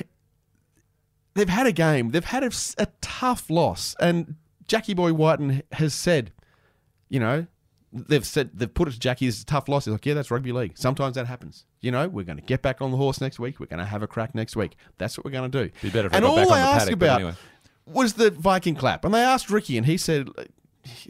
they've 1.35 1.49
had 1.49 1.67
a 1.67 1.73
game. 1.73 2.11
They've 2.11 2.25
had 2.25 2.45
a 2.45 2.87
tough 3.01 3.51
loss, 3.51 3.95
and 4.01 4.37
Jackie 4.67 4.95
Boy 4.95 5.13
Wighton 5.13 5.63
has 5.73 5.95
said, 5.95 6.33
you 7.09 7.19
know, 7.21 7.47
they've 7.93 8.27
said 8.27 8.51
they've 8.55 8.73
put 8.73 8.89
it 8.89 8.93
to 8.93 8.99
Jackie. 8.99 9.27
It's 9.27 9.43
a 9.43 9.47
tough 9.47 9.69
loss. 9.69 9.85
He's 9.85 9.93
like, 9.93 10.07
yeah, 10.07 10.15
that's 10.15 10.31
rugby 10.31 10.53
league. 10.53 10.77
Sometimes 10.77 11.17
that 11.17 11.27
happens. 11.27 11.67
You 11.81 11.91
know, 11.91 12.09
we're 12.09 12.25
going 12.25 12.39
to 12.39 12.45
get 12.45 12.63
back 12.63 12.81
on 12.81 12.91
the 12.91 12.97
horse 12.97 13.21
next 13.21 13.39
week. 13.39 13.61
We're 13.61 13.67
going 13.67 13.81
to 13.81 13.85
have 13.85 14.03
a 14.03 14.07
crack 14.07 14.35
next 14.35 14.57
week. 14.57 14.77
That's 14.99 15.19
what 15.19 15.25
we're 15.25 15.33
going 15.33 15.51
to 15.51 15.65
do. 15.65 15.71
Be 15.83 15.91
better 15.91 16.07
if 16.07 16.15
and 16.15 16.25
all 16.25 16.37
back 16.37 16.47
they 16.47 16.53
on 16.53 16.59
the 16.59 16.65
asked 16.65 16.79
paddock, 16.79 16.95
about 16.95 17.21
anyway. 17.21 17.35
was 17.87 18.15
the 18.15 18.31
Viking 18.31 18.75
clap, 18.75 19.05
and 19.05 19.15
they 19.15 19.23
asked 19.23 19.51
Ricky, 19.51 19.77
and 19.77 19.87
he 19.87 19.97
said. 19.97 20.29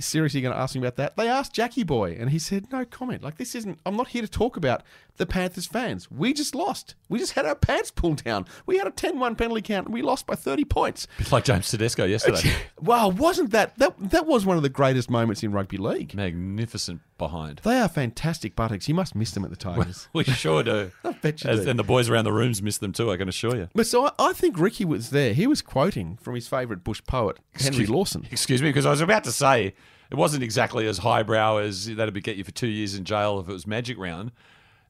Seriously, 0.00 0.40
going 0.40 0.52
to 0.52 0.60
ask 0.60 0.74
me 0.74 0.80
about 0.80 0.96
that? 0.96 1.16
They 1.16 1.28
asked 1.28 1.52
Jackie 1.52 1.84
Boy, 1.84 2.16
and 2.18 2.30
he 2.30 2.40
said, 2.40 2.72
"No 2.72 2.84
comment. 2.84 3.22
Like 3.22 3.38
this 3.38 3.54
isn't. 3.54 3.78
I'm 3.86 3.96
not 3.96 4.08
here 4.08 4.20
to 4.20 4.28
talk 4.28 4.56
about 4.56 4.82
the 5.20 5.26
Panthers 5.26 5.66
fans. 5.66 6.10
We 6.10 6.32
just 6.32 6.54
lost. 6.54 6.94
We 7.10 7.18
just 7.18 7.34
had 7.34 7.44
our 7.44 7.54
pants 7.54 7.90
pulled 7.90 8.24
down. 8.24 8.46
We 8.64 8.78
had 8.78 8.86
a 8.86 8.90
10-1 8.90 9.36
penalty 9.36 9.60
count, 9.60 9.86
and 9.86 9.94
we 9.94 10.00
lost 10.00 10.26
by 10.26 10.34
30 10.34 10.64
points. 10.64 11.06
It's 11.18 11.30
like 11.30 11.44
James 11.44 11.70
Tedesco 11.70 12.04
yesterday. 12.06 12.52
Wow, 12.80 13.08
wasn't 13.08 13.50
that 13.50 13.76
that 13.78 13.94
that 14.10 14.26
was 14.26 14.46
one 14.46 14.56
of 14.56 14.62
the 14.62 14.70
greatest 14.70 15.10
moments 15.10 15.42
in 15.42 15.52
rugby 15.52 15.76
league? 15.76 16.14
Magnificent 16.14 17.02
behind. 17.18 17.60
They 17.62 17.78
are 17.78 17.88
fantastic 17.90 18.56
buttocks. 18.56 18.88
You 18.88 18.94
must 18.94 19.14
miss 19.14 19.32
them 19.32 19.44
at 19.44 19.50
the 19.50 19.56
Tigers. 19.56 20.08
We 20.14 20.24
sure 20.24 20.62
do. 20.62 20.90
I 21.04 21.12
bet 21.12 21.44
you 21.44 21.50
As- 21.50 21.64
do. 21.64 21.68
And 21.70 21.78
the 21.78 21.84
boys 21.84 22.08
around 22.08 22.24
the 22.24 22.32
rooms 22.32 22.62
miss 22.62 22.78
them 22.78 22.92
too, 22.94 23.12
I 23.12 23.18
can 23.18 23.28
assure 23.28 23.54
you. 23.54 23.68
But 23.74 23.86
so 23.86 24.06
I, 24.06 24.12
I 24.18 24.32
think 24.32 24.58
Ricky 24.58 24.86
was 24.86 25.10
there. 25.10 25.34
He 25.34 25.46
was 25.46 25.60
quoting 25.60 26.16
from 26.22 26.34
his 26.34 26.48
favourite 26.48 26.82
bush 26.82 27.02
poet, 27.06 27.36
Henry 27.54 27.68
Excuse- 27.68 27.90
Lawson. 27.90 28.26
Excuse 28.30 28.62
me, 28.62 28.70
because 28.70 28.86
I 28.86 28.90
was 28.90 29.02
about 29.02 29.24
to 29.24 29.32
say 29.32 29.74
it 30.10 30.16
wasn't 30.16 30.42
exactly 30.42 30.86
as 30.86 30.98
highbrow 30.98 31.58
as 31.58 31.86
that'd 31.94 32.14
be 32.14 32.22
get 32.22 32.36
you 32.36 32.44
for 32.44 32.50
two 32.52 32.66
years 32.66 32.94
in 32.94 33.04
jail 33.04 33.38
if 33.40 33.48
it 33.48 33.52
was 33.52 33.66
Magic 33.66 33.98
Round. 33.98 34.32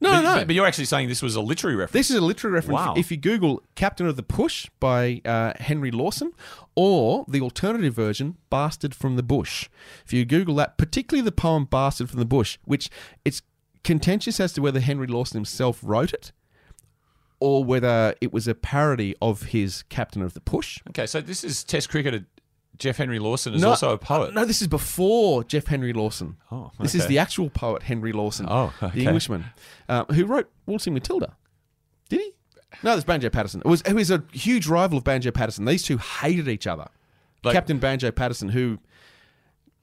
No, 0.01 0.09
but, 0.09 0.21
no. 0.21 0.35
But, 0.35 0.47
but 0.47 0.55
you're 0.55 0.65
actually 0.65 0.85
saying 0.85 1.07
this 1.07 1.21
was 1.21 1.35
a 1.35 1.41
literary 1.41 1.75
reference. 1.75 1.93
This 1.93 2.09
is 2.09 2.17
a 2.17 2.21
literary 2.21 2.55
reference. 2.55 2.79
Wow. 2.79 2.95
If 2.97 3.11
you 3.11 3.17
Google 3.17 3.63
Captain 3.75 4.07
of 4.07 4.15
the 4.15 4.23
Push 4.23 4.67
by 4.79 5.21
uh, 5.23 5.53
Henry 5.59 5.91
Lawson 5.91 6.33
or 6.75 7.23
the 7.27 7.39
alternative 7.41 7.93
version, 7.93 8.37
Bastard 8.49 8.95
from 8.95 9.15
the 9.15 9.23
Bush. 9.23 9.69
If 10.03 10.11
you 10.11 10.25
Google 10.25 10.55
that, 10.55 10.77
particularly 10.77 11.23
the 11.23 11.31
poem 11.31 11.65
Bastard 11.65 12.09
from 12.09 12.19
the 12.19 12.25
Bush, 12.25 12.57
which 12.65 12.89
it's 13.23 13.43
contentious 13.83 14.39
as 14.39 14.53
to 14.53 14.61
whether 14.61 14.79
Henry 14.79 15.07
Lawson 15.07 15.37
himself 15.37 15.79
wrote 15.83 16.13
it 16.13 16.31
or 17.39 17.63
whether 17.63 18.15
it 18.21 18.31
was 18.31 18.47
a 18.47 18.55
parody 18.55 19.15
of 19.21 19.43
his 19.43 19.83
Captain 19.83 20.21
of 20.21 20.33
the 20.33 20.41
Push. 20.41 20.79
Okay, 20.89 21.07
so 21.07 21.21
this 21.21 21.43
is 21.43 21.63
Test 21.63 21.89
cricketer 21.89 22.25
Jeff 22.77 22.97
Henry 22.97 23.19
Lawson 23.19 23.53
is 23.53 23.61
No, 23.61 23.69
also 23.69 23.91
a 23.93 23.97
poet. 23.97 24.33
No, 24.33 24.43
this 24.45 24.61
is 24.61 24.67
before 24.67 25.43
Jeff 25.43 25.67
Henry 25.67 25.93
Lawson. 25.93 26.37
Oh, 26.51 26.71
This 26.79 26.95
is 26.95 27.05
the 27.07 27.19
actual 27.19 27.49
poet 27.49 27.83
Henry 27.83 28.11
Lawson, 28.11 28.47
Oh, 28.49 28.73
the. 28.93 29.05
Englishman, 29.05 29.45
uh, 29.87 30.05
who 30.05 30.25
wrote 30.25 30.49
Waltzing 30.65 30.93
Matilda. 30.93 31.35
Did 32.09 32.21
he? 32.21 32.31
No, 32.83 32.91
there's 32.91 33.03
Banjo 33.03 33.29
Paterson. 33.29 33.61
It 33.63 33.67
was 33.67 33.81
it 33.81 33.93
was 33.93 34.09
a 34.09 34.23
huge 34.31 34.65
rival 34.67 34.97
of 34.97 35.03
Banjo 35.03 35.29
Paterson. 35.31 35.65
These 35.65 35.83
two 35.83 35.97
hated 35.97 36.47
each 36.47 36.65
other. 36.65 36.87
Like- 37.43 37.53
Captain 37.53 37.77
Banjo 37.79 38.11
Paterson, 38.11 38.49
who, 38.49 38.79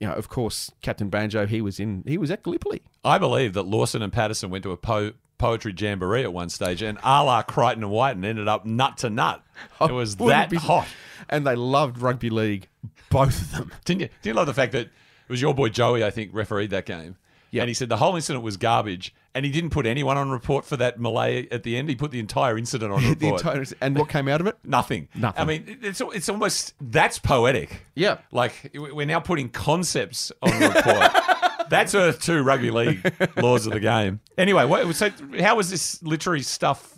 you 0.00 0.06
know, 0.08 0.14
of 0.14 0.28
course, 0.28 0.70
Captain 0.82 1.08
Banjo, 1.08 1.46
he 1.46 1.60
was 1.60 1.78
in 1.78 2.02
he 2.06 2.18
was 2.18 2.30
at 2.30 2.42
Gallipoli. 2.42 2.82
I 3.04 3.18
believe 3.18 3.52
that 3.54 3.64
Lawson 3.64 4.02
and 4.02 4.12
Paterson 4.12 4.50
went 4.50 4.62
to 4.64 4.70
a 4.72 4.76
po- 4.76 5.12
poetry 5.38 5.74
jamboree 5.76 6.22
at 6.24 6.32
one 6.32 6.48
stage, 6.48 6.82
and 6.82 6.98
a 7.02 7.24
la 7.24 7.42
Crichton 7.42 7.82
and 7.84 7.92
Wighton 7.92 8.24
ended 8.24 8.48
up 8.48 8.66
nut 8.66 8.98
to 8.98 9.10
nut. 9.10 9.42
It 9.80 9.92
was 9.92 10.16
that 10.16 10.50
be- 10.50 10.56
hot. 10.56 10.86
and 11.28 11.46
they 11.46 11.56
loved 11.56 11.98
rugby 12.00 12.30
league, 12.30 12.68
both 13.10 13.40
of 13.40 13.52
them. 13.52 13.72
Didn't 13.84 14.00
you? 14.02 14.08
Didn't 14.22 14.26
you 14.26 14.34
love 14.34 14.46
the 14.46 14.54
fact 14.54 14.72
that 14.72 14.86
it 14.86 14.90
was 15.28 15.40
your 15.40 15.54
boy 15.54 15.68
Joey, 15.68 16.04
I 16.04 16.10
think, 16.10 16.30
refereed 16.32 16.70
that 16.70 16.86
game? 16.86 17.16
Yeah. 17.50 17.62
And 17.62 17.68
he 17.68 17.74
said 17.74 17.88
the 17.88 17.96
whole 17.96 18.16
incident 18.16 18.44
was 18.44 18.56
garbage, 18.56 19.14
and 19.34 19.44
he 19.44 19.50
didn't 19.52 19.70
put 19.70 19.86
anyone 19.86 20.16
on 20.16 20.30
report 20.30 20.64
for 20.64 20.76
that 20.76 20.98
Malay 21.00 21.48
at 21.50 21.62
the 21.62 21.76
end. 21.76 21.88
He 21.88 21.96
put 21.96 22.10
the 22.10 22.18
entire 22.18 22.58
incident 22.58 22.92
on 22.92 22.98
report. 23.08 23.18
the 23.18 23.28
entire 23.28 23.64
and 23.80 23.98
what 23.98 24.08
came 24.08 24.28
out 24.28 24.40
of 24.40 24.46
it? 24.46 24.56
Nothing. 24.64 25.08
Nothing. 25.14 25.40
I 25.42 25.44
mean, 25.44 25.78
it's 25.82 26.00
it's 26.00 26.28
almost 26.28 26.74
that's 26.80 27.18
poetic. 27.18 27.82
Yeah. 27.94 28.18
Like 28.32 28.70
we're 28.74 29.06
now 29.06 29.20
putting 29.20 29.48
concepts 29.48 30.32
on 30.42 30.52
report. 30.60 31.12
that's 31.70 31.94
Earth 31.94 32.22
Two 32.22 32.42
Rugby 32.42 32.70
League 32.70 33.12
laws 33.36 33.66
of 33.66 33.72
the 33.72 33.80
game. 33.80 34.20
Anyway, 34.36 34.64
what, 34.64 34.94
so 34.94 35.10
how 35.40 35.56
was 35.56 35.70
this 35.70 36.02
literary 36.02 36.42
stuff? 36.42 36.97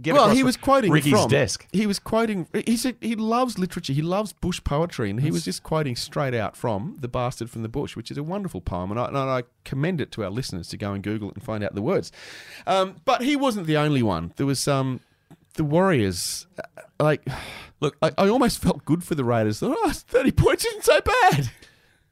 Get 0.00 0.14
well, 0.14 0.28
he 0.30 0.44
was 0.44 0.56
quoting 0.56 0.92
Ricky's 0.92 1.12
from 1.12 1.28
desk. 1.28 1.66
He 1.72 1.86
was 1.86 1.98
quoting. 1.98 2.46
He 2.66 2.76
said 2.76 2.96
he 3.00 3.16
loves 3.16 3.58
literature. 3.58 3.92
He 3.92 4.02
loves 4.02 4.32
bush 4.32 4.60
poetry, 4.62 5.10
and 5.10 5.20
he 5.20 5.30
was 5.30 5.44
just 5.44 5.62
quoting 5.62 5.96
straight 5.96 6.34
out 6.34 6.56
from 6.56 6.98
"The 7.00 7.08
Bastard 7.08 7.50
from 7.50 7.62
the 7.62 7.68
Bush," 7.68 7.96
which 7.96 8.10
is 8.10 8.16
a 8.16 8.22
wonderful 8.22 8.60
poem, 8.60 8.90
and 8.92 9.00
I, 9.00 9.06
and 9.08 9.16
I 9.16 9.42
commend 9.64 10.00
it 10.00 10.12
to 10.12 10.24
our 10.24 10.30
listeners 10.30 10.68
to 10.68 10.76
go 10.76 10.92
and 10.92 11.02
Google 11.02 11.30
it 11.30 11.34
and 11.36 11.42
find 11.42 11.64
out 11.64 11.74
the 11.74 11.82
words. 11.82 12.12
Um, 12.66 12.96
but 13.04 13.22
he 13.22 13.34
wasn't 13.34 13.66
the 13.66 13.76
only 13.76 14.02
one. 14.02 14.32
There 14.36 14.46
was 14.46 14.68
um, 14.68 15.00
the 15.54 15.64
Warriors. 15.64 16.46
uh, 16.58 16.82
Like, 17.00 17.26
look, 17.80 17.96
I, 18.00 18.12
I 18.16 18.28
almost 18.28 18.60
felt 18.62 18.84
good 18.84 19.02
for 19.02 19.14
the 19.16 19.24
Raiders. 19.24 19.62
Oh, 19.62 19.90
30 19.92 20.30
points 20.32 20.64
isn't 20.64 20.84
so 20.84 21.00
bad. 21.00 21.50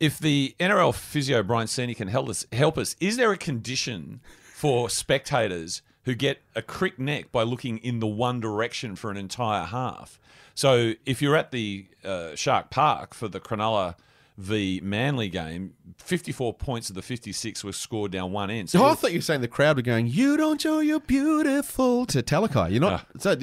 If 0.01 0.19
the 0.19 0.55
NRL 0.61 0.93
physio 0.95 1.43
Brian 1.43 1.69
Seni 1.69 1.95
can 1.95 2.09
help 2.09 2.29
us, 2.29 2.45
help 2.53 2.77
us, 2.77 2.97
is 3.01 3.17
there 3.17 3.33
a 3.33 3.39
condition 3.39 4.21
for 4.43 4.91
spectators 4.91 5.83
who 6.07 6.15
get 6.15 6.41
a 6.55 6.63
crick 6.63 6.99
neck 6.99 7.31
by 7.31 7.43
looking 7.43 7.77
in 7.79 8.01
the 8.01 8.07
one 8.07 8.41
direction 8.41 8.97
for 8.97 9.11
an 9.11 9.17
entire 9.19 9.67
half? 9.67 10.19
So 10.55 10.95
if 11.05 11.21
you're 11.21 11.37
at 11.37 11.51
the 11.51 11.87
uh, 12.03 12.35
Shark 12.35 12.71
Park 12.71 13.13
for 13.13 13.29
the 13.29 13.39
Cronulla 13.39 13.97
v 14.39 14.81
Manly 14.83 15.29
game, 15.29 15.75
54 15.99 16.55
points 16.55 16.89
of 16.89 16.95
the 16.95 17.03
56 17.03 17.63
were 17.63 17.73
scored 17.73 18.13
down 18.13 18.33
one 18.33 18.51
end. 18.51 18.71
So 18.71 18.83
Oh, 18.83 18.87
I 18.87 18.95
thought 18.95 19.13
you 19.13 19.19
were 19.19 19.23
saying 19.23 19.43
the 19.43 19.49
crowd 19.49 19.77
were 19.77 19.83
going, 19.83 20.07
"You 20.07 20.37
don't 20.37 20.61
show 20.61 20.81
you're 20.81 21.01
beautiful" 21.01 22.07
to 22.07 22.23
Talakai. 22.23 22.71
You're 22.71 22.81
not. 22.81 23.07
Ah. 23.15 23.19
So 23.19 23.37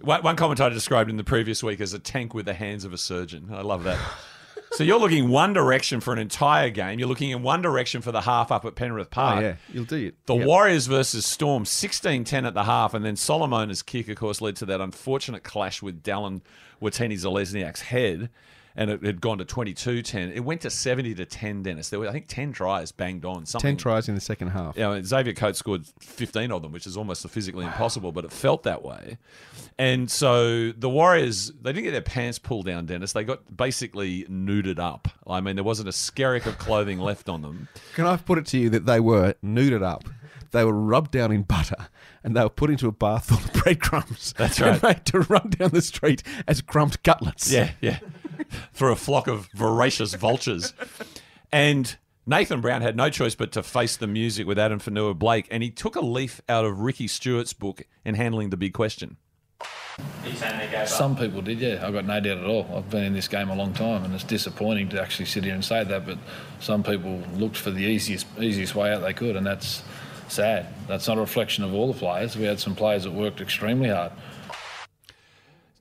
one 0.00 0.36
commentator 0.36 0.74
described 0.74 1.08
in 1.10 1.16
the 1.16 1.24
previous 1.24 1.62
week 1.62 1.80
as 1.80 1.92
a 1.94 1.98
tank 1.98 2.34
with 2.34 2.46
the 2.46 2.54
hands 2.54 2.84
of 2.84 2.92
a 2.92 2.98
surgeon. 2.98 3.50
I 3.52 3.62
love 3.62 3.84
that. 3.84 3.98
so 4.76 4.84
you're 4.84 4.98
looking 4.98 5.28
one 5.28 5.52
direction 5.52 6.00
for 6.00 6.12
an 6.12 6.18
entire 6.18 6.70
game. 6.70 6.98
You're 6.98 7.08
looking 7.08 7.30
in 7.30 7.42
one 7.42 7.62
direction 7.62 8.02
for 8.02 8.12
the 8.12 8.20
half 8.20 8.52
up 8.52 8.64
at 8.64 8.74
Penrith 8.74 9.08
oh, 9.08 9.14
Park. 9.14 9.38
oh, 9.38 9.40
yeah, 9.40 9.56
you'll 9.72 9.84
do 9.84 10.08
it. 10.08 10.14
The 10.26 10.36
Yep. 10.36 10.46
Warriors 10.46 10.86
versus 10.86 11.24
Storm, 11.24 11.64
16-10 11.64 12.46
at 12.46 12.54
the 12.54 12.64
half, 12.64 12.94
and 12.94 13.04
then 13.04 13.14
Solomona's 13.16 13.82
kick, 13.82 14.08
of 14.08 14.16
course, 14.16 14.40
led 14.40 14.56
to 14.56 14.66
that 14.66 14.80
unfortunate 14.80 15.42
clash 15.42 15.82
with 15.82 16.02
Dallin 16.02 16.42
Watene-Zelezniak's 16.82 17.82
head. 17.82 18.30
And 18.76 18.90
it 18.90 19.02
had 19.02 19.20
gone 19.20 19.38
to 19.38 19.44
22-10. 19.44 20.34
It 20.34 20.40
went 20.40 20.60
to 20.60 20.70
70 20.70 21.14
to 21.14 21.24
10, 21.24 21.62
Dennis. 21.62 21.88
There 21.88 21.98
were, 21.98 22.08
I 22.08 22.12
think, 22.12 22.26
10 22.28 22.52
tries 22.52 22.92
banged 22.92 23.24
on. 23.24 23.46
Something, 23.46 23.72
10 23.72 23.76
tries 23.78 24.08
in 24.08 24.14
the 24.14 24.20
second 24.20 24.48
half. 24.48 24.76
Yeah, 24.76 24.90
I 24.90 24.94
mean, 24.94 25.04
Xavier 25.04 25.32
Coates 25.32 25.58
scored 25.58 25.86
15 26.00 26.52
of 26.52 26.62
them, 26.62 26.72
which 26.72 26.86
is 26.86 26.96
almost 26.96 27.26
physically 27.28 27.64
impossible, 27.64 28.12
but 28.12 28.24
it 28.24 28.32
felt 28.32 28.62
that 28.64 28.84
way. 28.84 29.16
And 29.78 30.10
so 30.10 30.72
the 30.72 30.90
Warriors, 30.90 31.52
they 31.60 31.72
didn't 31.72 31.84
get 31.84 31.92
their 31.92 32.02
pants 32.02 32.38
pulled 32.38 32.66
down, 32.66 32.86
Dennis. 32.86 33.12
They 33.12 33.24
got 33.24 33.56
basically 33.56 34.24
nuded 34.24 34.78
up. 34.78 35.08
I 35.26 35.40
mean, 35.40 35.56
there 35.56 35.64
wasn't 35.64 35.88
a 35.88 35.92
skerrick 35.92 36.46
of 36.46 36.58
clothing 36.58 36.98
left 36.98 37.28
on 37.28 37.42
them. 37.42 37.68
Can 37.94 38.06
I 38.06 38.16
put 38.18 38.38
it 38.38 38.46
to 38.46 38.58
you 38.58 38.70
that 38.70 38.84
they 38.84 39.00
were 39.00 39.34
nuded 39.42 39.82
up? 39.82 40.04
They 40.52 40.64
were 40.64 40.72
rubbed 40.72 41.10
down 41.10 41.32
in 41.32 41.42
butter 41.42 41.88
and 42.24 42.36
they 42.36 42.42
were 42.42 42.48
put 42.48 42.70
into 42.70 42.88
a 42.88 42.92
bath 42.92 43.26
full 43.26 43.38
of 43.38 43.52
breadcrumbs. 43.62 44.34
That's 44.36 44.58
and 44.58 44.82
right. 44.82 44.96
made 44.96 45.06
to 45.06 45.20
run 45.20 45.50
down 45.50 45.70
the 45.70 45.82
street 45.82 46.22
as 46.46 46.60
crumbed 46.60 47.02
cutlets. 47.02 47.50
Yeah, 47.50 47.70
yeah. 47.80 47.98
For 48.72 48.90
a 48.90 48.96
flock 48.96 49.26
of 49.26 49.48
voracious 49.54 50.14
vultures. 50.14 50.74
And 51.52 51.96
Nathan 52.26 52.60
Brown 52.60 52.82
had 52.82 52.96
no 52.96 53.08
choice 53.08 53.34
but 53.34 53.52
to 53.52 53.62
face 53.62 53.96
the 53.96 54.06
music 54.06 54.46
with 54.46 54.58
Addin 54.58 54.80
Fonua-Blake, 54.80 55.46
and 55.50 55.62
he 55.62 55.70
took 55.70 55.96
a 55.96 56.00
leaf 56.00 56.40
out 56.48 56.64
of 56.64 56.80
Ricky 56.80 57.06
Stuart's 57.06 57.52
book 57.52 57.82
in 58.04 58.14
handling 58.14 58.50
the 58.50 58.56
big 58.56 58.74
question. 58.74 59.16
Some 60.86 61.16
people 61.16 61.40
did, 61.40 61.60
yeah. 61.60 61.86
I've 61.86 61.92
got 61.92 62.04
no 62.04 62.20
doubt 62.20 62.38
at 62.38 62.44
all. 62.44 62.68
I've 62.74 62.90
been 62.90 63.04
in 63.04 63.14
this 63.14 63.28
game 63.28 63.48
a 63.48 63.54
long 63.54 63.72
time, 63.72 64.04
and 64.04 64.14
it's 64.14 64.24
disappointing 64.24 64.90
to 64.90 65.00
actually 65.00 65.24
sit 65.26 65.44
here 65.44 65.54
and 65.54 65.64
say 65.64 65.84
that. 65.84 66.04
But 66.04 66.18
some 66.60 66.82
people 66.82 67.22
looked 67.34 67.56
for 67.56 67.70
the 67.70 67.82
easiest 67.82 68.26
easiest 68.38 68.74
way 68.74 68.92
out 68.92 69.02
they 69.02 69.14
could, 69.14 69.36
and 69.36 69.46
that's 69.46 69.82
sad. 70.28 70.66
That's 70.86 71.08
not 71.08 71.16
a 71.16 71.20
reflection 71.20 71.64
of 71.64 71.72
all 71.72 71.92
the 71.92 71.98
players. 71.98 72.36
We 72.36 72.44
had 72.44 72.60
some 72.60 72.74
players 72.74 73.04
that 73.04 73.12
worked 73.12 73.40
extremely 73.40 73.88
hard. 73.88 74.12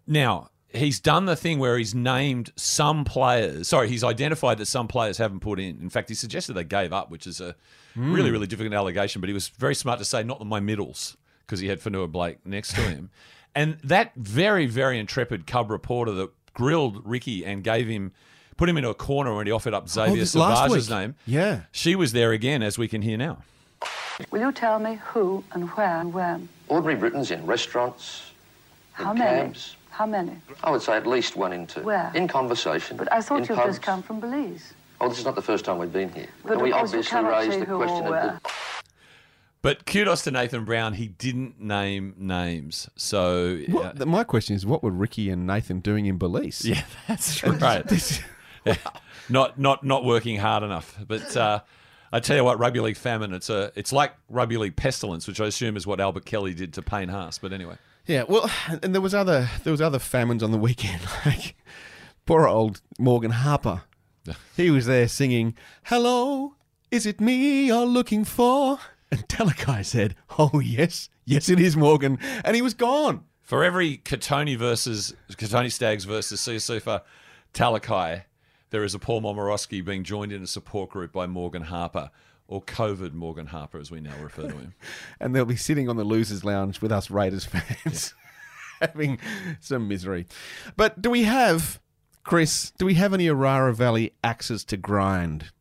Now, 0.07 0.49
he's 0.75 0.99
done 0.99 1.25
the 1.25 1.35
thing 1.35 1.59
where 1.59 1.77
he's 1.77 1.95
named 1.95 2.51
some 2.55 3.03
players. 3.05 3.67
Sorry, 3.67 3.87
he's 3.89 4.03
identified 4.03 4.57
that 4.59 4.65
some 4.67 4.87
players 4.87 5.17
haven't 5.17 5.39
put 5.39 5.59
in. 5.59 5.79
In 5.81 5.89
fact, 5.89 6.09
he 6.09 6.15
suggested 6.15 6.53
they 6.53 6.63
gave 6.63 6.91
up, 6.93 7.09
which 7.09 7.25
is 7.27 7.39
a 7.41 7.55
Hmm. 7.93 8.11
really, 8.13 8.29
really 8.31 8.47
difficult 8.47 8.73
allegation. 8.73 9.21
But 9.21 9.29
he 9.29 9.33
was 9.33 9.47
very 9.49 9.73
smart 9.75 9.99
to 9.99 10.05
say, 10.05 10.21
not 10.23 10.45
my 10.45 10.59
middles, 10.59 11.15
because 11.45 11.59
he 11.61 11.67
had 11.67 11.79
Fonua-Blake 11.81 12.45
next 12.45 12.73
to 12.75 12.81
him. 12.81 13.09
and 13.55 13.77
that 13.83 14.11
very, 14.15 14.65
very 14.65 14.99
intrepid 14.99 15.47
Cub 15.47 15.71
reporter 15.71 16.11
that 16.11 16.29
grilled 16.53 17.01
Ricky 17.05 17.45
and 17.45 17.63
gave 17.63 17.87
him. 17.87 18.11
Put 18.57 18.69
him 18.69 18.77
into 18.77 18.89
a 18.89 18.93
corner 18.93 19.35
when 19.35 19.45
he 19.47 19.51
offered 19.51 19.73
up 19.73 19.89
Xavier 19.89 20.15
this- 20.15 20.33
last 20.35 20.59
Savage's 20.59 20.89
name. 20.89 21.15
Yeah. 21.25 21.61
She 21.73 21.93
was 21.95 22.11
there 22.13 22.31
again, 22.31 22.63
as 22.63 22.77
we 22.77 22.87
can 22.87 23.01
hear 23.01 23.17
now. 23.17 23.43
Will 24.31 24.39
you 24.39 24.51
tell 24.53 24.79
me 24.79 24.97
who 25.07 25.43
and 25.51 25.69
where 25.71 25.97
and 25.99 26.13
when? 26.13 26.47
Ordinary 26.69 26.95
Britons 26.95 27.31
in 27.31 27.45
restaurants, 27.45 28.31
How 28.93 29.11
in 29.11 29.17
many? 29.19 29.47
cabs. 29.47 29.75
How 29.95 30.05
many? 30.05 30.33
I 30.61 30.71
would 30.71 30.81
say 30.81 30.97
at 30.97 31.07
least 31.07 31.37
one 31.37 31.53
in 31.53 31.67
two. 31.67 31.79
Where? 31.81 32.11
In 32.13 32.27
conversation. 32.27 32.97
But 32.97 33.09
I 33.13 33.21
thought 33.21 33.39
in 33.39 33.45
you've 33.45 33.57
pubs. 33.57 33.69
just 33.75 33.81
come 33.81 34.03
from 34.03 34.19
Belize. 34.19 34.73
Oh, 34.99 35.07
this 35.07 35.19
is 35.19 35.25
not 35.25 35.35
the 35.35 35.41
first 35.41 35.63
time 35.63 35.77
we've 35.77 35.91
been 35.93 36.09
here. 36.11 36.27
But 36.43 36.53
and 36.53 36.61
we 36.63 36.71
of 36.73 36.79
course 36.79 36.91
you 36.93 36.99
obviously 36.99 37.23
raised 37.55 37.61
the 37.61 37.75
question 37.77 38.05
of 38.07 38.11
the 38.13 38.41
But 39.61 39.85
kudos 39.85 40.23
to 40.23 40.31
Nathan 40.31 40.65
Brown. 40.65 40.93
He 40.95 41.07
didn't 41.07 41.61
name 41.61 42.13
names. 42.17 42.89
So 42.97 43.61
What, 43.69 43.95
the- 43.97 44.05
my 44.05 44.25
question 44.25 44.53
is, 44.55 44.65
what 44.65 44.83
were 44.83 44.91
Ricky 44.91 45.29
and 45.29 45.47
Nathan 45.47 45.79
doing 45.79 46.07
in 46.07 46.17
Belize? 46.17 46.65
Yeah, 46.65 46.83
that's 47.07 47.41
right. 47.45 48.21
Yeah. 48.65 48.75
Not 49.29 49.57
not 49.57 49.83
not 49.83 50.03
working 50.05 50.37
hard 50.37 50.61
enough. 50.61 50.99
But 51.07 51.35
uh, 51.37 51.61
I 52.11 52.19
tell 52.19 52.35
you 52.37 52.43
what, 52.43 52.59
rugby 52.59 52.79
league 52.79 52.97
famine. 52.97 53.33
It's 53.33 53.49
a 53.49 53.71
it's 53.75 53.91
like 53.91 54.13
rugby 54.29 54.57
league 54.57 54.75
pestilence, 54.75 55.25
which 55.27 55.41
I 55.41 55.45
assume 55.47 55.77
is 55.77 55.87
what 55.87 55.99
Albert 55.99 56.25
Kelly 56.25 56.53
did 56.53 56.73
to 56.73 56.83
Payne 56.83 57.09
Haas. 57.09 57.39
But 57.39 57.51
anyway, 57.51 57.77
Yeah, 58.07 58.23
well, 58.27 58.49
and 58.83 58.93
there 58.93 59.01
was 59.01 59.13
other 59.13 59.49
there 59.63 59.71
was 59.71 59.81
other 59.81 59.99
famines 59.99 60.43
on 60.43 60.51
the 60.51 60.57
weekend. 60.57 61.01
Like 61.25 61.55
poor 62.25 62.47
old 62.47 62.81
Morgan 62.99 63.31
Harper, 63.31 63.83
he 64.57 64.71
was 64.71 64.85
there 64.85 65.07
singing, 65.07 65.55
"Hello, 65.85 66.55
is 66.91 67.05
it 67.05 67.19
me 67.21 67.67
you're 67.67 67.85
looking 67.85 68.23
for?" 68.25 68.79
And 69.11 69.27
Talakai 69.27 69.85
said, 69.85 70.15
"Oh 70.37 70.59
yes, 70.59 71.09
yes 71.25 71.49
it 71.49 71.59
is 71.59 71.75
Morgan," 71.77 72.17
and 72.43 72.55
he 72.55 72.61
was 72.61 72.73
gone. 72.73 73.23
for 73.43 73.63
every 73.63 73.97
Kotoni 73.97 74.57
versus 74.57 75.13
Kotoni 75.31 75.71
Staggs 75.71 76.05
versus 76.05 76.41
Siosifa 76.41 77.01
Talakai, 77.53 78.23
there 78.71 78.83
is 78.83 78.95
a 78.95 78.99
Paul 78.99 79.21
Momirovski 79.21 79.85
being 79.85 80.03
joined 80.03 80.31
in 80.31 80.41
a 80.43 80.47
support 80.47 80.89
group 80.89 81.11
by 81.13 81.27
Morgan 81.27 81.63
Harper. 81.63 82.09
Or 82.47 82.61
COVID 82.61 83.13
Morgan 83.13 83.47
Harper, 83.47 83.79
as 83.79 83.89
we 83.89 83.99
now 84.01 84.15
refer 84.21 84.43
to 84.43 84.57
him. 84.57 84.73
and 85.19 85.35
they'll 85.35 85.45
be 85.45 85.55
sitting 85.55 85.89
on 85.89 85.97
the 85.97 86.03
losers' 86.03 86.45
lounge 86.45 86.79
with 86.81 86.91
us 86.91 87.09
Raiders 87.09 87.45
fans, 87.45 88.13
having 88.81 89.19
some 89.59 89.87
misery. 89.87 90.27
But 90.77 91.01
do 91.01 91.09
we 91.09 91.23
have, 91.23 91.79
Chris? 92.23 92.71
Do 92.77 92.85
we 92.85 92.93
have 92.95 93.13
any 93.13 93.25
Orara 93.25 93.73
Valley 93.73 94.13
axes 94.23 94.63
to 94.65 94.77
grind? 94.77 95.51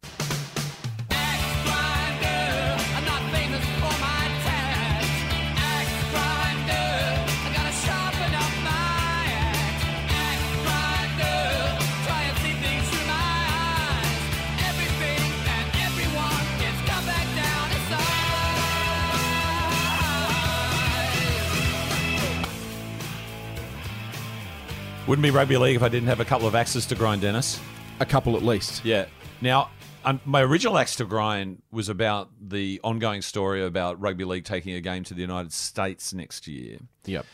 Wouldn't 25.07 25.22
be 25.22 25.30
rugby 25.30 25.59
league 25.59 25.76
if 25.76 25.82
I 25.82 25.90
didn't 25.90 26.09
have 26.09 26.20
a 26.20 26.24
couple 26.24 26.48
of 26.48 26.55
axes 26.55 26.86
to 26.86 26.94
grind, 26.94 27.20
Dennis. 27.20 27.61
A 28.00 28.07
couple 28.07 28.36
at 28.36 28.42
least. 28.42 28.82
Yeah. 28.86 29.05
Now, 29.42 29.68
um, 30.02 30.18
my 30.24 30.40
original 30.40 30.78
axe 30.78 30.96
to 30.96 31.05
grind 31.05 31.61
was 31.70 31.90
about 31.90 32.30
the 32.40 32.80
ongoing 32.82 33.20
story 33.20 33.62
about 33.62 34.00
rugby 34.00 34.24
league 34.24 34.44
taking 34.44 34.74
a 34.74 34.80
game 34.80 35.05
to 35.05 35.12
the 35.12 35.20
United 35.20 35.52
States 35.52 36.14
next 36.14 36.46
year. 36.46 36.78
Yep. 37.05 37.26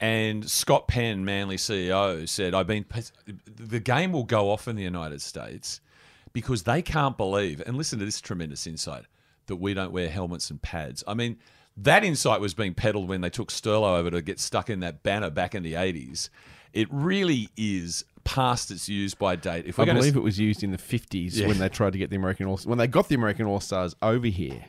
And 0.00 0.48
Scott 0.48 0.88
Penn, 0.88 1.22
Manly 1.26 1.58
CEO, 1.58 2.26
said, 2.26 2.54
"I've 2.54 2.66
been 2.66 2.86
the 3.44 3.80
game 3.80 4.12
will 4.12 4.24
go 4.24 4.50
off 4.50 4.66
in 4.66 4.76
the 4.76 4.82
United 4.82 5.20
States 5.20 5.82
because 6.32 6.62
they 6.62 6.80
can't 6.80 7.18
believe." 7.18 7.62
And 7.66 7.76
listen 7.76 7.98
to 7.98 8.06
this 8.06 8.22
tremendous 8.22 8.66
insight 8.66 9.04
that 9.48 9.56
we 9.56 9.74
don't 9.74 9.92
wear 9.92 10.08
helmets 10.08 10.50
and 10.50 10.62
pads. 10.62 11.04
I 11.06 11.12
mean, 11.12 11.36
that 11.76 12.04
insight 12.04 12.40
was 12.40 12.54
being 12.54 12.72
peddled 12.72 13.06
when 13.06 13.20
they 13.20 13.30
took 13.30 13.50
Sterlo 13.50 13.98
over 13.98 14.10
to 14.12 14.22
get 14.22 14.40
stuck 14.40 14.70
in 14.70 14.80
that 14.80 15.02
banner 15.02 15.28
back 15.28 15.54
in 15.54 15.62
the 15.62 15.74
'80s. 15.74 16.30
It 16.72 16.88
really 16.90 17.48
is 17.56 18.04
past 18.24 18.70
its 18.70 18.88
use 18.88 19.14
by 19.14 19.36
date. 19.36 19.64
If 19.66 19.78
I 19.78 19.84
believe 19.86 20.12
to 20.12 20.18
it 20.18 20.22
was 20.22 20.38
used 20.38 20.62
in 20.62 20.70
the 20.70 20.76
50s 20.78 21.36
Yeah. 21.36 21.46
when 21.46 21.58
they 21.58 21.68
tried 21.68 21.92
to 21.92 21.98
get 21.98 22.10
the 22.10 22.16
American 22.16 22.46
All 22.46 22.58
when 22.64 22.78
they 22.78 22.86
got 22.86 23.08
the 23.08 23.14
American 23.14 23.46
All 23.46 23.60
Stars 23.60 23.96
over 24.02 24.26
here. 24.26 24.64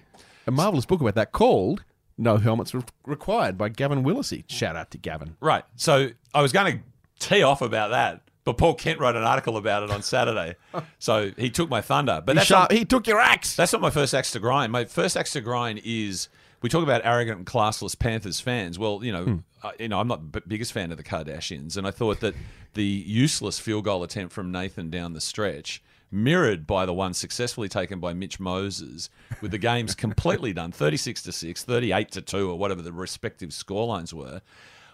A 0.48 0.52
marvelous 0.52 0.86
book 0.86 1.02
about 1.02 1.16
that 1.16 1.32
called 1.32 1.84
"No 2.18 2.38
Helmets 2.38 2.74
Re- 2.74 2.82
Required" 3.06 3.58
by 3.58 3.70
Gavin 3.70 4.04
Willacy. 4.04 4.44
Shout 4.48 4.76
out 4.76 4.92
to 4.92 4.98
Gavin. 4.98 5.36
Right. 5.42 5.64
So 5.76 6.10
I 6.34 6.42
was 6.42 6.52
going 6.52 6.78
to 6.78 6.84
tee 7.28 7.44
off 7.44 7.62
about 7.62 7.90
that, 7.90 8.22
but 8.46 8.58
Paul 8.58 8.74
Kent 8.76 9.00
wrote 9.00 9.16
an 9.18 9.24
article 9.24 9.58
about 9.58 9.84
it 9.84 9.92
on 9.92 10.02
Saturday. 10.02 10.56
so 11.00 11.32
he 11.38 11.50
took 11.50 11.70
my 11.70 11.82
thunder. 11.82 12.24
But 12.26 12.38
He 12.38 12.54
not, 12.54 12.72
he 12.72 12.86
took 12.86 13.08
your 13.08 13.20
axe. 13.20 13.56
That's 13.58 13.74
not 13.74 13.82
my 13.82 13.90
first 13.90 14.14
axe 14.14 14.32
to 14.32 14.40
grind. 14.40 14.72
My 14.72 14.86
first 14.86 15.18
axe 15.18 15.34
to 15.34 15.42
grind 15.42 15.82
is 15.84 16.30
we 16.62 16.70
talk 16.70 16.84
about 16.84 17.02
arrogant 17.04 17.38
and 17.38 17.46
classless 17.46 17.98
Panthers 17.98 18.40
fans. 18.40 18.78
Well, 18.80 19.00
you 19.04 19.12
know, 19.12 19.24
Hmm. 19.24 19.38
uh, 19.64 19.72
you 19.80 19.88
know, 19.88 20.00
I'm 20.00 20.08
not 20.08 20.32
the 20.32 20.42
biggest 20.42 20.74
fan 20.74 20.92
of 20.92 20.98
the 20.98 21.04
Kardashians, 21.04 21.78
and 21.78 21.86
I 21.88 21.92
thought 21.92 22.20
that 22.22 22.36
the 22.74 22.84
useless 22.84 23.60
field 23.60 23.86
goal 23.86 24.04
attempt 24.04 24.34
from 24.34 24.52
Nathan 24.52 24.90
down 24.90 25.14
the 25.14 25.22
stretch. 25.22 25.82
Mirrored 26.12 26.66
by 26.66 26.88
the 26.88 26.94
one 26.94 27.14
successfully 27.14 27.70
taken 27.70 28.00
by 28.00 28.14
Mitch 28.14 28.40
Moses, 28.40 29.12
with 29.42 29.52
the 29.52 29.60
games 29.60 29.94
completely 29.94 30.54
done 30.60 30.72
36 30.72 31.22
to 31.22 31.32
6, 31.32 31.64
38 31.64 32.10
to 32.12 32.22
2, 32.22 32.50
or 32.50 32.58
whatever 32.58 32.82
the 32.82 32.92
respective 32.92 33.52
scorelines 33.52 34.12
were. 34.12 34.42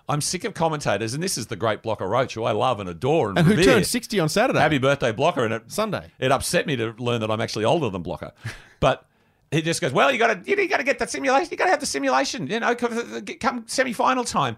I'm 0.10 0.20
sick 0.20 0.44
of 0.44 0.54
commentators, 0.54 1.14
and 1.14 1.24
this 1.24 1.38
is 1.38 1.48
the 1.48 1.56
great 1.56 1.82
Blocker 1.82 2.06
Roach, 2.08 2.34
who 2.34 2.44
I 2.44 2.52
love 2.52 2.82
and 2.82 2.90
adore 2.90 3.30
and, 3.30 3.38
And 3.40 3.48
who 3.48 3.64
turned 3.64 3.88
60 3.88 4.20
on 4.20 4.28
Saturday. 4.28 4.60
Happy 4.60 4.78
birthday, 4.78 5.14
Blocker! 5.14 5.46
And 5.46 5.54
it, 5.54 5.72
Sunday. 5.72 6.12
It 6.20 6.34
upset 6.34 6.68
me 6.68 6.76
to 6.76 6.94
learn 7.00 7.22
that 7.22 7.32
I'm 7.32 7.40
actually 7.42 7.64
older 7.64 7.90
than 7.90 8.02
Blocker, 8.04 8.34
but 8.82 9.08
he 9.56 9.62
just 9.62 9.82
goes, 9.82 9.92
"Well, 9.92 10.12
you 10.12 10.18
got 10.18 10.44
to 10.46 10.50
you 10.50 10.68
got 10.68 10.78
to 10.78 10.84
get 10.84 11.00
that 11.00 11.10
simulation. 11.10 11.48
You 11.52 11.58
got 11.58 11.66
to 11.66 11.72
have 11.72 11.80
the 11.80 11.86
simulation. 11.86 12.48
You 12.48 12.60
know, 12.60 12.76
come 12.76 13.26
come 13.40 13.64
semi-final 13.68 14.24
time." 14.24 14.58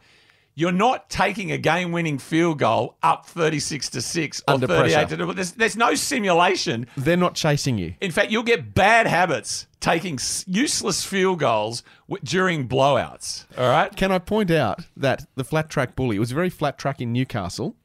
You're 0.59 0.71
not 0.71 1.11
taking 1.11 1.51
a 1.51 1.57
game-winning 1.59 2.17
field 2.17 2.57
goal 2.57 2.97
up 3.03 3.27
36 3.27 3.89
to 3.91 4.01
six 4.01 4.41
or 4.47 4.55
Under 4.55 4.65
38 4.65 4.93
pressure. 5.07 5.17
to. 5.17 5.33
There's, 5.33 5.51
there's 5.51 5.77
no 5.77 5.93
simulation. 5.93 6.87
They're 6.97 7.15
not 7.15 7.35
chasing 7.35 7.77
you. 7.77 7.93
In 8.01 8.09
fact, 8.09 8.31
you'll 8.31 8.41
get 8.41 8.73
bad 8.73 9.05
habits 9.05 9.67
taking 9.79 10.17
useless 10.47 11.03
field 11.05 11.37
goals 11.37 11.83
w- 12.09 12.19
during 12.25 12.67
blowouts. 12.67 13.45
All 13.55 13.69
right. 13.69 13.95
Can 13.95 14.11
I 14.11 14.17
point 14.17 14.49
out 14.49 14.79
that 14.97 15.27
the 15.35 15.43
flat 15.43 15.69
track 15.69 15.95
bully 15.95 16.15
it 16.15 16.19
was 16.19 16.31
a 16.31 16.35
very 16.35 16.49
flat 16.49 16.79
track 16.79 17.01
in 17.01 17.13
Newcastle. 17.13 17.75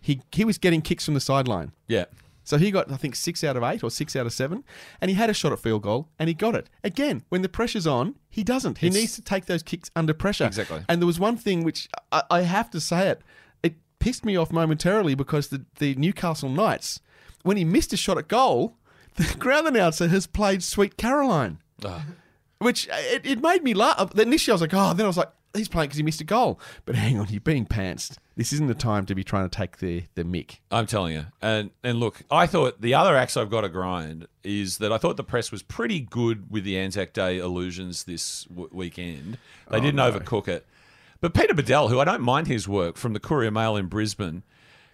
He 0.00 0.20
he 0.32 0.44
was 0.44 0.58
getting 0.58 0.82
kicks 0.82 1.04
from 1.04 1.14
the 1.14 1.20
sideline. 1.20 1.70
Yeah. 1.86 2.06
So 2.46 2.56
he 2.56 2.70
got 2.70 2.90
I 2.90 2.96
think 2.96 3.14
six 3.16 3.44
out 3.44 3.56
of 3.58 3.62
eight 3.64 3.82
or 3.84 3.90
six 3.90 4.16
out 4.16 4.24
of 4.24 4.32
seven, 4.32 4.64
and 5.00 5.10
he 5.10 5.16
had 5.16 5.28
a 5.28 5.34
shot 5.34 5.52
at 5.52 5.58
field 5.58 5.82
goal 5.82 6.08
and 6.18 6.28
he 6.28 6.34
got 6.34 6.54
it. 6.54 6.70
Again, 6.82 7.24
when 7.28 7.42
the 7.42 7.48
pressure's 7.48 7.86
on, 7.86 8.14
he 8.30 8.42
doesn't. 8.42 8.78
He 8.78 8.86
It's- 8.86 8.98
needs 9.00 9.14
to 9.16 9.22
take 9.22 9.44
those 9.46 9.62
kicks 9.62 9.90
under 9.94 10.14
pressure. 10.14 10.46
Exactly. 10.46 10.82
And 10.88 11.02
there 11.02 11.06
was 11.06 11.18
one 11.20 11.36
thing 11.36 11.64
which 11.64 11.88
I, 12.12 12.22
I 12.30 12.40
have 12.42 12.70
to 12.70 12.80
say 12.80 13.08
it. 13.08 13.20
It 13.62 13.74
pissed 13.98 14.24
me 14.24 14.36
off 14.36 14.52
momentarily 14.52 15.14
because 15.14 15.48
the, 15.48 15.64
the 15.80 15.94
Newcastle 15.96 16.48
Knights, 16.48 17.00
when 17.42 17.56
he 17.56 17.64
missed 17.64 17.92
a 17.92 17.96
shot 17.96 18.16
at 18.16 18.28
goal, 18.28 18.76
the 19.16 19.34
ground 19.38 19.66
announcer 19.66 20.06
has 20.08 20.26
played 20.28 20.62
Sweet 20.62 20.96
Caroline, 20.96 21.58
which 22.58 22.88
uh, 22.88 22.92
it, 22.96 23.26
it 23.26 23.42
made 23.42 23.62
me 23.64 23.74
laugh. 23.74 24.16
Initially, 24.18 24.52
I 24.52 24.54
was 24.54 24.60
like, 24.60 24.74
oh, 24.74 24.94
then 24.94 25.04
I 25.04 25.08
was 25.08 25.16
like, 25.16 25.30
he's 25.54 25.68
playing 25.68 25.88
because 25.88 25.96
he 25.98 26.02
missed 26.04 26.20
a 26.20 26.24
goal. 26.24 26.60
But 26.84 26.94
hang 26.94 27.18
on, 27.18 27.26
you're 27.28 27.40
being 27.40 27.66
pantsed. 27.66 28.18
This 28.36 28.52
isn't 28.52 28.66
the 28.66 28.74
time 28.74 29.06
to 29.06 29.14
be 29.14 29.24
trying 29.24 29.48
to 29.48 29.56
take 29.56 29.78
the, 29.78 30.04
the 30.14 30.22
mick. 30.22 30.58
I'm 30.70 30.86
telling 30.86 31.14
you. 31.14 31.26
And 31.40 31.70
and 31.82 31.98
look, 31.98 32.22
I 32.30 32.46
thought 32.46 32.80
the 32.82 32.92
other 32.94 33.16
axe 33.16 33.36
I've 33.36 33.48
got 33.50 33.62
to 33.62 33.68
grind 33.70 34.26
is 34.44 34.76
that 34.78 34.92
I 34.92 34.98
thought 34.98 35.16
the 35.16 35.24
press 35.24 35.50
was 35.50 35.62
pretty 35.62 36.00
good 36.00 36.50
with 36.50 36.64
the 36.64 36.78
Anzac 36.78 37.14
Day 37.14 37.38
illusions 37.38 38.04
this 38.04 38.44
w- 38.44 38.68
weekend. 38.72 39.38
They 39.70 39.78
Oh, 39.78 39.80
didn't 39.80 39.96
no. 39.96 40.12
overcook 40.12 40.48
it. 40.48 40.66
But 41.22 41.32
Peter 41.32 41.54
Badel, 41.54 41.88
who 41.88 41.98
I 41.98 42.04
don't 42.04 42.20
mind 42.20 42.46
his 42.46 42.68
work 42.68 42.98
from 42.98 43.14
the 43.14 43.20
Courier 43.20 43.50
Mail 43.50 43.74
in 43.74 43.86
Brisbane, 43.86 44.42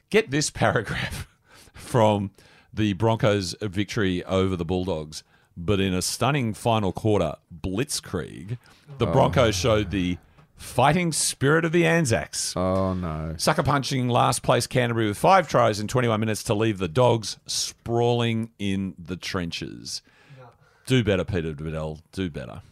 get 0.09 0.30
this 0.30 0.49
paragraph 0.62 1.26
from 1.74 2.30
the 2.72 2.93
Broncos' 2.93 3.57
victory 3.61 4.22
over 4.24 4.55
the 4.55 4.64
Bulldogs. 4.64 5.24
But 5.57 5.80
in 5.80 5.93
a 5.93 6.01
stunning 6.01 6.55
final 6.55 6.93
quarter 6.93 7.34
blitzkrieg, 7.53 8.57
the 8.99 9.07
Oh. 9.09 9.12
Broncos 9.12 9.57
showed 9.57 9.90
the 9.90 10.16
fighting 10.63 11.13
spirit 11.13 11.65
of 11.65 11.73
the 11.73 11.87
Anzacs. 11.87 12.57
Oh, 12.57 12.95
no. 12.95 13.35
Sucker 13.37 13.63
punching 13.63 14.09
last 14.09 14.43
place 14.43 14.67
Canterbury 14.67 15.09
with 15.09 15.19
five 15.19 15.49
tries 15.49 15.81
in 15.81 15.89
21 15.89 16.19
minutes 16.21 16.43
to 16.45 16.55
leave 16.55 16.79
the 16.79 16.89
Dogs 16.89 17.39
sprawling 17.47 18.51
in 18.59 18.95
the 18.99 19.17
trenches. 19.17 20.03
Do 20.87 21.05
better, 21.05 21.25
Peter 21.25 21.53
Badel. 21.53 22.01
Do 22.13 22.29
better. 22.31 22.63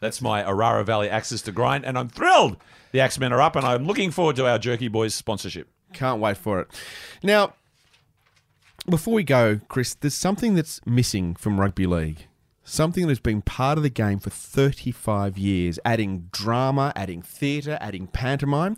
That's 0.00 0.22
my 0.22 0.42
Orara 0.44 0.84
Valley 0.84 1.10
Axis 1.10 1.42
to 1.42 1.52
grind, 1.52 1.84
and 1.84 1.98
I'm 1.98 2.08
thrilled 2.08 2.56
the 2.92 3.00
Axemen 3.00 3.32
are 3.32 3.40
up, 3.40 3.56
and 3.56 3.66
I'm 3.66 3.84
looking 3.84 4.10
forward 4.10 4.36
to 4.36 4.46
our 4.46 4.58
Jerky 4.58 4.88
Boys 4.88 5.14
sponsorship. 5.14 5.68
Can't 5.92 6.20
wait 6.20 6.36
for 6.36 6.60
it. 6.60 6.68
Now, 7.22 7.54
before 8.88 9.14
we 9.14 9.24
go, 9.24 9.60
Chris, 9.68 9.94
there's 9.94 10.14
something 10.14 10.54
that's 10.54 10.80
missing 10.86 11.34
from 11.34 11.60
rugby 11.60 11.86
league. 11.86 12.26
Something 12.68 13.04
that 13.04 13.12
has 13.12 13.18
been 13.18 13.40
part 13.40 13.78
of 13.78 13.82
the 13.82 13.88
game 13.88 14.18
for 14.18 14.28
35 14.28 15.38
years, 15.38 15.78
adding 15.86 16.28
drama, 16.32 16.92
adding 16.94 17.22
theatre, 17.22 17.78
adding 17.80 18.06
pantomime, 18.08 18.76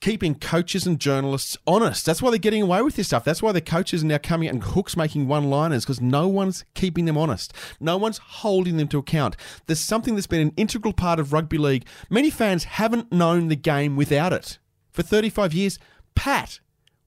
keeping 0.00 0.34
coaches 0.34 0.86
and 0.86 1.00
journalists 1.00 1.56
honest. 1.66 2.04
That's 2.04 2.20
why 2.20 2.28
they're 2.28 2.38
getting 2.38 2.60
away 2.60 2.82
with 2.82 2.96
this 2.96 3.06
stuff. 3.06 3.24
That's 3.24 3.42
why 3.42 3.52
the 3.52 3.62
coaches 3.62 4.04
are 4.04 4.06
now 4.06 4.18
coming 4.18 4.48
out 4.48 4.54
and 4.54 4.62
hooks 4.62 4.98
making 4.98 5.28
one 5.28 5.48
liners 5.48 5.86
because 5.86 5.98
no 5.98 6.28
one's 6.28 6.66
keeping 6.74 7.06
them 7.06 7.16
honest. 7.16 7.54
No 7.80 7.96
one's 7.96 8.18
holding 8.18 8.76
them 8.76 8.88
to 8.88 8.98
account. 8.98 9.38
There's 9.66 9.80
something 9.80 10.14
that's 10.14 10.26
been 10.26 10.48
an 10.48 10.54
integral 10.58 10.92
part 10.92 11.18
of 11.18 11.32
rugby 11.32 11.56
league. 11.56 11.86
Many 12.10 12.28
fans 12.28 12.64
haven't 12.64 13.12
known 13.12 13.48
the 13.48 13.56
game 13.56 13.96
without 13.96 14.34
it. 14.34 14.58
For 14.90 15.02
35 15.02 15.54
years, 15.54 15.78
Pat 16.14 16.60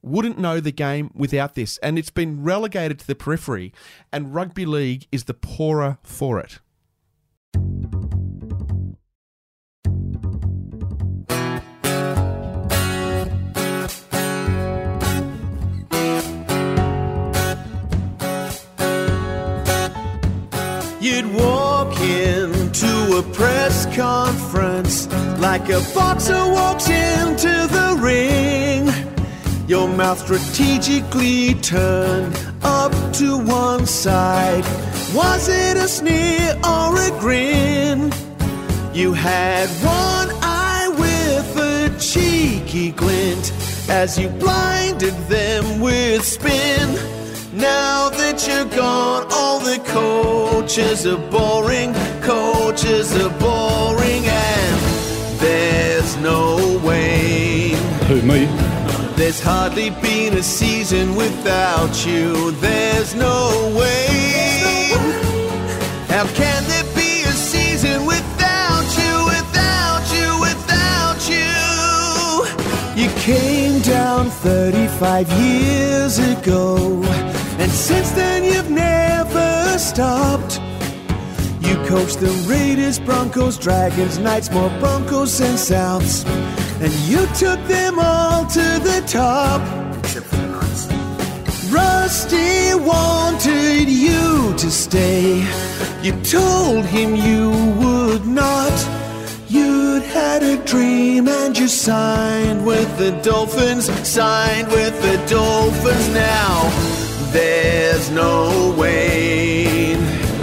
wouldn't 0.05 0.37
know 0.37 0.59
the 0.59 0.71
game 0.71 1.09
without 1.15 1.55
this, 1.55 1.77
and 1.79 1.97
it's 1.97 2.11
been 2.11 2.43
relegated 2.43 2.99
to 2.99 3.07
the 3.07 3.15
periphery, 3.15 3.73
and 4.13 4.35
rugby 4.35 4.65
league 4.65 5.07
is 5.11 5.23
the 5.23 5.33
poorer 5.33 5.97
for 6.03 6.39
it. 6.39 6.59
You'd 21.01 21.33
walk 21.33 21.99
into 21.99 23.17
a 23.17 23.23
press 23.33 23.85
conference 23.95 25.07
like 25.39 25.69
a 25.69 25.81
boxer 25.93 26.33
walks 26.33 26.89
into 26.89 27.67
the 27.67 27.97
ring. 27.99 29.14
Your 29.67 29.87
mouth 29.87 30.19
strategically 30.19 31.55
turned 31.55 32.39
up 32.61 32.91
to 33.13 33.37
one 33.37 33.87
side. 33.87 34.63
Was 35.15 35.49
it 35.49 35.75
a 35.75 35.87
sneer 35.87 36.53
or 36.63 36.95
a 36.95 37.09
grin? 37.19 38.13
You 38.93 39.13
had 39.13 39.67
one 39.83 40.29
eye 40.43 40.87
with 40.89 41.57
a 41.57 41.97
cheeky 41.99 42.91
glint 42.91 43.51
as 43.89 44.19
you 44.19 44.29
blinded 44.29 45.15
them 45.29 45.79
with 45.79 46.23
spin. 46.23 46.93
Now 47.51 48.09
that 48.09 48.47
you're 48.47 48.65
gone, 48.65 49.25
all 49.31 49.59
the 49.59 49.79
coaches 49.85 51.07
are 51.07 51.17
boring, 51.31 51.91
coaches 52.21 53.15
are 53.15 53.29
boring, 53.39 54.25
and 54.27 55.39
there's 55.39 56.17
no 56.17 56.79
way. 56.85 57.71
Who, 58.07 58.21
me? 58.21 58.74
There's 59.17 59.39
hardly 59.39 59.91
been 60.01 60.33
a 60.33 60.43
season 60.43 61.15
without 61.15 62.05
you. 62.05 62.51
There's 62.59 63.15
no 63.15 63.73
way. 63.73 64.91
How 66.09 66.27
can 66.35 66.63
there 66.67 66.83
be 66.93 67.23
a 67.23 67.31
season 67.31 68.05
without 68.05 68.85
you, 68.99 69.25
without 69.25 70.03
you, 70.15 70.39
without 70.41 71.19
you? 71.29 73.01
You 73.01 73.09
came 73.21 73.79
down 73.81 74.29
35 74.29 75.31
years 75.31 76.19
ago, 76.19 77.01
and 77.57 77.71
since 77.71 78.11
then 78.11 78.43
you've 78.43 78.69
never 78.69 79.79
stopped. 79.79 80.59
You 81.61 81.75
coached 81.87 82.19
the 82.19 82.31
Raiders, 82.49 82.99
Broncos, 82.99 83.57
Dragons, 83.57 84.19
Knights, 84.19 84.51
more 84.51 84.69
Broncos 84.81 85.39
and 85.39 85.57
Souths. 85.57 86.25
And 86.81 86.93
you 87.07 87.25
took 87.27 87.59
them 87.67 87.99
all 87.99 88.45
to 88.45 88.79
the 88.83 89.01
top. 89.07 89.61
Except 89.99 90.25
for 90.25 90.35
the 90.35 90.47
Knights. 90.47 91.71
Rusty 91.71 92.75
wanted 92.75 93.87
you 93.87 94.53
to 94.57 94.69
stay. 94.69 95.45
You 96.03 96.11
told 96.21 96.85
him 96.85 97.15
you 97.15 97.49
would 97.79 98.25
not. 98.27 98.73
You'd 99.47 100.03
had 100.03 100.43
a 100.43 100.57
dream 100.65 101.29
and 101.29 101.57
you 101.57 101.69
signed 101.69 102.65
with 102.65 102.97
the 102.97 103.11
Dolphins, 103.23 103.85
signed 104.05 104.67
with 104.67 105.01
the 105.01 105.17
Dolphins 105.27 106.09
now. 106.09 106.69
There's 107.31 108.11
no 108.11 108.75
way. 108.77 109.93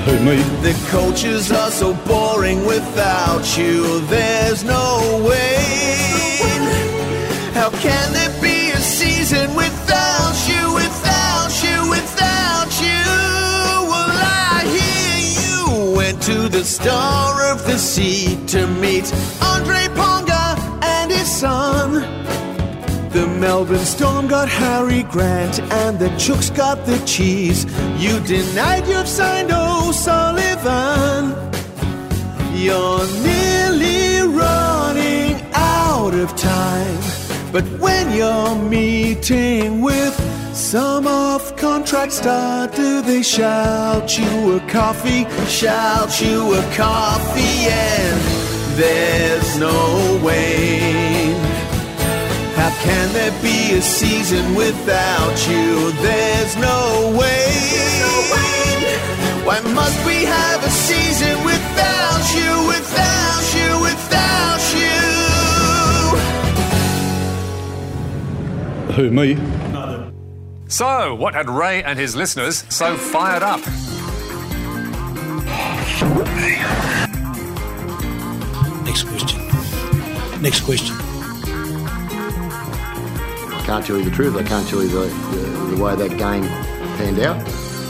Who, 0.05 0.19
me? 0.21 0.43
The 0.63 0.75
coaches 0.89 1.53
are 1.53 1.71
so 1.71 1.95
boring 2.07 2.65
without 2.65 3.57
you. 3.59 4.01
There's 4.07 4.65
no 4.65 5.23
way. 5.29 6.22
How 7.55 7.71
can 7.71 8.13
there 8.13 8.43
be 8.43 8.71
a 8.71 8.81
season 8.81 9.55
without 9.55 10.35
you, 10.49 10.75
without 10.75 11.53
you, 11.63 11.91
without 11.91 12.71
you? 12.81 13.05
Well, 13.91 14.11
I 14.11 14.65
hear 14.77 15.17
you 15.45 15.95
went 15.97 16.21
to 16.23 16.49
the 16.49 16.65
star 16.65 17.53
of 17.53 17.65
the 17.67 17.79
sea 17.79 18.39
to 18.49 18.67
meet 18.67 19.13
Andre 19.43 19.87
Ponga 19.95 20.57
and 20.83 21.13
his 21.13 21.31
son. 21.31 22.03
The 23.11 23.27
Melbourne 23.27 23.85
Storm 23.85 24.27
got 24.27 24.49
Harry 24.49 25.03
Grant 25.03 25.61
and 25.61 25.99
the 25.99 26.09
Chooks 26.17 26.51
got 26.57 26.85
the 26.87 26.99
cheese. 27.05 27.67
You 28.03 28.19
denied 28.21 28.89
you've 28.89 29.07
signed 29.07 29.53
O'Sullivan. 29.53 31.37
You're 32.55 33.03
out 33.03 33.62
of 36.23 36.37
time. 36.37 37.01
But 37.53 37.65
when 37.81 38.13
you're 38.13 38.55
meeting 38.55 39.81
with 39.81 40.15
some 40.55 41.07
off 41.07 41.57
contract 41.57 42.23
do 42.77 43.03
they 43.03 43.23
shout 43.23 44.17
you 44.17 44.57
a 44.57 44.61
coffee? 44.71 45.25
Shout 45.47 46.21
you 46.21 46.55
a 46.55 46.63
coffee, 46.75 47.67
and 47.69 48.21
there's 48.79 49.59
no 49.59 50.21
way. 50.25 51.35
How 52.55 52.71
can 52.85 53.13
there 53.13 53.35
be 53.43 53.75
a 53.75 53.83
season 53.83 54.55
without 54.55 55.37
you? 55.49 55.91
There's 56.07 56.57
no 56.57 57.17
way. 57.19 57.49
Why 59.47 59.59
must 59.75 60.07
we 60.07 60.25
have 60.25 60.65
a 60.65 60.71
season 60.71 61.32
Who, 68.95 69.11
me? 69.11 69.37
So, 70.69 71.15
what 71.15 71.33
had 71.33 71.49
Ray 71.49 71.83
and 71.83 71.99
his 71.99 72.15
listeners 72.15 72.65
so 72.69 72.95
fired 72.95 73.43
up? 73.43 73.61
Next 78.85 79.05
question. 79.05 79.41
Next 80.43 80.61
question. 80.61 80.95
I 83.51 83.63
can't 83.65 83.87
tell 83.87 83.97
you 83.97 84.05
the 84.05 84.11
truth. 84.11 84.37
I 84.37 84.43
can't 84.43 84.69
tell 84.69 84.83
you 84.83 84.89
the, 84.89 85.07
the, 85.07 85.77
the 85.77 85.83
way 85.83 85.97
that 85.97 86.19
game 86.19 86.45
panned 86.99 87.19
out 87.21 87.39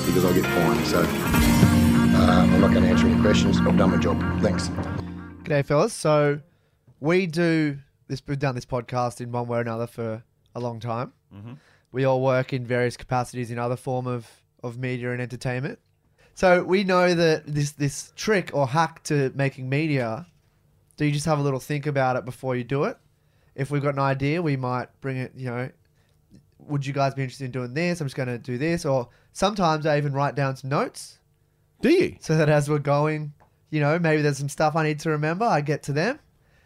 because 0.07 0.24
I 0.24 0.32
get 0.32 0.44
fined. 0.44 0.86
So 0.86 1.00
um, 1.00 2.55
I'm 2.55 2.61
not 2.61 2.70
going 2.70 2.84
to 2.84 2.90
answer 2.90 3.09
any 3.09 3.20
questions. 3.20 3.59
I've 3.59 3.76
done 3.76 3.90
my 3.90 3.96
job. 3.96 4.20
Thanks. 4.40 4.68
G'day, 5.42 5.64
fellas. 5.64 5.92
So 5.94 6.38
we 7.00 7.26
do 7.26 7.78
this. 8.07 8.22
We've 8.24 8.38
done 8.38 8.55
this 8.55 8.66
podcast 8.66 9.20
in 9.20 9.32
one 9.32 9.48
way 9.48 9.59
or 9.59 9.62
another 9.62 9.88
for 9.88 10.22
a 10.55 10.61
long 10.61 10.80
time. 10.80 11.12
Mhm. 11.34 11.57
We 11.92 12.05
all 12.05 12.22
work 12.22 12.53
in 12.53 12.66
various 12.66 12.96
capacities 12.96 13.50
in 13.50 13.59
other 13.59 13.76
form 13.76 14.07
of, 14.07 14.28
of 14.62 14.78
media 14.78 15.12
and 15.12 15.20
entertainment. 15.20 15.78
So 16.34 16.62
we 16.64 16.84
know 16.84 17.14
that 17.14 17.46
this 17.46 17.72
this 17.72 18.12
trick 18.16 18.50
or 18.55 18.66
hack 18.68 19.03
to 19.05 19.30
making 19.34 19.68
media, 19.68 20.26
do 20.96 21.05
you 21.05 21.12
just 21.12 21.26
have 21.26 21.38
a 21.38 21.42
little 21.42 21.61
think 21.61 21.86
about 21.86 22.16
it 22.16 22.24
before 22.24 22.57
you 22.57 22.64
do 22.64 22.84
it? 22.84 22.96
If 23.55 23.70
we've 23.70 23.82
got 23.82 23.94
an 23.94 24.00
idea, 24.00 24.40
we 24.40 24.57
might 24.57 24.88
bring 25.03 25.18
it, 25.18 25.32
you 25.36 25.46
know, 25.50 25.68
would 26.59 26.86
you 26.86 26.94
guys 26.94 27.12
be 27.14 27.22
interested 27.22 27.44
in 27.44 27.50
doing 27.50 27.74
this? 27.74 28.00
I'm 28.00 28.07
just 28.07 28.16
going 28.16 28.28
to 28.28 28.38
do 28.38 28.57
this. 28.57 28.86
Or 28.86 29.09
sometimes 29.32 29.84
I 29.84 29.98
even 29.98 30.14
write 30.14 30.34
down 30.34 30.57
some 30.57 30.70
notes. 30.70 31.18
Do 31.82 31.90
you? 31.90 32.16
So 32.20 32.36
that 32.38 32.48
as 32.48 32.70
we're 32.70 32.78
going, 32.78 33.34
you 33.70 33.80
know, 33.80 33.98
maybe 33.98 34.22
there's 34.22 34.38
some 34.38 34.48
stuff 34.48 34.74
I 34.76 34.84
need 34.84 35.00
to 35.00 35.11
remember, 35.11 35.44
I 35.44 35.61
get 35.61 35.82
to 35.84 35.92
them. 35.92 36.18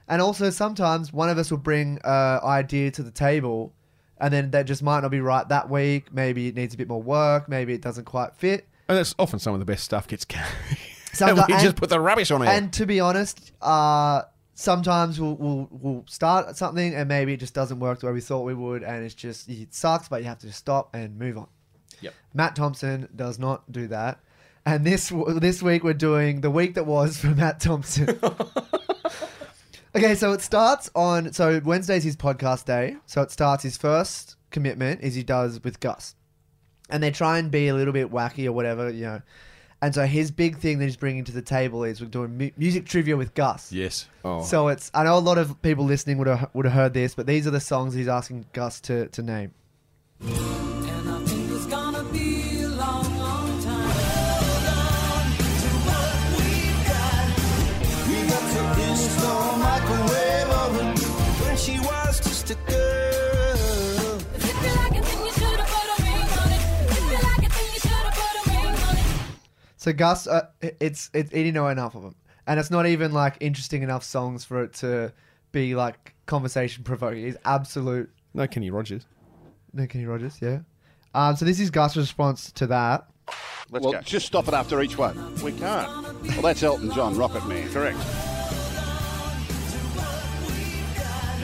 And 0.07 0.23
also 0.23 0.51
sometimes 0.51 1.13
one 1.13 1.29
of 1.29 1.39
us 1.39 1.51
will 1.51 1.59
bring 1.59 1.99
an 2.05 2.41
idea 2.45 2.93
to 2.93 3.03
the 3.03 3.11
table 3.11 3.73
and 4.19 4.33
then 4.33 4.51
that 4.53 4.65
just 4.67 4.83
might 4.83 5.01
not 5.01 5.11
be 5.11 5.21
right 5.21 5.49
that 5.49 5.69
week. 5.71 6.13
Maybe 6.13 6.49
it 6.49 6.55
needs 6.57 6.75
a 6.75 6.77
bit 6.77 6.89
more 6.89 7.03
work. 7.03 7.49
Maybe 7.49 7.75
it 7.75 7.81
doesn't 7.83 8.05
quite 8.05 8.35
fit. 8.37 8.67
And 8.89 8.97
that's 8.99 9.15
often 9.19 9.39
some 9.39 9.53
of 9.55 9.61
the 9.61 9.67
best 9.67 9.85
stuff 9.85 10.07
gets 10.09 10.25
carried. 10.27 10.49
Sometimes- 11.13 11.47
we 11.49 11.55
and- 11.55 11.63
just 11.63 11.77
put 11.77 11.91
the 11.91 12.01
rubbish 12.01 12.31
on 12.31 12.43
air. 12.43 12.49
And 12.51 12.73
to 12.75 12.87
be 12.87 13.01
honest, 13.01 13.53
uh, 13.61 14.23
sometimes 14.55 15.21
we'll, 15.21 15.35
we'll 15.37 15.69
we'll 15.71 16.05
start 16.07 16.57
something 16.57 16.95
and 16.95 17.09
maybe 17.09 17.35
it 17.35 17.41
just 17.41 17.53
doesn't 17.55 17.79
work 17.79 18.01
the 18.01 18.07
way 18.07 18.13
we 18.13 18.21
thought 18.21 18.43
we 18.43 18.55
would, 18.55 18.83
and 18.83 19.05
it's 19.05 19.15
just 19.15 19.49
it 19.49 19.75
sucks, 19.75 20.09
but 20.09 20.23
you 20.23 20.29
have 20.29 20.39
to 20.39 20.47
just 20.47 20.59
stop 20.59 20.95
and 20.95 21.19
move 21.19 21.37
on. 21.37 21.49
Yep. 22.01 22.15
Matt 22.35 22.57
Thompson 22.57 23.09
does 23.17 23.39
not 23.39 23.71
do 23.73 23.89
that, 23.89 24.21
and 24.65 24.85
this 24.87 25.13
this 25.39 25.63
week 25.63 25.83
we're 25.85 25.93
doing 25.95 26.41
the 26.43 26.51
week 26.51 26.75
that 26.75 26.85
was 26.87 27.19
for 27.19 27.27
Matt 27.35 27.61
Thompson. 27.61 28.19
Okay, 29.97 30.15
so 30.15 30.33
it 30.33 30.43
starts 30.43 30.91
on 30.95 31.33
so 31.33 31.61
Wednesday's 31.65 32.05
his 32.05 32.17
podcast 32.17 32.65
day, 32.65 32.97
so 33.07 33.23
it 33.23 33.31
starts 33.31 33.63
his 33.63 33.77
first 33.77 34.37
commitment 34.51 35.01
is 35.03 35.15
he 35.15 35.23
does 35.23 35.63
with 35.63 35.81
Gus, 35.81 36.15
and 36.89 37.03
they 37.03 37.11
try 37.11 37.39
and 37.39 37.51
be 37.51 37.69
a 37.69 37.75
little 37.75 37.93
bit 37.93 38.11
wacky 38.11 38.47
or 38.47 38.53
whatever, 38.53 38.91
you 38.91 39.05
know. 39.05 39.23
And 39.83 39.95
so 39.95 40.07
his 40.07 40.31
big 40.31 40.57
thing 40.57 40.79
that 40.79 40.87
he's 40.87 40.97
bringing 40.97 41.25
to 41.25 41.33
the 41.33 41.43
table 41.43 41.85
is 41.85 42.01
we're 42.01 42.07
doing 42.07 42.39
mu- 42.39 42.51
music 42.57 42.87
trivia 42.87 43.17
with 43.17 43.35
Gus. 43.35 43.71
Yes. 43.71 44.09
Oh. 44.25 44.43
So 44.43 44.69
it's 44.69 44.91
I 44.95 45.05
know 45.05 45.19
a 45.19 45.21
lot 45.21 45.39
of 45.39 45.61
people 45.63 45.85
listening 45.85 46.19
would 46.19 46.27
have 46.27 46.51
would 46.55 46.65
have 46.65 46.75
heard 46.75 46.95
this, 46.95 47.15
but 47.15 47.27
these 47.27 47.47
are 47.47 47.51
the 47.51 47.61
songs 47.61 47.95
he's 47.95 48.09
asking 48.09 48.47
Gus 48.53 48.81
to, 48.83 49.09
to 49.09 49.23
name. 49.23 49.53
So 69.87 69.93
Gus, 69.93 70.27
uh, 70.27 70.49
it's 70.61 71.11
it, 71.15 71.31
he 71.31 71.45
didn't 71.45 71.55
know 71.55 71.69
enough 71.69 71.95
of 71.95 72.03
them, 72.03 72.17
and 72.49 72.59
it's 72.59 72.73
not 72.73 72.87
even 72.87 73.13
like 73.13 73.37
interesting 73.39 73.85
enough 73.85 74.03
songs 74.03 74.45
for 74.45 74.65
it 74.65 74.73
to 74.79 75.13
be 75.53 75.77
like 75.77 76.13
conversation 76.27 76.83
provoking. 76.83 77.23
He's 77.23 77.37
absolute 77.45 78.11
no 78.35 78.49
Kenny 78.49 78.69
Rogers. 78.71 79.07
no 79.73 79.87
Kenny 79.87 80.05
Rogers, 80.05 80.39
yeah. 80.43 80.59
Um, 81.15 81.37
so 81.37 81.45
this 81.45 81.61
is 81.61 81.71
Gus' 81.71 81.97
response 81.97 82.51
to 82.51 82.67
that. 82.67 83.07
Let's 83.71 83.85
well, 83.87 84.03
just 84.03 84.27
stop 84.27 84.49
it 84.49 84.55
after 84.55 84.83
each 84.83 84.99
one. 84.99 85.17
We 85.37 85.53
can't. 85.53 85.89
Well, 86.25 86.43
that's 86.43 86.65
Elton 86.65 86.91
John, 86.91 87.17
Rocket 87.17 87.47
Man. 87.47 87.69
Correct. 87.71 87.99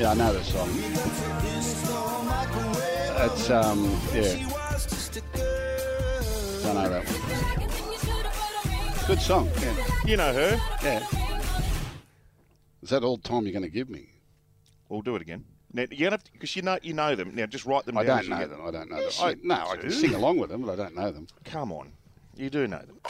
Yeah, 0.00 0.10
I 0.10 0.14
know 0.14 0.32
the 0.32 0.42
song. 0.42 0.68
It's 3.24 3.50
um, 3.50 3.84
yeah. 4.12 4.34
Don't 6.64 6.74
know 6.74 6.88
that 6.88 7.04
one. 7.06 7.81
Good 9.06 9.20
song. 9.20 9.50
Yeah. 9.60 9.74
You 10.06 10.16
know 10.16 10.32
her. 10.32 10.60
Yeah. 10.82 11.04
Is 12.82 12.90
that 12.90 13.02
all 13.04 13.16
the 13.16 13.28
time 13.28 13.42
you're 13.44 13.52
going 13.52 13.64
to 13.64 13.68
give 13.68 13.90
me? 13.90 14.06
We'll 14.88 15.02
do 15.02 15.16
it 15.16 15.22
again. 15.22 15.44
Now, 15.72 15.86
you 15.90 16.08
have 16.10 16.22
because 16.32 16.54
you 16.54 16.62
know 16.62 16.78
you 16.82 16.92
know 16.92 17.14
them. 17.14 17.34
Now 17.34 17.46
just 17.46 17.64
write 17.64 17.84
them 17.86 17.96
I 17.98 18.04
down. 18.04 18.18
don't 18.28 18.30
know 18.30 18.46
them. 18.46 18.60
I 18.66 18.70
don't 18.70 18.90
know 18.90 19.00
Yes, 19.00 19.16
them. 19.18 19.26
I, 19.26 19.30
you 19.30 19.36
no, 19.42 19.54
I 19.54 19.76
can 19.76 19.90
sing 19.90 20.14
along 20.14 20.38
with 20.38 20.50
them, 20.50 20.62
but 20.62 20.72
I 20.72 20.76
don't 20.76 20.94
know 20.94 21.10
them. 21.10 21.26
Come 21.44 21.72
on, 21.72 21.92
you 22.36 22.50
do 22.50 22.66
know 22.68 22.78
them. 22.80 23.00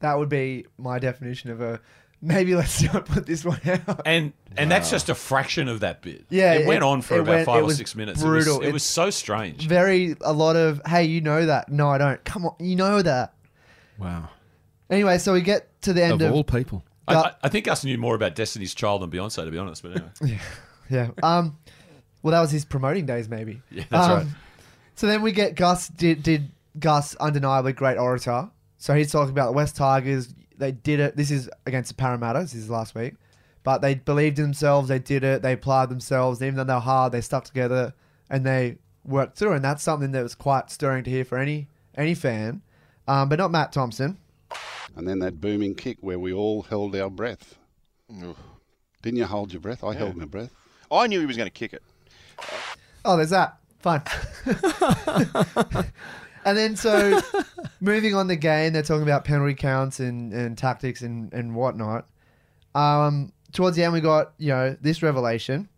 That 0.00 0.16
would 0.18 0.28
be 0.28 0.66
my 0.78 0.98
definition 1.00 1.50
of 1.50 1.60
a. 1.60 1.80
Maybe 2.22 2.54
let's 2.54 2.80
not 2.94 3.06
put 3.06 3.26
this 3.26 3.44
one 3.44 3.60
out. 3.66 4.02
And 4.06 4.32
and 4.56 4.70
that's 4.70 4.88
just 4.90 5.08
a 5.08 5.14
fraction 5.16 5.66
of 5.68 5.80
that 5.80 6.00
bit. 6.00 6.24
Yeah, 6.30 6.54
it, 6.54 6.60
it- 6.62 6.66
went 6.68 6.84
on 6.84 7.02
for 7.02 7.18
about 7.18 7.28
went- 7.34 7.46
five 7.46 7.64
or 7.64 7.72
six 7.72 7.94
minutes. 7.96 8.22
brutal. 8.22 8.56
It 8.56 8.58
was, 8.60 8.68
it 8.68 8.72
was 8.72 8.82
so 8.84 9.10
strange. 9.10 9.66
Very 9.66 10.14
a 10.20 10.32
lot 10.32 10.54
of 10.54 10.80
hey, 10.86 11.04
you 11.04 11.20
know 11.20 11.44
that? 11.46 11.68
No, 11.70 11.90
I 11.90 11.98
don't. 11.98 12.24
Come 12.24 12.46
on, 12.46 12.54
you 12.60 12.76
know 12.76 13.02
that. 13.02 13.34
Wow. 13.98 14.28
Anyway, 14.90 15.18
so 15.18 15.32
we 15.32 15.40
get 15.40 15.80
to 15.82 15.92
the 15.92 16.02
end 16.02 16.20
Of 16.20 16.28
of, 16.28 16.34
all 16.34 16.44
people. 16.44 16.84
I, 17.08 17.14
I, 17.14 17.32
I 17.44 17.48
think 17.48 17.66
Gus 17.66 17.84
knew 17.84 17.98
more 17.98 18.14
about 18.14 18.34
Destiny's 18.34 18.74
Child 18.74 19.02
than 19.02 19.10
Beyonce, 19.10 19.44
to 19.44 19.50
be 19.50 19.58
honest. 19.58 19.82
But 19.82 19.92
anyway, 19.96 20.40
Yeah. 20.90 21.10
Um, 21.22 21.58
well, 22.22 22.32
that 22.32 22.40
was 22.40 22.50
his 22.50 22.64
promoting 22.64 23.06
days, 23.06 23.28
maybe. 23.28 23.60
Yeah, 23.70 23.84
that's 23.90 24.08
um, 24.08 24.18
right. 24.18 24.26
So 24.94 25.06
then 25.06 25.22
we 25.22 25.32
get 25.32 25.54
Gus. 25.54 25.88
Did, 25.88 26.22
did 26.22 26.50
Gus 26.78 27.14
undeniably 27.16 27.72
great 27.72 27.98
orator? 27.98 28.50
So 28.78 28.94
he's 28.94 29.10
talking 29.10 29.30
about 29.30 29.46
the 29.46 29.52
West 29.52 29.76
Tigers. 29.76 30.34
They 30.56 30.72
did 30.72 31.00
it. 31.00 31.16
This 31.16 31.30
is 31.30 31.50
against 31.66 31.88
the 31.88 31.94
Parramatta. 31.94 32.40
This 32.40 32.54
is 32.54 32.70
last 32.70 32.94
week, 32.94 33.14
but 33.62 33.78
they 33.78 33.96
believed 33.96 34.38
in 34.38 34.44
themselves. 34.44 34.88
They 34.88 34.98
did 34.98 35.24
it. 35.24 35.42
They 35.42 35.52
applied 35.52 35.88
themselves. 35.88 36.42
Even 36.42 36.56
though 36.56 36.64
they 36.64 36.74
were 36.74 36.80
hard, 36.80 37.12
they 37.12 37.20
stuck 37.20 37.44
together 37.44 37.92
and 38.30 38.46
they 38.46 38.78
worked 39.04 39.36
through. 39.36 39.52
And 39.52 39.64
that's 39.64 39.82
something 39.82 40.12
that 40.12 40.22
was 40.22 40.34
quite 40.34 40.70
stirring 40.70 41.04
to 41.04 41.10
hear 41.10 41.24
for 41.24 41.38
any 41.38 41.68
any 41.96 42.14
fan, 42.14 42.62
um, 43.06 43.28
but 43.28 43.38
not 43.38 43.50
Matt 43.50 43.72
Thompson. 43.72 44.18
And 44.96 45.08
then 45.08 45.18
that 45.20 45.40
booming 45.40 45.74
kick 45.74 45.98
where 46.00 46.18
we 46.18 46.32
all 46.32 46.62
held 46.62 46.94
our 46.96 47.10
breath. 47.10 47.56
Didn't 49.02 49.18
you 49.18 49.24
hold 49.24 49.52
your 49.52 49.60
breath? 49.60 49.82
I 49.82 49.92
Yeah. 49.92 49.98
held 49.98 50.16
my 50.16 50.24
breath. 50.24 50.52
I 50.90 51.06
knew 51.06 51.20
he 51.20 51.26
was 51.26 51.36
going 51.36 51.48
to 51.48 51.52
kick 51.52 51.72
it. 51.72 51.82
Oh, 53.04 53.16
there's 53.16 53.30
that. 53.30 53.58
Fine. 53.80 54.02
and 56.44 56.56
then 56.56 56.76
so 56.76 57.20
moving 57.80 58.14
on 58.14 58.28
the 58.28 58.36
game, 58.36 58.72
they're 58.72 58.82
talking 58.82 59.02
about 59.02 59.24
penalty 59.24 59.54
counts 59.54 60.00
and, 60.00 60.32
and 60.32 60.56
tactics 60.56 61.02
and, 61.02 61.32
and 61.32 61.54
whatnot. 61.54 62.06
Um, 62.74 63.32
towards 63.52 63.76
the 63.76 63.84
end, 63.84 63.92
we 63.92 64.00
got 64.00 64.32
you 64.38 64.48
know 64.48 64.76
this 64.80 65.02
revelation. 65.02 65.68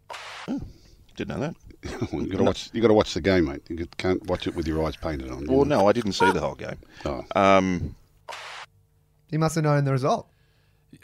Didn't 1.17 1.29
know 1.29 1.41
that. 1.41 1.57
you 2.13 2.27
got 2.27 2.39
to 2.39 2.45
watch. 2.45 2.71
You 2.73 2.81
got 2.81 2.89
to 2.89 2.95
watch 2.95 3.15
the 3.15 3.21
game, 3.21 3.47
mate. 3.47 3.63
You 3.69 3.87
can't 3.99 4.25
watch 4.27 4.47
it 4.47 4.55
with 4.55 4.67
your 4.69 4.85
eyes 4.85 4.97
painted 4.97 5.31
on. 5.31 5.47
Well, 5.47 5.65
know. 5.65 5.81
no, 5.81 5.89
I 5.89 5.93
didn't 5.93 6.13
see 6.13 6.31
the 6.31 6.41
whole 6.41 6.55
game. 6.55 6.79
Oh. 7.05 7.25
Um, 7.35 7.95
He 9.31 9.39
must 9.39 9.55
have 9.57 9.65
known 9.65 9.85
the 9.85 9.93
result. 9.93 10.29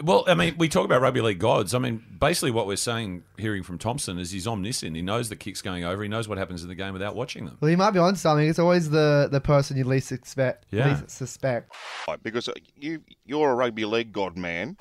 well, 0.03 0.25
I 0.29 0.35
mean, 0.35 0.55
we 0.59 0.69
talk 0.69 0.85
about 0.85 1.03
rugby 1.03 1.21
league 1.21 1.39
gods. 1.41 1.75
I 1.75 1.79
mean, 1.79 2.03
basically, 2.19 2.51
what 2.53 2.67
we're 2.67 2.77
saying, 2.77 3.25
hearing 3.37 3.63
from 3.63 3.79
Thompson, 3.79 4.19
is 4.19 4.31
he's 4.31 4.47
omniscient. 4.47 4.95
He 4.97 5.03
knows 5.03 5.29
the 5.29 5.37
kicks 5.37 5.61
going 5.61 5.85
over. 5.85 6.03
He 6.03 6.09
knows 6.09 6.29
what 6.29 6.39
happens 6.39 6.63
in 6.63 6.69
the 6.69 6.75
game 6.75 6.93
without 6.93 7.15
watching 7.17 7.45
them. 7.45 7.59
Well, 7.61 7.69
he 7.69 7.77
might 7.77 7.91
be 7.91 7.99
on 7.99 8.15
something. 8.17 8.49
It's 8.49 8.59
always 8.61 8.91
the, 8.91 9.29
the 9.31 9.41
person 9.41 9.77
you 9.77 9.85
least 9.85 10.13
expect. 10.13 10.67
Yeah. 10.71 10.91
Least 10.91 11.11
suspect. 11.11 11.73
right, 12.09 12.23
because 12.23 12.49
uh, 12.49 12.53
you 12.77 13.03
you're 13.27 13.51
a 13.51 13.55
rugby 13.55 13.85
league 13.85 14.13
god 14.13 14.37
man. 14.37 14.77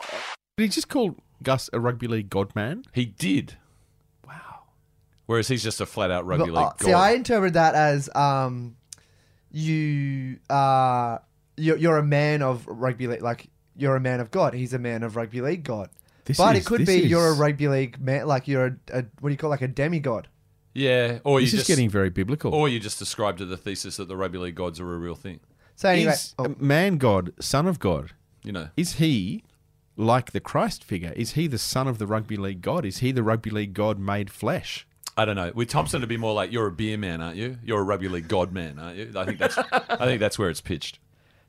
Did 0.58 0.64
he 0.66 0.70
just 0.70 0.88
call 0.88 1.16
Gus 1.42 1.70
a 1.74 1.80
rugby 1.80 2.08
league 2.08 2.30
godman? 2.30 2.84
He 2.94 3.06
did. 3.06 3.58
Wow. 4.28 4.60
Whereas 5.26 5.48
he's 5.48 5.64
just 5.64 5.82
a 5.82 5.86
flat 5.88 6.12
out 6.12 6.26
rugby 6.28 6.52
But, 6.52 6.54
league 6.54 6.58
uh, 6.66 6.70
god. 6.78 6.82
see, 6.84 6.94
I 6.94 7.12
interpret 7.14 7.54
that 7.54 7.74
as 7.74 8.08
um, 8.16 8.76
you 9.52 10.38
uh, 10.50 11.18
you're, 11.62 11.78
you're 11.78 11.98
a 11.98 12.04
man 12.04 12.42
of 12.42 12.66
rugby 12.68 13.08
league. 13.08 13.22
Like 13.22 13.48
you're 13.76 13.96
a 13.96 14.00
man 14.00 14.20
of 14.20 14.32
God. 14.32 14.54
He's 14.54 14.74
a 14.74 14.80
man 14.80 15.04
of 15.04 15.16
rugby 15.16 15.42
league 15.42 15.64
God. 15.64 15.90
This 16.26 16.38
but 16.38 16.56
is- 16.56 16.64
it 16.64 16.68
could 16.68 16.82
this 16.82 16.88
be 17.02 17.08
you're 17.08 17.28
a 17.30 17.34
rugby 17.34 17.68
league 17.68 18.00
man. 18.00 18.28
Like 18.28 18.48
you're 18.48 18.66
a, 18.66 19.00
a 19.00 19.06
what 19.20 19.30
do 19.30 19.32
you 19.32 19.38
call 19.38 19.50
it, 19.50 19.56
like 19.56 19.62
a 19.62 19.68
demigod. 19.68 20.28
yeah, 20.74 21.20
or 21.24 21.40
This 21.42 21.52
you 21.54 21.58
is 21.60 21.62
just 21.64 21.68
getting 21.68 21.90
very 21.90 22.10
biblical. 22.10 22.54
or 22.54 22.70
you 22.70 22.80
just 22.80 23.00
described 23.00 23.38
to 23.40 23.46
the 23.46 23.58
thesis 23.58 23.98
that 23.98 24.08
the 24.08 24.16
rugby 24.18 24.38
league 24.38 24.56
gods 24.56 24.80
are 24.80 24.94
a 24.94 24.98
real 24.98 25.16
thing. 25.16 25.40
So 25.76 25.90
anyway, 25.90 26.12
is 26.14 26.36
a 26.38 26.50
man 26.60 26.98
God, 26.98 27.34
son 27.40 27.68
of 27.68 27.80
God, 27.80 28.12
You 28.44 28.52
know, 28.52 28.70
is 28.78 28.94
he 28.94 29.44
like 29.98 30.32
the 30.32 30.40
Christ 30.40 30.84
figure? 30.84 31.14
Is 31.16 31.32
he 31.34 31.48
the 31.48 31.58
son 31.58 31.88
of 31.88 31.98
the 31.98 32.06
rugby 32.08 32.38
league 32.38 32.62
God? 32.62 32.86
Is 32.86 32.98
he 33.00 33.12
the 33.12 33.24
rugby 33.24 33.50
league 33.50 33.74
God 33.74 33.98
made 34.00 34.30
flesh? 34.30 34.86
I 35.18 35.26
don't 35.26 35.36
know. 35.36 35.52
With 35.54 35.70
Thompson, 35.70 35.98
it'd 36.00 36.08
be 36.10 36.18
more 36.18 36.34
like 36.34 36.52
you're 36.54 36.68
a 36.68 36.72
beer 36.72 36.98
man, 36.98 37.20
aren't 37.22 37.36
you? 37.36 37.58
You're 37.64 37.80
a 37.82 37.84
rugby 37.84 38.08
league 38.08 38.28
god 38.30 38.54
man, 38.54 38.80
aren't 38.80 38.98
you? 38.98 39.12
I 39.16 39.26
think 39.26 39.40
that's 39.40 39.58
I 39.58 40.06
think 40.06 40.20
that's 40.20 40.38
where 40.40 40.50
it's 40.50 40.62
pitched. 40.62 41.00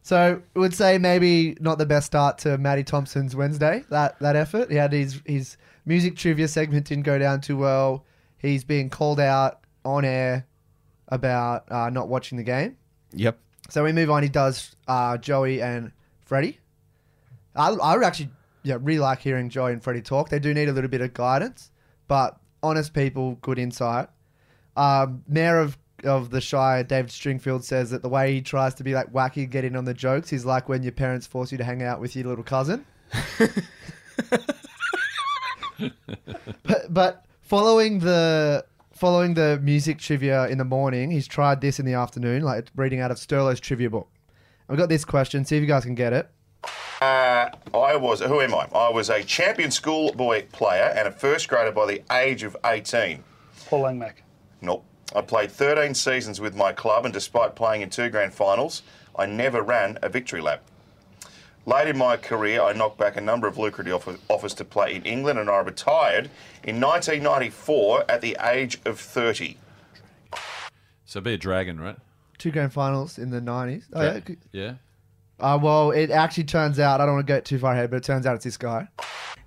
So 0.03 0.42
I 0.55 0.59
would 0.59 0.74
say 0.74 0.98
maybe 0.98 1.57
not 1.61 1.78
the 1.78 1.86
best 1.86 2.07
start 2.07 2.38
to 2.38 2.59
Matty 2.59 2.84
Thompson's 2.84 3.36
Wednesday. 3.36 3.84
That 3.90 4.18
that 4.20 4.36
effort. 4.36 4.70
He 4.70 4.76
had 4.76 4.92
his 4.92 5.20
his 5.24 5.57
music 5.86 6.16
trivia 6.16 6.48
segment 6.48 6.86
didn't 6.86 7.05
go 7.05 7.18
down 7.18 7.40
too 7.40 7.57
well. 7.57 8.05
He's 8.38 8.64
being 8.64 8.90
called 8.90 9.20
out 9.20 9.61
on 9.84 10.05
air 10.05 10.46
about 11.09 11.70
uh, 11.70 11.90
not 11.90 12.09
watching 12.09 12.38
the 12.38 12.44
game. 12.44 12.76
Yep. 13.12 13.38
So 13.68 13.84
we 13.84 13.92
move 13.92 14.11
on. 14.11 14.22
He 14.22 14.28
does 14.28 14.74
uh, 14.88 15.16
Joey 15.18 15.62
and 15.62 15.92
Freddie. 16.24 16.59
I, 17.55 17.68
I 17.68 17.94
would 17.94 18.05
actually 18.05 18.30
yeah, 18.64 18.78
really 18.80 18.98
like 18.98 19.20
hearing 19.20 19.48
Joey 19.48 19.72
and 19.72 19.82
Freddie 19.82 20.03
talk. 20.03 20.28
They 20.28 20.38
do 20.38 20.55
need 20.55 20.68
a 20.68 20.72
little 20.72 20.90
bit 20.90 21.00
of 21.00 21.14
guidance, 21.14 21.70
but 22.09 22.38
honest 22.62 22.94
people, 22.94 23.38
good 23.42 23.59
insight. 23.59 24.09
Um, 24.76 25.22
Mayor 25.28 25.59
of 25.59 25.76
of 26.05 26.30
the 26.30 26.40
Shire, 26.40 26.82
David 26.84 27.11
Stringfield, 27.11 27.64
says 27.64 27.90
that 27.90 28.03
the 28.03 28.09
way 28.09 28.32
he 28.32 28.40
tries 28.40 28.74
to 28.74 28.84
be 28.84 28.94
like 28.94 29.12
wacky, 29.12 29.42
and 29.42 29.50
get 29.50 29.64
in 29.64 29.76
on 29.76 29.84
the 29.84 29.94
jokes, 29.94 30.32
is 30.32 30.44
like 30.44 30.68
when 30.68 30.82
your 30.82 30.92
parents 30.92 31.26
force 31.26 31.53
you 31.53 31.59
to 31.59 31.64
hang 31.64 31.82
out 31.82 32.00
with 32.00 32.16
your 32.16 32.26
little 32.26 32.44
cousin. 32.44 32.84
but, 36.62 36.92
but 36.92 37.24
following 37.40 37.98
the 37.98 38.64
following 38.94 39.34
the 39.34 39.59
music 39.62 39.98
trivia 39.98 40.46
in 40.46 40.59
the 40.59 40.64
morning, 40.64 41.11
he's 41.11 41.26
tried 41.26 41.61
this 41.61 41.80
in 41.80 41.86
the 41.86 41.94
afternoon, 41.94 42.42
like 42.42 42.68
reading 42.76 43.00
out 43.00 43.11
of 43.11 43.16
Sterlo's 43.16 43.59
trivia 43.59 43.90
book. 43.90 44.09
I've 44.68 44.76
got 44.76 44.88
this 44.88 45.05
question. 45.05 45.44
See 45.44 45.57
if 45.57 45.61
you 45.61 45.66
guys 45.66 45.84
can 45.84 45.96
get 45.96 46.12
it. 46.12 46.30
Uh, 47.00 47.50
I 47.74 47.96
was, 47.96 48.20
who 48.20 48.40
am 48.40 48.55
I? 48.55 48.68
I 48.72 48.90
was 48.90 49.11
a 49.11 49.24
champion 49.24 49.72
schoolboy 49.72 50.46
player 50.53 50.94
and 50.96 51.09
a 51.09 51.11
first 51.11 51.48
grader 51.48 51.72
by 51.72 51.86
the 51.86 52.03
age 52.12 52.44
of 52.44 52.57
18. 52.64 53.24
Paul 53.66 53.82
Langmack. 53.82 54.14
Nope. 54.61 54.84
I 55.14 55.20
played 55.20 55.50
13 55.50 55.94
seasons 55.94 56.40
with 56.40 56.55
my 56.55 56.72
club, 56.72 57.05
and 57.05 57.12
despite 57.12 57.55
playing 57.55 57.82
in 57.82 57.90
two 57.90 58.09
grand 58.09 58.32
finals, 58.32 58.82
I 59.16 59.26
never 59.26 59.62
ran 59.62 59.98
a 60.03 60.09
victory 60.09 60.40
lap. 60.40 60.62
Late 61.64 61.88
in 61.88 61.98
my 61.98 62.16
career, 62.16 62.61
I 62.61 62.72
knocked 62.72 62.98
back 62.98 63.16
a 63.16 63.20
number 63.20 63.46
of 63.46 63.57
lucrative 63.57 64.18
offers 64.28 64.55
to 64.55 64.64
play 64.64 64.94
in 64.94 65.03
England, 65.05 65.38
and 65.38 65.48
I 65.48 65.59
retired 65.61 66.30
in 66.64 66.80
1994 66.80 68.11
at 68.11 68.20
the 68.20 68.36
age 68.42 68.80
of 68.84 68.98
30. 68.98 69.57
So 71.05 71.20
be 71.20 71.34
a 71.34 71.38
dragon, 71.38 71.78
right? 71.78 71.96
Two 72.38 72.50
grand 72.50 72.72
finals 72.72 73.18
in 73.18 73.30
the 73.30 73.40
nineties. 73.40 73.86
Oh, 73.92 74.03
yeah. 74.03 74.20
yeah. 74.50 74.74
Uh, 75.38 75.59
well, 75.61 75.90
it 75.90 76.11
actually 76.11 76.44
turns 76.44 76.78
out 76.80 77.00
I 77.00 77.07
don't 77.07 77.16
want 77.16 77.26
to 77.26 77.32
go 77.32 77.40
too 77.40 77.59
far 77.59 77.72
ahead, 77.74 77.90
but 77.90 77.96
it 77.96 78.05
turns 78.05 78.26
out 78.26 78.34
it's 78.34 78.44
this 78.44 78.57
guy. 78.57 78.88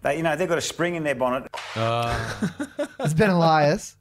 They, 0.01 0.17
you 0.17 0.23
know, 0.23 0.35
they've 0.35 0.47
got 0.47 0.57
a 0.57 0.61
spring 0.61 0.95
in 0.95 1.03
their 1.03 1.15
bonnet. 1.15 1.49
Uh, 1.75 2.47
It's 2.99 3.13
Ben 3.13 3.29
Elias. 3.29 3.97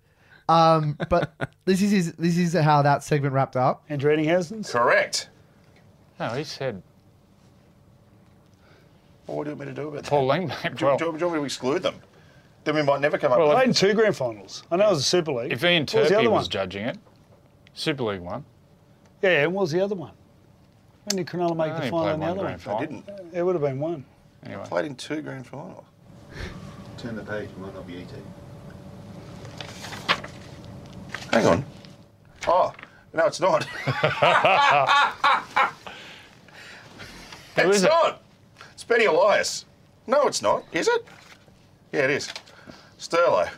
Um, 0.48 0.98
but 1.08 1.32
this 1.64 1.80
is 1.82 1.90
his, 1.90 2.12
this 2.14 2.36
is 2.38 2.52
how 2.54 2.82
that 2.82 3.02
segment 3.02 3.34
wrapped 3.34 3.56
up. 3.56 3.84
Andrew 3.88 4.14
Ettingshausen's? 4.14 4.70
Correct. 4.70 5.28
No, 6.20 6.28
he 6.30 6.44
said 6.44 6.82
Well, 9.26 9.38
what 9.38 9.44
do 9.44 9.50
you 9.50 9.56
want 9.56 9.68
me 9.68 9.74
to 9.74 9.80
do 9.80 9.88
about 9.88 10.02
that? 10.02 10.10
Paul 10.10 10.28
Langmack. 10.28 10.76
Do, 10.76 10.84
you- 10.84 10.86
Well, 10.88 10.96
do, 10.98 11.04
you- 11.06 11.12
do 11.12 11.18
you 11.18 11.24
want 11.26 11.34
me 11.34 11.40
to 11.40 11.44
exclude 11.44 11.82
them? 11.82 11.94
Then 12.64 12.74
we 12.76 12.82
might 12.82 13.00
never 13.00 13.18
come 13.18 13.32
up 13.32 13.38
Well, 13.38 13.48
with 13.48 13.56
played 13.56 13.68
in 13.68 13.74
two 13.74 13.92
grand 13.94 14.16
finals. 14.16 14.62
I 14.70 14.76
know 14.76 14.86
it 14.86 14.90
was 14.90 15.00
a 15.00 15.02
Super 15.02 15.32
League. 15.32 15.52
if 15.52 15.62
Ian 15.64 15.82
What 15.82 15.94
was 15.94 16.08
the 16.08 16.14
Turpie 16.14 16.18
other 16.20 16.30
was 16.30 16.44
one? 16.44 16.50
judging 16.50 16.84
it, 16.86 16.98
Super 17.74 18.04
League 18.04 18.20
one. 18.20 18.44
Yeah, 19.22 19.30
yeah, 19.30 19.42
and 19.44 19.54
what 19.54 19.62
was 19.62 19.70
the 19.72 19.80
other 19.82 19.94
one? 19.94 20.12
When 21.04 21.16
did 21.16 21.26
Cronulla 21.26 21.56
make 21.56 21.66
I 21.66 21.68
the 21.68 21.74
only 21.76 21.90
final 21.90 22.04
played 22.04 22.14
in 22.14 22.20
the 22.20 22.26
one 22.26 22.30
other 22.30 22.36
one? 22.38 22.46
grand 22.46 22.62
final. 22.62 22.78
I 22.80 22.86
didn't. 22.86 23.34
It 23.34 23.42
would 23.42 23.54
have 23.54 23.62
been 23.62 23.78
one. 23.80 24.04
Anyway. 24.46 24.62
Played 24.64 24.84
in 24.86 24.94
two 24.94 25.20
grand 25.20 25.46
finals. 25.46 25.84
Turn 26.96 27.16
the 27.16 27.22
page, 27.22 27.50
it 27.50 27.58
might 27.58 27.74
not 27.74 27.86
be 27.86 27.98
ET. 27.98 28.08
Hang 31.34 31.46
on. 31.46 31.64
Oh, 32.46 32.72
no, 33.12 33.26
it's 33.26 33.40
not. 33.40 33.66
It's 37.56 37.76
is 37.76 37.84
it? 37.84 37.88
not. 37.88 38.20
It's 38.72 38.82
Benny 38.82 39.04
Elias. 39.04 39.64
No, 40.08 40.26
it's 40.26 40.42
not. 40.42 40.64
Is 40.72 40.88
it? 40.88 41.06
Yeah, 41.92 42.00
it 42.00 42.10
is. 42.10 42.28
Sterlo. 42.98 43.48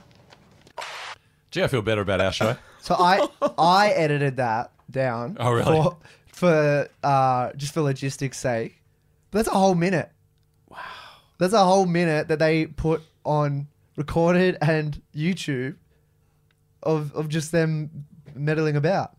Gee, 1.50 1.62
I 1.62 1.66
feel 1.68 1.80
better 1.80 2.02
about 2.02 2.20
our 2.20 2.32
show. 2.32 2.56
So 2.80 2.94
I 2.94 3.26
I 3.58 3.88
edited 3.88 4.36
that 4.36 4.70
down. 4.88 5.38
Oh, 5.40 5.50
really? 5.50 5.64
For, 5.64 5.96
for 6.32 6.88
uh, 7.02 7.52
just 7.56 7.74
for 7.74 7.80
logistics' 7.80 8.38
sake. 8.38 8.80
But 9.32 9.38
that's 9.38 9.48
a 9.48 9.58
whole 9.58 9.74
minute. 9.74 10.12
Wow. 10.68 10.78
That's 11.38 11.52
a 11.52 11.64
whole 11.64 11.86
minute 11.86 12.28
that 12.28 12.38
they 12.38 12.66
put 12.66 13.02
on 13.24 13.66
recorded 13.96 14.58
and 14.60 15.02
YouTube 15.12 15.74
of 16.82 17.12
of 17.14 17.28
just 17.28 17.52
them 17.52 17.90
meddling 18.34 18.76
about. 18.76 19.12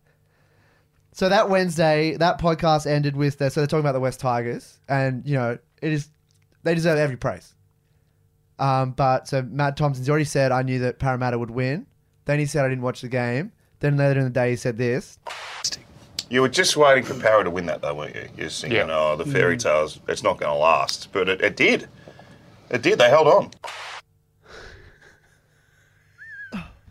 So 1.12 1.28
that 1.28 1.50
Wednesday, 1.50 2.16
that 2.18 2.38
podcast 2.40 2.86
ended 2.86 3.16
with 3.16 3.38
the, 3.38 3.50
so 3.50 3.60
they're 3.60 3.66
talking 3.66 3.80
about 3.80 3.92
the 3.92 4.00
West 4.00 4.20
Tigers, 4.20 4.78
and 4.88 5.26
you 5.26 5.34
know 5.34 5.58
it 5.82 5.92
is 5.92 6.08
they 6.62 6.74
deserve 6.74 6.98
every 6.98 7.16
praise. 7.16 7.54
Um, 8.58 8.92
but 8.92 9.28
so 9.28 9.42
Matt 9.42 9.76
Thompson's 9.76 10.08
already 10.08 10.24
said 10.24 10.52
I 10.52 10.62
knew 10.62 10.78
that 10.80 10.98
Parramatta 10.98 11.38
would 11.38 11.50
win. 11.50 11.86
Then 12.24 12.38
he 12.38 12.46
said 12.46 12.64
I 12.64 12.68
didn't 12.68 12.82
watch 12.82 13.00
the 13.00 13.08
game. 13.08 13.52
Then 13.80 13.96
later 13.96 14.18
in 14.18 14.24
the 14.24 14.30
day 14.30 14.50
he 14.50 14.56
said 14.56 14.76
this. 14.76 15.18
You 16.30 16.42
were 16.42 16.48
just 16.48 16.76
waiting 16.76 17.04
for 17.04 17.14
Para 17.14 17.44
to 17.44 17.50
win 17.50 17.66
that, 17.66 17.80
though, 17.80 17.94
weren't 17.94 18.14
you? 18.14 18.28
You're 18.36 18.50
thinking, 18.50 18.76
Yeah. 18.76 18.86
oh, 18.90 19.16
the 19.16 19.24
fairy 19.24 19.56
tales, 19.56 19.98
it's 20.08 20.22
not 20.22 20.38
going 20.38 20.52
to 20.52 20.58
last. 20.58 21.08
But 21.10 21.26
it, 21.28 21.40
it 21.40 21.56
did. 21.56 21.88
It 22.68 22.82
did. 22.82 22.98
They 22.98 23.08
held 23.08 23.28
on. 23.28 23.50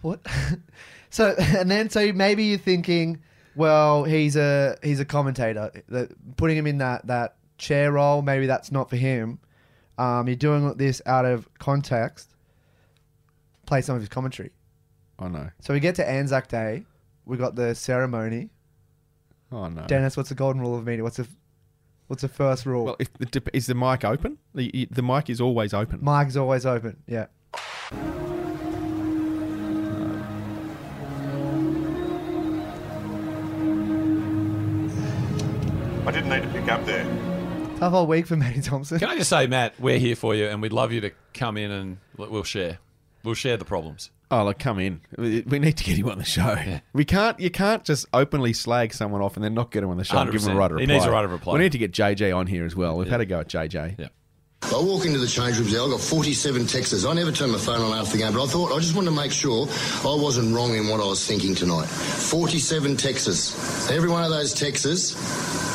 What? 0.08 0.26
so 1.10 1.36
and 1.40 1.70
then 1.70 1.90
so 1.90 2.14
maybe 2.14 2.46
you're 2.46 2.58
thinking, 2.58 3.22
well, 3.56 4.06
he's 4.06 4.38
a 4.38 4.78
he's 4.82 5.02
a 5.02 5.06
commentator. 5.06 5.72
That 5.90 6.12
putting 6.38 6.58
him 6.58 6.66
in 6.66 6.78
that 6.78 7.08
that 7.08 7.36
chair 7.58 7.92
role, 7.92 8.22
maybe 8.22 8.48
that's 8.48 8.72
not 8.72 8.90
for 8.90 8.96
him. 8.96 9.40
Um, 9.98 10.28
you're 10.28 10.38
doing 10.38 10.74
this 10.78 11.02
out 11.06 11.26
of 11.26 11.50
context. 11.60 12.36
Play 13.66 13.82
some 13.82 13.96
of 13.96 14.02
his 14.02 14.08
commentary. 14.08 14.52
I 15.20 15.28
know. 15.28 15.50
So 15.60 15.74
we 15.74 15.82
get 15.82 15.96
to 15.96 16.08
Anzac 16.08 16.48
Day. 16.48 16.86
We 17.26 17.36
got 17.36 17.56
the 17.56 17.76
ceremony. 17.76 18.50
Oh 19.52 19.68
no. 19.68 19.86
Dennis, 19.88 20.16
what's 20.16 20.30
the 20.30 20.36
golden 20.36 20.62
rule 20.62 20.78
of 20.78 20.86
media? 20.86 21.04
What's 21.04 21.18
the 21.18 21.28
what's 22.08 22.22
the 22.22 22.30
first 22.30 22.66
rule? 22.66 22.86
Well, 22.86 22.96
if 23.00 23.12
the, 23.14 23.42
is 23.52 23.66
the 23.66 23.76
mic 23.76 24.06
open? 24.06 24.38
The 24.56 24.88
the 24.90 25.02
mic 25.04 25.30
is 25.30 25.42
always 25.42 25.74
open. 25.74 26.00
Mic's 26.02 26.38
always 26.38 26.66
open. 26.66 26.96
Yeah. 27.08 27.26
I 36.08 36.12
didn't 36.12 36.30
need 36.30 36.42
to 36.42 36.48
pick 36.48 36.72
up 36.72 36.86
there. 36.86 37.04
Tough 37.80 37.92
whole 37.92 38.08
week 38.08 38.28
for 38.28 38.38
Matty 38.38 38.62
Thompson. 38.62 38.98
Can 38.98 39.10
I 39.10 39.18
just 39.18 39.30
say, 39.30 39.46
Matt, 39.46 39.78
we're 39.78 40.00
here 40.00 40.16
for 40.16 40.34
you, 40.34 40.48
and 40.48 40.62
we'd 40.62 40.72
love 40.72 40.94
you 40.94 41.02
to 41.02 41.12
come 41.34 41.58
in 41.58 41.70
and 41.70 41.98
we'll 42.16 42.44
share. 42.44 42.80
We'll 43.26 43.36
share 43.36 43.58
the 43.58 43.66
problems. 43.66 44.10
Oh, 44.32 44.46
look, 44.46 44.58
come 44.58 44.80
in. 44.80 45.02
We 45.18 45.42
we 45.42 45.60
need 45.60 45.76
to 45.76 45.84
get 45.84 45.98
him 45.98 46.08
on 46.10 46.18
the 46.18 46.24
show. 46.24 46.56
We 46.94 47.04
can't. 47.04 47.38
You 47.42 47.50
can't 47.52 47.84
just 47.84 48.06
openly 48.14 48.54
slag 48.54 48.94
someone 48.94 49.22
off 49.22 49.36
and 49.36 49.44
then 49.44 49.54
not 49.54 49.70
get 49.72 49.84
him 49.84 49.90
on 49.90 49.98
the 49.98 50.06
show 50.06 50.18
and 50.18 50.32
give 50.32 50.44
him 50.44 50.54
a 50.54 50.56
right 50.56 50.72
of 50.72 50.78
He 50.78 50.84
reply. 50.84 50.94
needs 50.96 51.06
a 51.06 51.12
right 51.12 51.26
of 51.26 51.32
reply. 51.32 51.54
We 51.54 51.60
need 51.60 51.74
to 51.74 51.78
get 51.78 51.92
JJ 51.92 52.36
on 52.36 52.48
here 52.48 52.66
as 52.66 52.74
well. 52.76 52.98
We've 52.98 53.10
had 53.10 53.20
a 53.20 53.26
go 53.26 53.42
at 53.42 53.50
JJ. 53.50 54.00
Yeah. 54.00 54.08
I 54.74 54.80
walk 54.82 55.06
into 55.06 55.18
the 55.18 55.28
change 55.28 55.58
rooms 55.58 55.72
there, 55.72 55.82
I 55.82 55.88
got 55.88 56.02
47 56.02 56.68
texts. 56.68 57.06
I 57.06 57.14
never 57.14 57.32
turned 57.32 57.54
my 57.54 57.58
phone 57.58 57.82
on 57.82 57.98
after 57.98 58.18
the 58.18 58.24
game, 58.24 58.34
but 58.34 58.44
I 58.44 58.48
thought 58.48 58.74
I 58.74 58.80
just 58.80 58.96
wanted 58.96 59.12
to 59.12 59.16
make 59.16 59.32
sure 59.32 59.66
I 60.04 60.14
wasn't 60.22 60.54
wrong 60.54 60.76
in 60.76 60.88
what 60.90 61.00
I 61.00 61.06
was 61.06 61.26
thinking 61.26 61.56
tonight. 61.56 61.86
47 61.88 62.98
texts. 62.98 63.90
Every 63.90 64.10
one 64.10 64.24
of 64.26 64.30
those 64.30 64.54
texts 64.54 65.16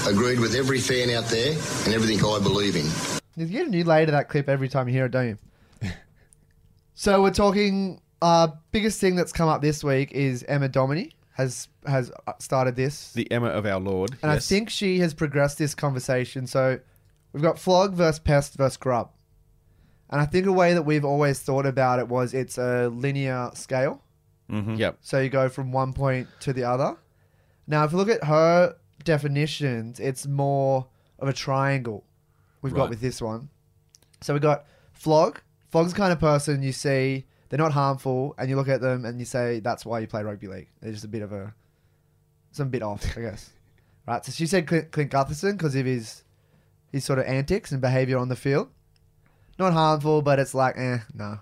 agreed 0.07 0.41
with 0.41 0.55
every 0.55 0.79
fan 0.79 1.09
out 1.11 1.25
there 1.25 1.53
and 1.53 1.95
everything 1.95 2.19
I 2.19 2.39
believe 2.39 2.77
in. 2.77 2.87
You 3.35 3.47
get 3.47 3.67
a 3.67 3.71
new 3.71 3.83
layer 3.83 4.07
to 4.07 4.13
that 4.13 4.29
clip 4.29 4.49
every 4.49 4.69
time 4.69 4.89
you 4.89 4.95
hear 4.95 5.07
it, 5.07 5.13
don't 5.13 5.39
you? 5.83 5.89
so 6.95 7.23
we're 7.23 7.31
talking. 7.31 8.01
Uh, 8.21 8.49
biggest 8.71 9.01
thing 9.01 9.17
that's 9.17 9.33
come 9.33 9.49
up 9.49 9.63
this 9.63 9.83
week 9.83 10.13
is 10.13 10.45
Emma 10.45 10.69
Domini 10.69 11.13
has 11.33 11.67
has 11.87 12.13
started 12.39 12.77
this, 12.77 13.13
The 13.15 13.31
Emma 13.33 13.49
of 13.49 13.65
our 13.67 13.81
Lord. 13.81 14.17
and 14.23 14.31
I 14.31 14.39
think 14.39 14.71
she 14.71 14.99
has 15.01 15.15
progressed 15.15 15.59
this 15.59 15.75
conversation. 15.75 16.47
So 16.47 16.79
we've 17.33 17.43
got 17.43 17.59
flog 17.59 17.95
versus 17.95 18.19
pest 18.19 18.55
versus 18.55 18.77
grub, 18.77 19.11
and 20.11 20.21
I 20.21 20.27
think 20.27 20.47
a 20.47 20.53
way 20.53 20.75
that 20.75 20.83
we've 20.83 21.05
always 21.05 21.41
thought 21.41 21.67
about 21.67 21.99
it 21.99 22.09
was 22.09 22.35
it's 22.35 22.59
a 22.59 22.89
linear 22.89 23.51
scale. 23.55 24.03
Mm-hmm. 24.51 24.75
Yep. 24.75 24.99
So 25.01 25.21
you 25.21 25.31
go 25.31 25.49
from 25.49 25.73
one 25.73 25.93
point 25.93 26.29
to 26.41 26.53
the 26.53 26.65
other. 26.65 26.97
Now, 27.67 27.85
if 27.85 27.93
you 27.93 27.99
look 27.99 28.11
at 28.11 28.25
her 28.25 28.77
definitions, 29.05 30.01
it's 30.01 30.27
more 30.27 30.87
of 31.19 31.29
a 31.29 31.33
triangle 31.33 32.05
we've 32.61 32.75
got 32.75 32.91
with 32.91 33.01
this 33.01 33.23
one. 33.23 33.49
So 34.21 34.35
we 34.35 34.41
got 34.41 34.67
flog. 34.93 35.41
Flog's 35.71 35.93
the 35.93 35.99
kind 35.99 36.13
of 36.13 36.21
person 36.21 36.63
you 36.63 36.73
see, 36.73 37.25
they're 37.49 37.59
not 37.59 37.73
harmful, 37.73 38.35
and 38.39 38.49
you 38.49 38.57
look 38.57 38.69
at 38.69 38.81
them 38.81 39.05
and 39.05 39.19
you 39.19 39.25
say, 39.25 39.61
that's 39.61 39.87
why 39.87 40.01
you 40.01 40.07
play 40.07 40.23
rugby 40.23 40.49
league. 40.49 40.69
They're 40.81 40.93
just 40.93 41.05
a 41.05 41.09
bit 41.09 41.23
of 41.23 41.33
a, 41.33 41.55
some 42.51 42.69
bit 42.69 42.83
off, 42.83 43.05
I 43.17 43.21
guess. 43.23 43.51
Right, 44.05 44.25
so 44.25 44.33
she 44.33 44.47
said 44.47 44.67
Clint, 44.67 44.91
Clint 44.91 45.13
Gutherson 45.13 45.53
because 45.53 45.77
of 45.77 45.87
his, 45.87 46.25
his 46.93 47.05
sort 47.05 47.19
of 47.19 47.25
antics 47.25 47.73
and 47.73 47.81
behavior 47.81 48.19
on 48.19 48.29
the 48.29 48.37
field. 48.37 48.69
Not 49.59 49.73
harmful, 49.73 50.23
but 50.23 50.39
it's 50.39 50.55
like, 50.55 50.77
eh, 50.77 50.99
no. 51.15 51.41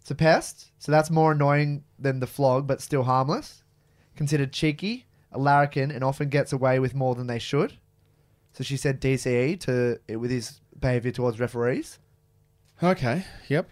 It's 0.00 0.10
a 0.10 0.14
pest, 0.16 0.72
so 0.78 0.90
that's 0.90 1.10
more 1.10 1.32
annoying 1.32 1.84
than 1.98 2.18
the 2.18 2.26
flog, 2.26 2.66
but 2.66 2.80
still 2.80 3.04
harmless. 3.04 3.62
Considered 4.16 4.52
cheeky, 4.52 5.06
a 5.30 5.38
larrikin, 5.38 5.92
and 5.92 6.02
often 6.02 6.28
gets 6.28 6.52
away 6.52 6.80
with 6.80 6.94
more 6.94 7.14
than 7.14 7.28
they 7.28 7.38
should. 7.38 7.74
So 8.52 8.64
she 8.64 8.76
said 8.76 9.00
DCE 9.00 9.60
to 9.60 10.18
with 10.18 10.30
his 10.30 10.60
behavior 10.78 11.12
towards 11.12 11.38
referees. 11.40 11.98
Okay. 12.82 13.24
Yep. 13.48 13.70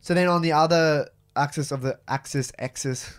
So 0.00 0.14
then 0.14 0.28
on 0.28 0.42
the 0.42 0.52
other 0.52 1.08
axis 1.34 1.72
of 1.72 1.82
the 1.82 1.98
axis 2.06 2.52
axis 2.58 3.18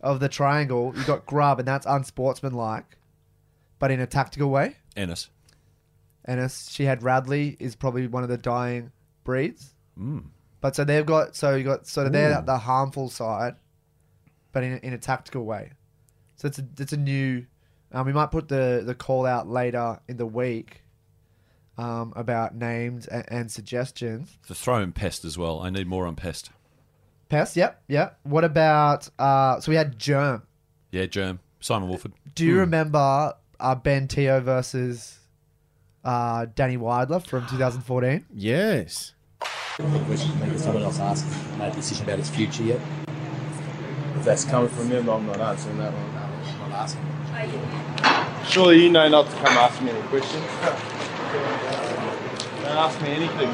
of 0.00 0.20
the 0.20 0.28
triangle, 0.28 0.92
you 0.96 1.04
got 1.04 1.24
grub, 1.24 1.58
and 1.58 1.68
that's 1.68 1.86
unsportsmanlike, 1.86 2.98
but 3.78 3.90
in 3.90 4.00
a 4.00 4.06
tactical 4.06 4.50
way. 4.50 4.76
Ennis. 4.96 5.30
Ennis, 6.26 6.70
she 6.70 6.84
had 6.84 7.02
Radley, 7.02 7.56
is 7.58 7.74
probably 7.74 8.06
one 8.06 8.22
of 8.22 8.28
the 8.28 8.38
dying 8.38 8.92
breeds. 9.24 9.74
Mm. 9.98 10.24
But 10.60 10.76
so 10.76 10.84
they've 10.84 11.06
got 11.06 11.34
so 11.34 11.54
you 11.54 11.64
got 11.64 11.86
sort 11.86 12.06
of 12.06 12.12
they're 12.12 12.42
the 12.42 12.58
harmful 12.58 13.08
side, 13.08 13.56
but 14.52 14.62
in 14.62 14.74
a, 14.74 14.76
in 14.78 14.92
a 14.92 14.98
tactical 14.98 15.44
way. 15.44 15.72
So 16.36 16.48
it's 16.48 16.58
a 16.58 16.64
it's 16.78 16.92
a 16.92 16.98
new. 16.98 17.46
Um, 17.92 18.06
we 18.06 18.12
might 18.12 18.30
put 18.30 18.48
the 18.48 18.82
the 18.84 18.94
call 18.94 19.26
out 19.26 19.48
later 19.48 19.98
in 20.06 20.16
the 20.16 20.26
week 20.26 20.82
um, 21.78 22.12
about 22.14 22.54
names 22.54 23.06
and, 23.06 23.24
and 23.28 23.50
suggestions. 23.50 24.36
To 24.48 24.54
throw 24.54 24.80
in 24.80 24.92
Pest 24.92 25.24
as 25.24 25.38
well. 25.38 25.60
I 25.60 25.70
need 25.70 25.86
more 25.86 26.06
on 26.06 26.14
Pest. 26.14 26.50
Pest, 27.30 27.56
yep, 27.56 27.82
yep. 27.88 28.18
What 28.24 28.44
about 28.44 29.08
uh, 29.18 29.60
so 29.60 29.70
we 29.70 29.76
had 29.76 29.98
Germ. 29.98 30.42
Yeah, 30.90 31.06
Germ. 31.06 31.40
Simon 31.60 31.88
Woolford. 31.88 32.12
Do 32.34 32.44
you 32.44 32.58
remember 32.58 33.34
uh, 33.60 33.74
Ben 33.74 34.08
Te'o 34.08 34.40
versus 34.40 35.19
uh, 36.04 36.46
Danny 36.54 36.76
Weidler 36.76 37.24
from 37.24 37.46
2014? 37.46 38.26
Yes. 38.34 39.14
question 40.06 40.38
maybe 40.40 40.58
someone 40.58 40.82
else 40.82 40.98
asked 40.98 41.26
made 41.58 41.72
a 41.72 41.74
decision 41.74 42.04
about 42.04 42.18
his 42.18 42.30
future 42.30 42.62
yet. 42.62 42.80
If 44.16 44.24
that's 44.24 44.44
coming 44.44 44.68
from 44.68 44.88
him, 44.88 45.08
I'm 45.08 45.26
not 45.26 45.40
answering 45.40 45.78
that 45.78 45.92
one. 45.92 46.62
I'm 46.62 46.70
not 46.70 46.80
asking. 46.80 47.06
Surely 48.50 48.82
you 48.82 48.90
know 48.90 49.08
not 49.08 49.30
to 49.30 49.36
come 49.36 49.56
ask 49.56 49.80
me 49.82 49.90
any 49.90 50.02
questions. 50.08 50.44
Don't 52.62 52.76
ask 52.76 53.00
me 53.02 53.08
anything. 53.10 53.50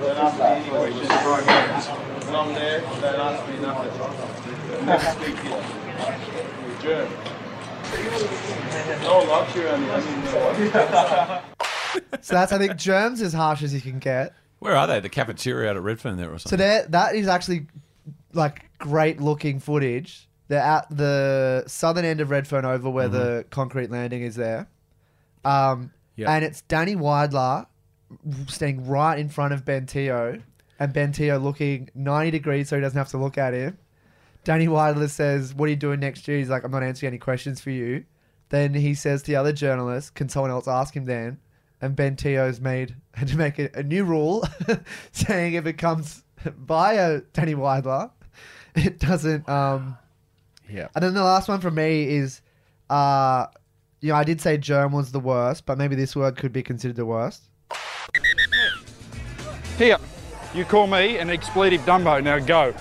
Don't 0.00 0.18
ask 0.18 0.38
me 0.38 0.44
any 0.44 0.68
questions. 0.68 1.08
When 2.26 2.36
I'm 2.36 2.54
there, 2.54 2.80
don't 2.80 3.20
ask 3.20 3.48
me 3.48 3.54
nothing. 3.60 4.86
Never 4.86 5.10
speak 5.10 5.36
to 6.82 6.88
you. 6.88 7.31
You're 7.92 8.12
a 8.14 8.18
germ. 8.18 9.02
No 9.02 9.18
one 9.18 9.28
likes 9.28 9.54
you 9.54 9.66
around. 9.66 11.42
So 12.22 12.34
that's 12.34 12.52
I 12.52 12.58
think 12.58 12.76
Germ's 12.76 13.20
as 13.20 13.32
harsh 13.32 13.62
as 13.62 13.74
you 13.74 13.80
can 13.80 13.98
get. 13.98 14.32
Where 14.60 14.76
are 14.76 14.86
they? 14.86 15.00
The 15.00 15.08
cafeteria 15.08 15.70
out 15.70 15.76
at 15.76 15.82
Redfern 15.82 16.16
there 16.16 16.32
or 16.32 16.38
something? 16.38 16.50
So 16.50 16.56
there, 16.56 16.86
that 16.88 17.14
is 17.14 17.26
actually 17.28 17.66
like 18.32 18.70
great 18.78 19.20
looking 19.20 19.58
footage. 19.58 20.28
They're 20.48 20.60
at 20.60 20.86
the 20.90 21.64
southern 21.66 22.04
end 22.04 22.20
of 22.20 22.30
Redfern 22.30 22.64
Oval 22.64 22.92
where 22.92 23.08
the 23.08 23.44
concrete 23.50 23.90
landing 23.90 24.22
is 24.22 24.36
there. 24.36 24.68
Um, 25.44 25.90
Yep. 26.16 26.28
And 26.28 26.44
it's 26.44 26.60
Danny 26.62 26.94
Weidler 26.94 27.66
standing 28.46 28.86
right 28.86 29.18
in 29.18 29.28
front 29.28 29.54
of 29.54 29.64
Ben 29.64 29.86
Te'o, 29.86 30.42
and 30.78 30.92
Ben 30.92 31.12
Te'o 31.12 31.42
looking 31.42 31.88
90 31.94 32.30
degrees 32.30 32.68
so 32.68 32.76
he 32.76 32.82
doesn't 32.82 32.98
have 32.98 33.08
to 33.08 33.18
look 33.18 33.38
at 33.38 33.54
him. 33.54 33.78
Danny 34.44 34.66
Weidler 34.66 35.08
says, 35.08 35.54
What 35.54 35.66
are 35.66 35.70
you 35.70 35.76
doing 35.76 36.00
next 36.00 36.26
year? 36.26 36.38
He's 36.38 36.48
like, 36.48 36.64
I'm 36.64 36.70
not 36.70 36.82
answering 36.82 37.08
any 37.08 37.18
questions 37.18 37.60
for 37.60 37.70
you. 37.70 38.04
Then 38.48 38.74
he 38.74 38.94
says 38.94 39.22
to 39.22 39.30
the 39.30 39.36
other 39.36 39.52
journalist, 39.52 40.14
Can 40.14 40.28
someone 40.28 40.50
else 40.50 40.68
ask 40.68 40.94
him 40.94 41.04
then? 41.04 41.38
And 41.80 41.96
Ben 41.96 42.16
Te'o's 42.16 42.60
made 42.60 42.96
had 43.14 43.28
to 43.28 43.36
make 43.36 43.58
a, 43.58 43.70
a 43.74 43.82
new 43.82 44.04
rule 44.04 44.46
saying 45.12 45.54
if 45.54 45.66
it 45.66 45.74
comes 45.74 46.24
via 46.44 47.20
Danny 47.32 47.54
Weidler, 47.54 48.10
it 48.74 48.98
doesn't. 48.98 49.48
Um, 49.48 49.96
yeah. 50.68 50.88
And 50.94 51.04
then 51.04 51.14
the 51.14 51.24
last 51.24 51.48
one 51.48 51.60
from 51.60 51.74
me 51.74 52.08
is, 52.08 52.40
uh, 52.90 53.46
you 54.00 54.10
know, 54.10 54.16
I 54.16 54.24
did 54.24 54.40
say 54.40 54.56
germ 54.56 54.92
was 54.92 55.12
the 55.12 55.20
worst, 55.20 55.66
but 55.66 55.78
maybe 55.78 55.94
this 55.94 56.16
word 56.16 56.36
could 56.36 56.52
be 56.52 56.62
considered 56.62 56.96
the 56.96 57.06
worst. 57.06 57.42
Here, 59.78 59.98
you 60.54 60.64
call 60.64 60.86
me 60.86 61.18
an 61.18 61.30
expletive 61.30 61.80
Dumbo. 61.82 62.22
Now 62.22 62.38
go. 62.38 62.74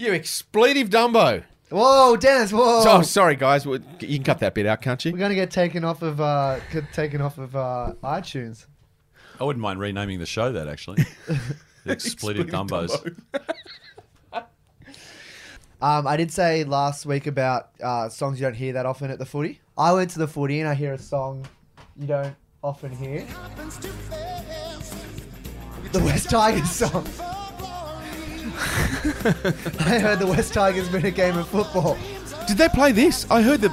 You 0.00 0.14
expletive 0.14 0.88
Dumbo. 0.88 1.44
Whoa, 1.68 2.16
Dennis! 2.16 2.52
Whoa. 2.52 2.82
Oh, 2.86 3.02
sorry, 3.02 3.36
guys. 3.36 3.66
You 3.66 3.80
can 4.00 4.22
cut 4.22 4.38
that 4.38 4.54
bit 4.54 4.64
out, 4.64 4.80
can't 4.80 5.04
you? 5.04 5.12
We're 5.12 5.18
gonna 5.18 5.34
get 5.34 5.50
taken 5.50 5.84
off 5.84 6.00
of 6.00 6.22
uh, 6.22 6.58
taken 6.94 7.20
off 7.20 7.36
of 7.36 7.54
uh, 7.54 7.92
iTunes. 8.02 8.64
I 9.38 9.44
wouldn't 9.44 9.60
mind 9.60 9.78
renaming 9.78 10.18
the 10.18 10.24
show 10.24 10.52
that 10.52 10.68
actually. 10.68 11.04
the 11.26 11.92
Expletive 11.92 12.46
Dumbos. 12.46 13.14
Um, 15.82 16.06
I 16.06 16.18
did 16.18 16.30
say 16.30 16.64
last 16.64 17.06
week 17.06 17.26
about 17.26 17.70
uh, 17.82 18.10
songs 18.10 18.38
you 18.38 18.44
don't 18.44 18.52
hear 18.52 18.74
that 18.74 18.84
often 18.84 19.10
at 19.10 19.18
the 19.18 19.24
footy. 19.24 19.62
I 19.78 19.94
went 19.94 20.10
to 20.10 20.18
the 20.18 20.28
footy 20.28 20.60
and 20.60 20.68
I 20.68 20.74
hear 20.74 20.92
a 20.92 20.98
song 20.98 21.46
you 21.96 22.06
don't 22.06 22.36
often 22.62 22.92
hear. 22.92 23.26
The 25.92 26.00
West 26.00 26.28
Tigers 26.28 26.70
song. 26.70 27.06
I 29.80 29.98
heard 29.98 30.18
the 30.18 30.26
West 30.26 30.52
Tigers 30.54 30.90
win 30.90 31.04
a 31.06 31.10
game 31.10 31.36
of 31.38 31.48
football. 31.48 31.96
Did 32.46 32.58
they 32.58 32.68
play 32.68 32.92
this? 32.92 33.26
I 33.30 33.42
heard 33.42 33.60
that 33.62 33.72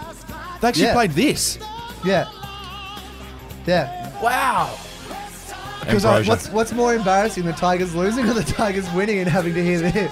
they 0.62 0.68
actually 0.68 0.84
Yeah. 0.86 0.94
played 0.94 1.12
this. 1.12 1.58
Yeah. 2.06 2.30
Yeah. 3.66 4.22
Wow. 4.22 4.78
Because 5.82 6.06
I, 6.06 6.22
what's 6.24 6.50
what's 6.50 6.74
more 6.74 6.96
embarrassing, 6.96 7.46
the 7.46 7.54
Tigers 7.54 7.96
losing 7.96 8.28
or 8.30 8.34
the 8.34 8.44
Tigers 8.44 8.90
winning 8.94 9.20
and 9.20 9.28
having 9.30 9.54
to 9.54 9.64
hear 9.64 9.80
this? 9.80 10.12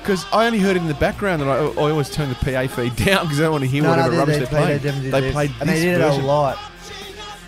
Because 0.00 0.24
I 0.32 0.46
only 0.46 0.58
heard 0.58 0.76
it 0.76 0.80
in 0.82 0.88
the 0.88 0.94
background, 0.94 1.42
and 1.42 1.50
I, 1.50 1.54
I 1.58 1.90
always 1.90 2.10
turn 2.10 2.28
the 2.28 2.34
PA 2.34 2.66
feed 2.74 2.96
down 3.04 3.24
because 3.24 3.38
I 3.40 3.44
don't 3.44 3.52
want 3.52 3.64
to 3.64 3.70
hear 3.70 3.82
No, 3.84 3.90
no, 3.94 3.96
whatever 3.96 4.10
they- 4.10 4.18
rubbish 4.18 4.34
they 4.34 4.38
they're 4.40 4.48
played- 4.48 4.64
playing. 4.64 4.78
they 4.78 4.84
definitely 4.84 5.10
They 5.10 5.20
did 5.20 5.26
this. 5.28 5.32
played 5.32 5.50
And 5.60 5.68
they 5.68 5.74
this 5.74 5.82
did 5.82 6.00
it 6.00 6.22
a 6.24 6.26
lot. 6.26 6.58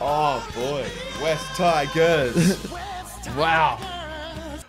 Oh 0.01 0.49
boy, 0.55 0.87
West 1.23 1.47
Tigers! 1.57 2.67
wow. 3.37 3.79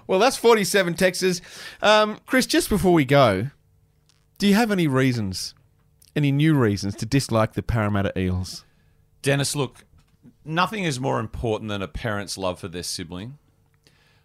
Well, 0.08 0.20
that's 0.20 0.38
forty-seven 0.38 0.95
Texas. 0.95 1.41
Um, 1.82 2.20
Chris, 2.26 2.45
just 2.45 2.70
before 2.70 2.93
we 2.93 3.06
go, 3.06 3.49
do 4.38 4.47
you 4.47 4.53
have 4.56 4.72
any 4.72 4.88
reasons, 4.88 5.53
any 6.16 6.32
new 6.32 6.56
reasons 6.56 6.95
to 6.95 7.06
dislike 7.06 7.53
the 7.53 7.64
Parramatta 7.64 8.18
Eels? 8.18 8.66
Dennis, 9.22 9.56
look, 9.56 9.86
nothing 10.43 10.84
is 10.84 10.99
more 10.99 11.20
important 11.20 11.70
than 11.70 11.82
a 11.82 11.88
parent's 11.88 12.38
love 12.38 12.60
for 12.60 12.68
their 12.68 12.84
sibling. 12.84 13.38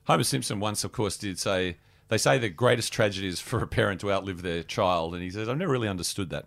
Homer 0.04 0.24
Simpson 0.24 0.60
once, 0.60 0.84
of 0.84 0.92
course, 0.92 1.16
did 1.16 1.38
say 1.38 1.76
they 2.08 2.18
say 2.18 2.38
the 2.38 2.48
greatest 2.48 2.92
tragedy 2.92 3.28
is 3.28 3.40
for 3.40 3.62
a 3.62 3.66
parent 3.66 4.00
to 4.00 4.12
outlive 4.12 4.42
their 4.42 4.62
child, 4.62 5.14
and 5.14 5.22
he 5.22 5.30
says 5.30 5.48
I've 5.48 5.56
never 5.56 5.72
really 5.72 5.88
understood 5.88 6.30
that. 6.30 6.46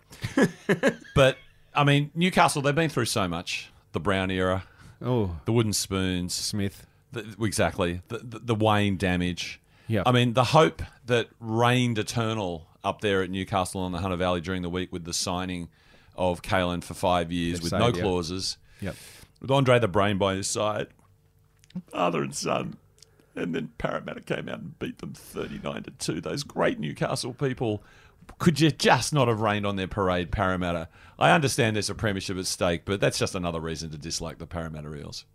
but 1.16 1.38
I 1.74 1.84
mean, 1.84 2.12
Newcastle 2.14 2.62
they've 2.62 2.76
been 2.76 2.90
through 2.90 3.06
so 3.06 3.28
much: 3.28 3.72
the 3.94 4.00
Brown 4.00 4.30
era, 4.30 4.66
oh, 5.02 5.38
the 5.46 5.54
wooden 5.54 5.74
spoons, 5.74 6.34
Smith, 6.34 6.86
the, 7.14 7.36
exactly, 7.45 8.01
the, 8.09 8.18
the 8.20 8.39
the 8.39 8.55
Wayne 8.55 8.97
damage. 8.97 9.61
Yeah. 9.88 10.03
I 10.05 10.11
mean, 10.11 10.34
the 10.34 10.45
hope 10.45 10.82
that 11.05 11.28
reigned 11.39 11.97
eternal 11.97 12.68
up 12.84 13.01
there 13.01 13.22
at 13.22 13.30
Newcastle 13.30 13.82
on 13.82 13.91
the 13.91 13.99
Hunter 13.99 14.18
Valley 14.18 14.41
during 14.41 14.61
the 14.61 14.70
week 14.70 14.91
with 14.91 15.03
the 15.03 15.14
signing 15.14 15.70
of 16.16 16.41
Kalyn 16.41 16.84
for 16.84 16.93
five 16.93 17.32
years 17.32 17.59
They've 17.59 17.64
with 17.64 17.70
saved, 17.72 17.82
no 17.82 17.88
yeah. 17.97 18.01
clauses. 18.01 18.57
Yep. 18.82 18.95
With 19.41 19.51
Andre 19.51 19.80
the 19.80 19.88
Brain 19.88 20.18
by 20.18 20.36
his 20.36 20.47
side, 20.47 20.88
father 21.91 22.22
and 22.24 22.36
son. 22.36 22.78
And 23.36 23.55
then 23.55 23.72
Parramatta 23.80 24.22
came 24.22 24.47
out 24.47 24.59
and 24.59 24.78
beat 24.78 24.99
them 24.99 25.14
39 25.14 25.84
to 25.84 25.91
2. 25.91 26.22
Those 26.22 26.43
great 26.43 26.80
Newcastle 26.80 27.34
people. 27.34 27.84
Could 28.38 28.59
you 28.59 28.70
just 28.70 29.11
not 29.11 29.28
have 29.28 29.41
rained 29.41 29.66
on 29.66 29.76
their 29.76 29.88
parade, 29.88 30.32
Parramatta? 30.32 30.88
I 31.18 31.32
understand 31.32 31.76
there's 31.76 31.89
a 31.89 31.95
premiership 31.95 32.38
at 32.38 32.45
stake, 32.45 32.84
but 32.86 32.99
that's 32.99 33.18
just 33.18 33.34
another 33.34 33.59
reason 33.59 33.89
to 33.89 33.97
dislike 33.97 34.38
the 34.38 34.45
Parramatta 34.45 34.93
Eels. 34.95 35.26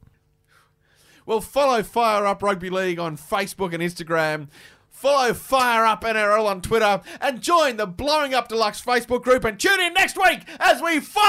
Well, 1.28 1.42
follow 1.42 1.82
Fire 1.82 2.24
Up 2.24 2.42
Rugby 2.42 2.70
League 2.70 2.98
on 2.98 3.18
Facebook 3.18 3.74
and 3.74 3.82
Instagram. 3.82 4.48
Follow 4.88 5.34
Fire 5.34 5.84
Up 5.84 6.02
NRL 6.02 6.46
on 6.46 6.62
Twitter 6.62 7.02
and 7.20 7.42
join 7.42 7.76
the 7.76 7.86
Blowing 7.86 8.32
Up 8.32 8.48
Deluxe 8.48 8.80
Facebook 8.80 9.24
group 9.24 9.44
and 9.44 9.60
tune 9.60 9.78
in 9.78 9.92
next 9.92 10.16
week 10.16 10.40
as 10.58 10.80
we 10.80 11.00
fire 11.00 11.22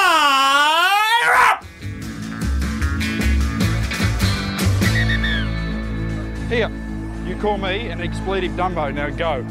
up! 1.35 1.65
Here, 6.47 6.71
you 7.27 7.35
call 7.35 7.57
me 7.57 7.89
an 7.89 7.99
expletive 7.99 8.53
Dumbo. 8.53 8.93
Now 8.93 9.09
go. 9.09 9.45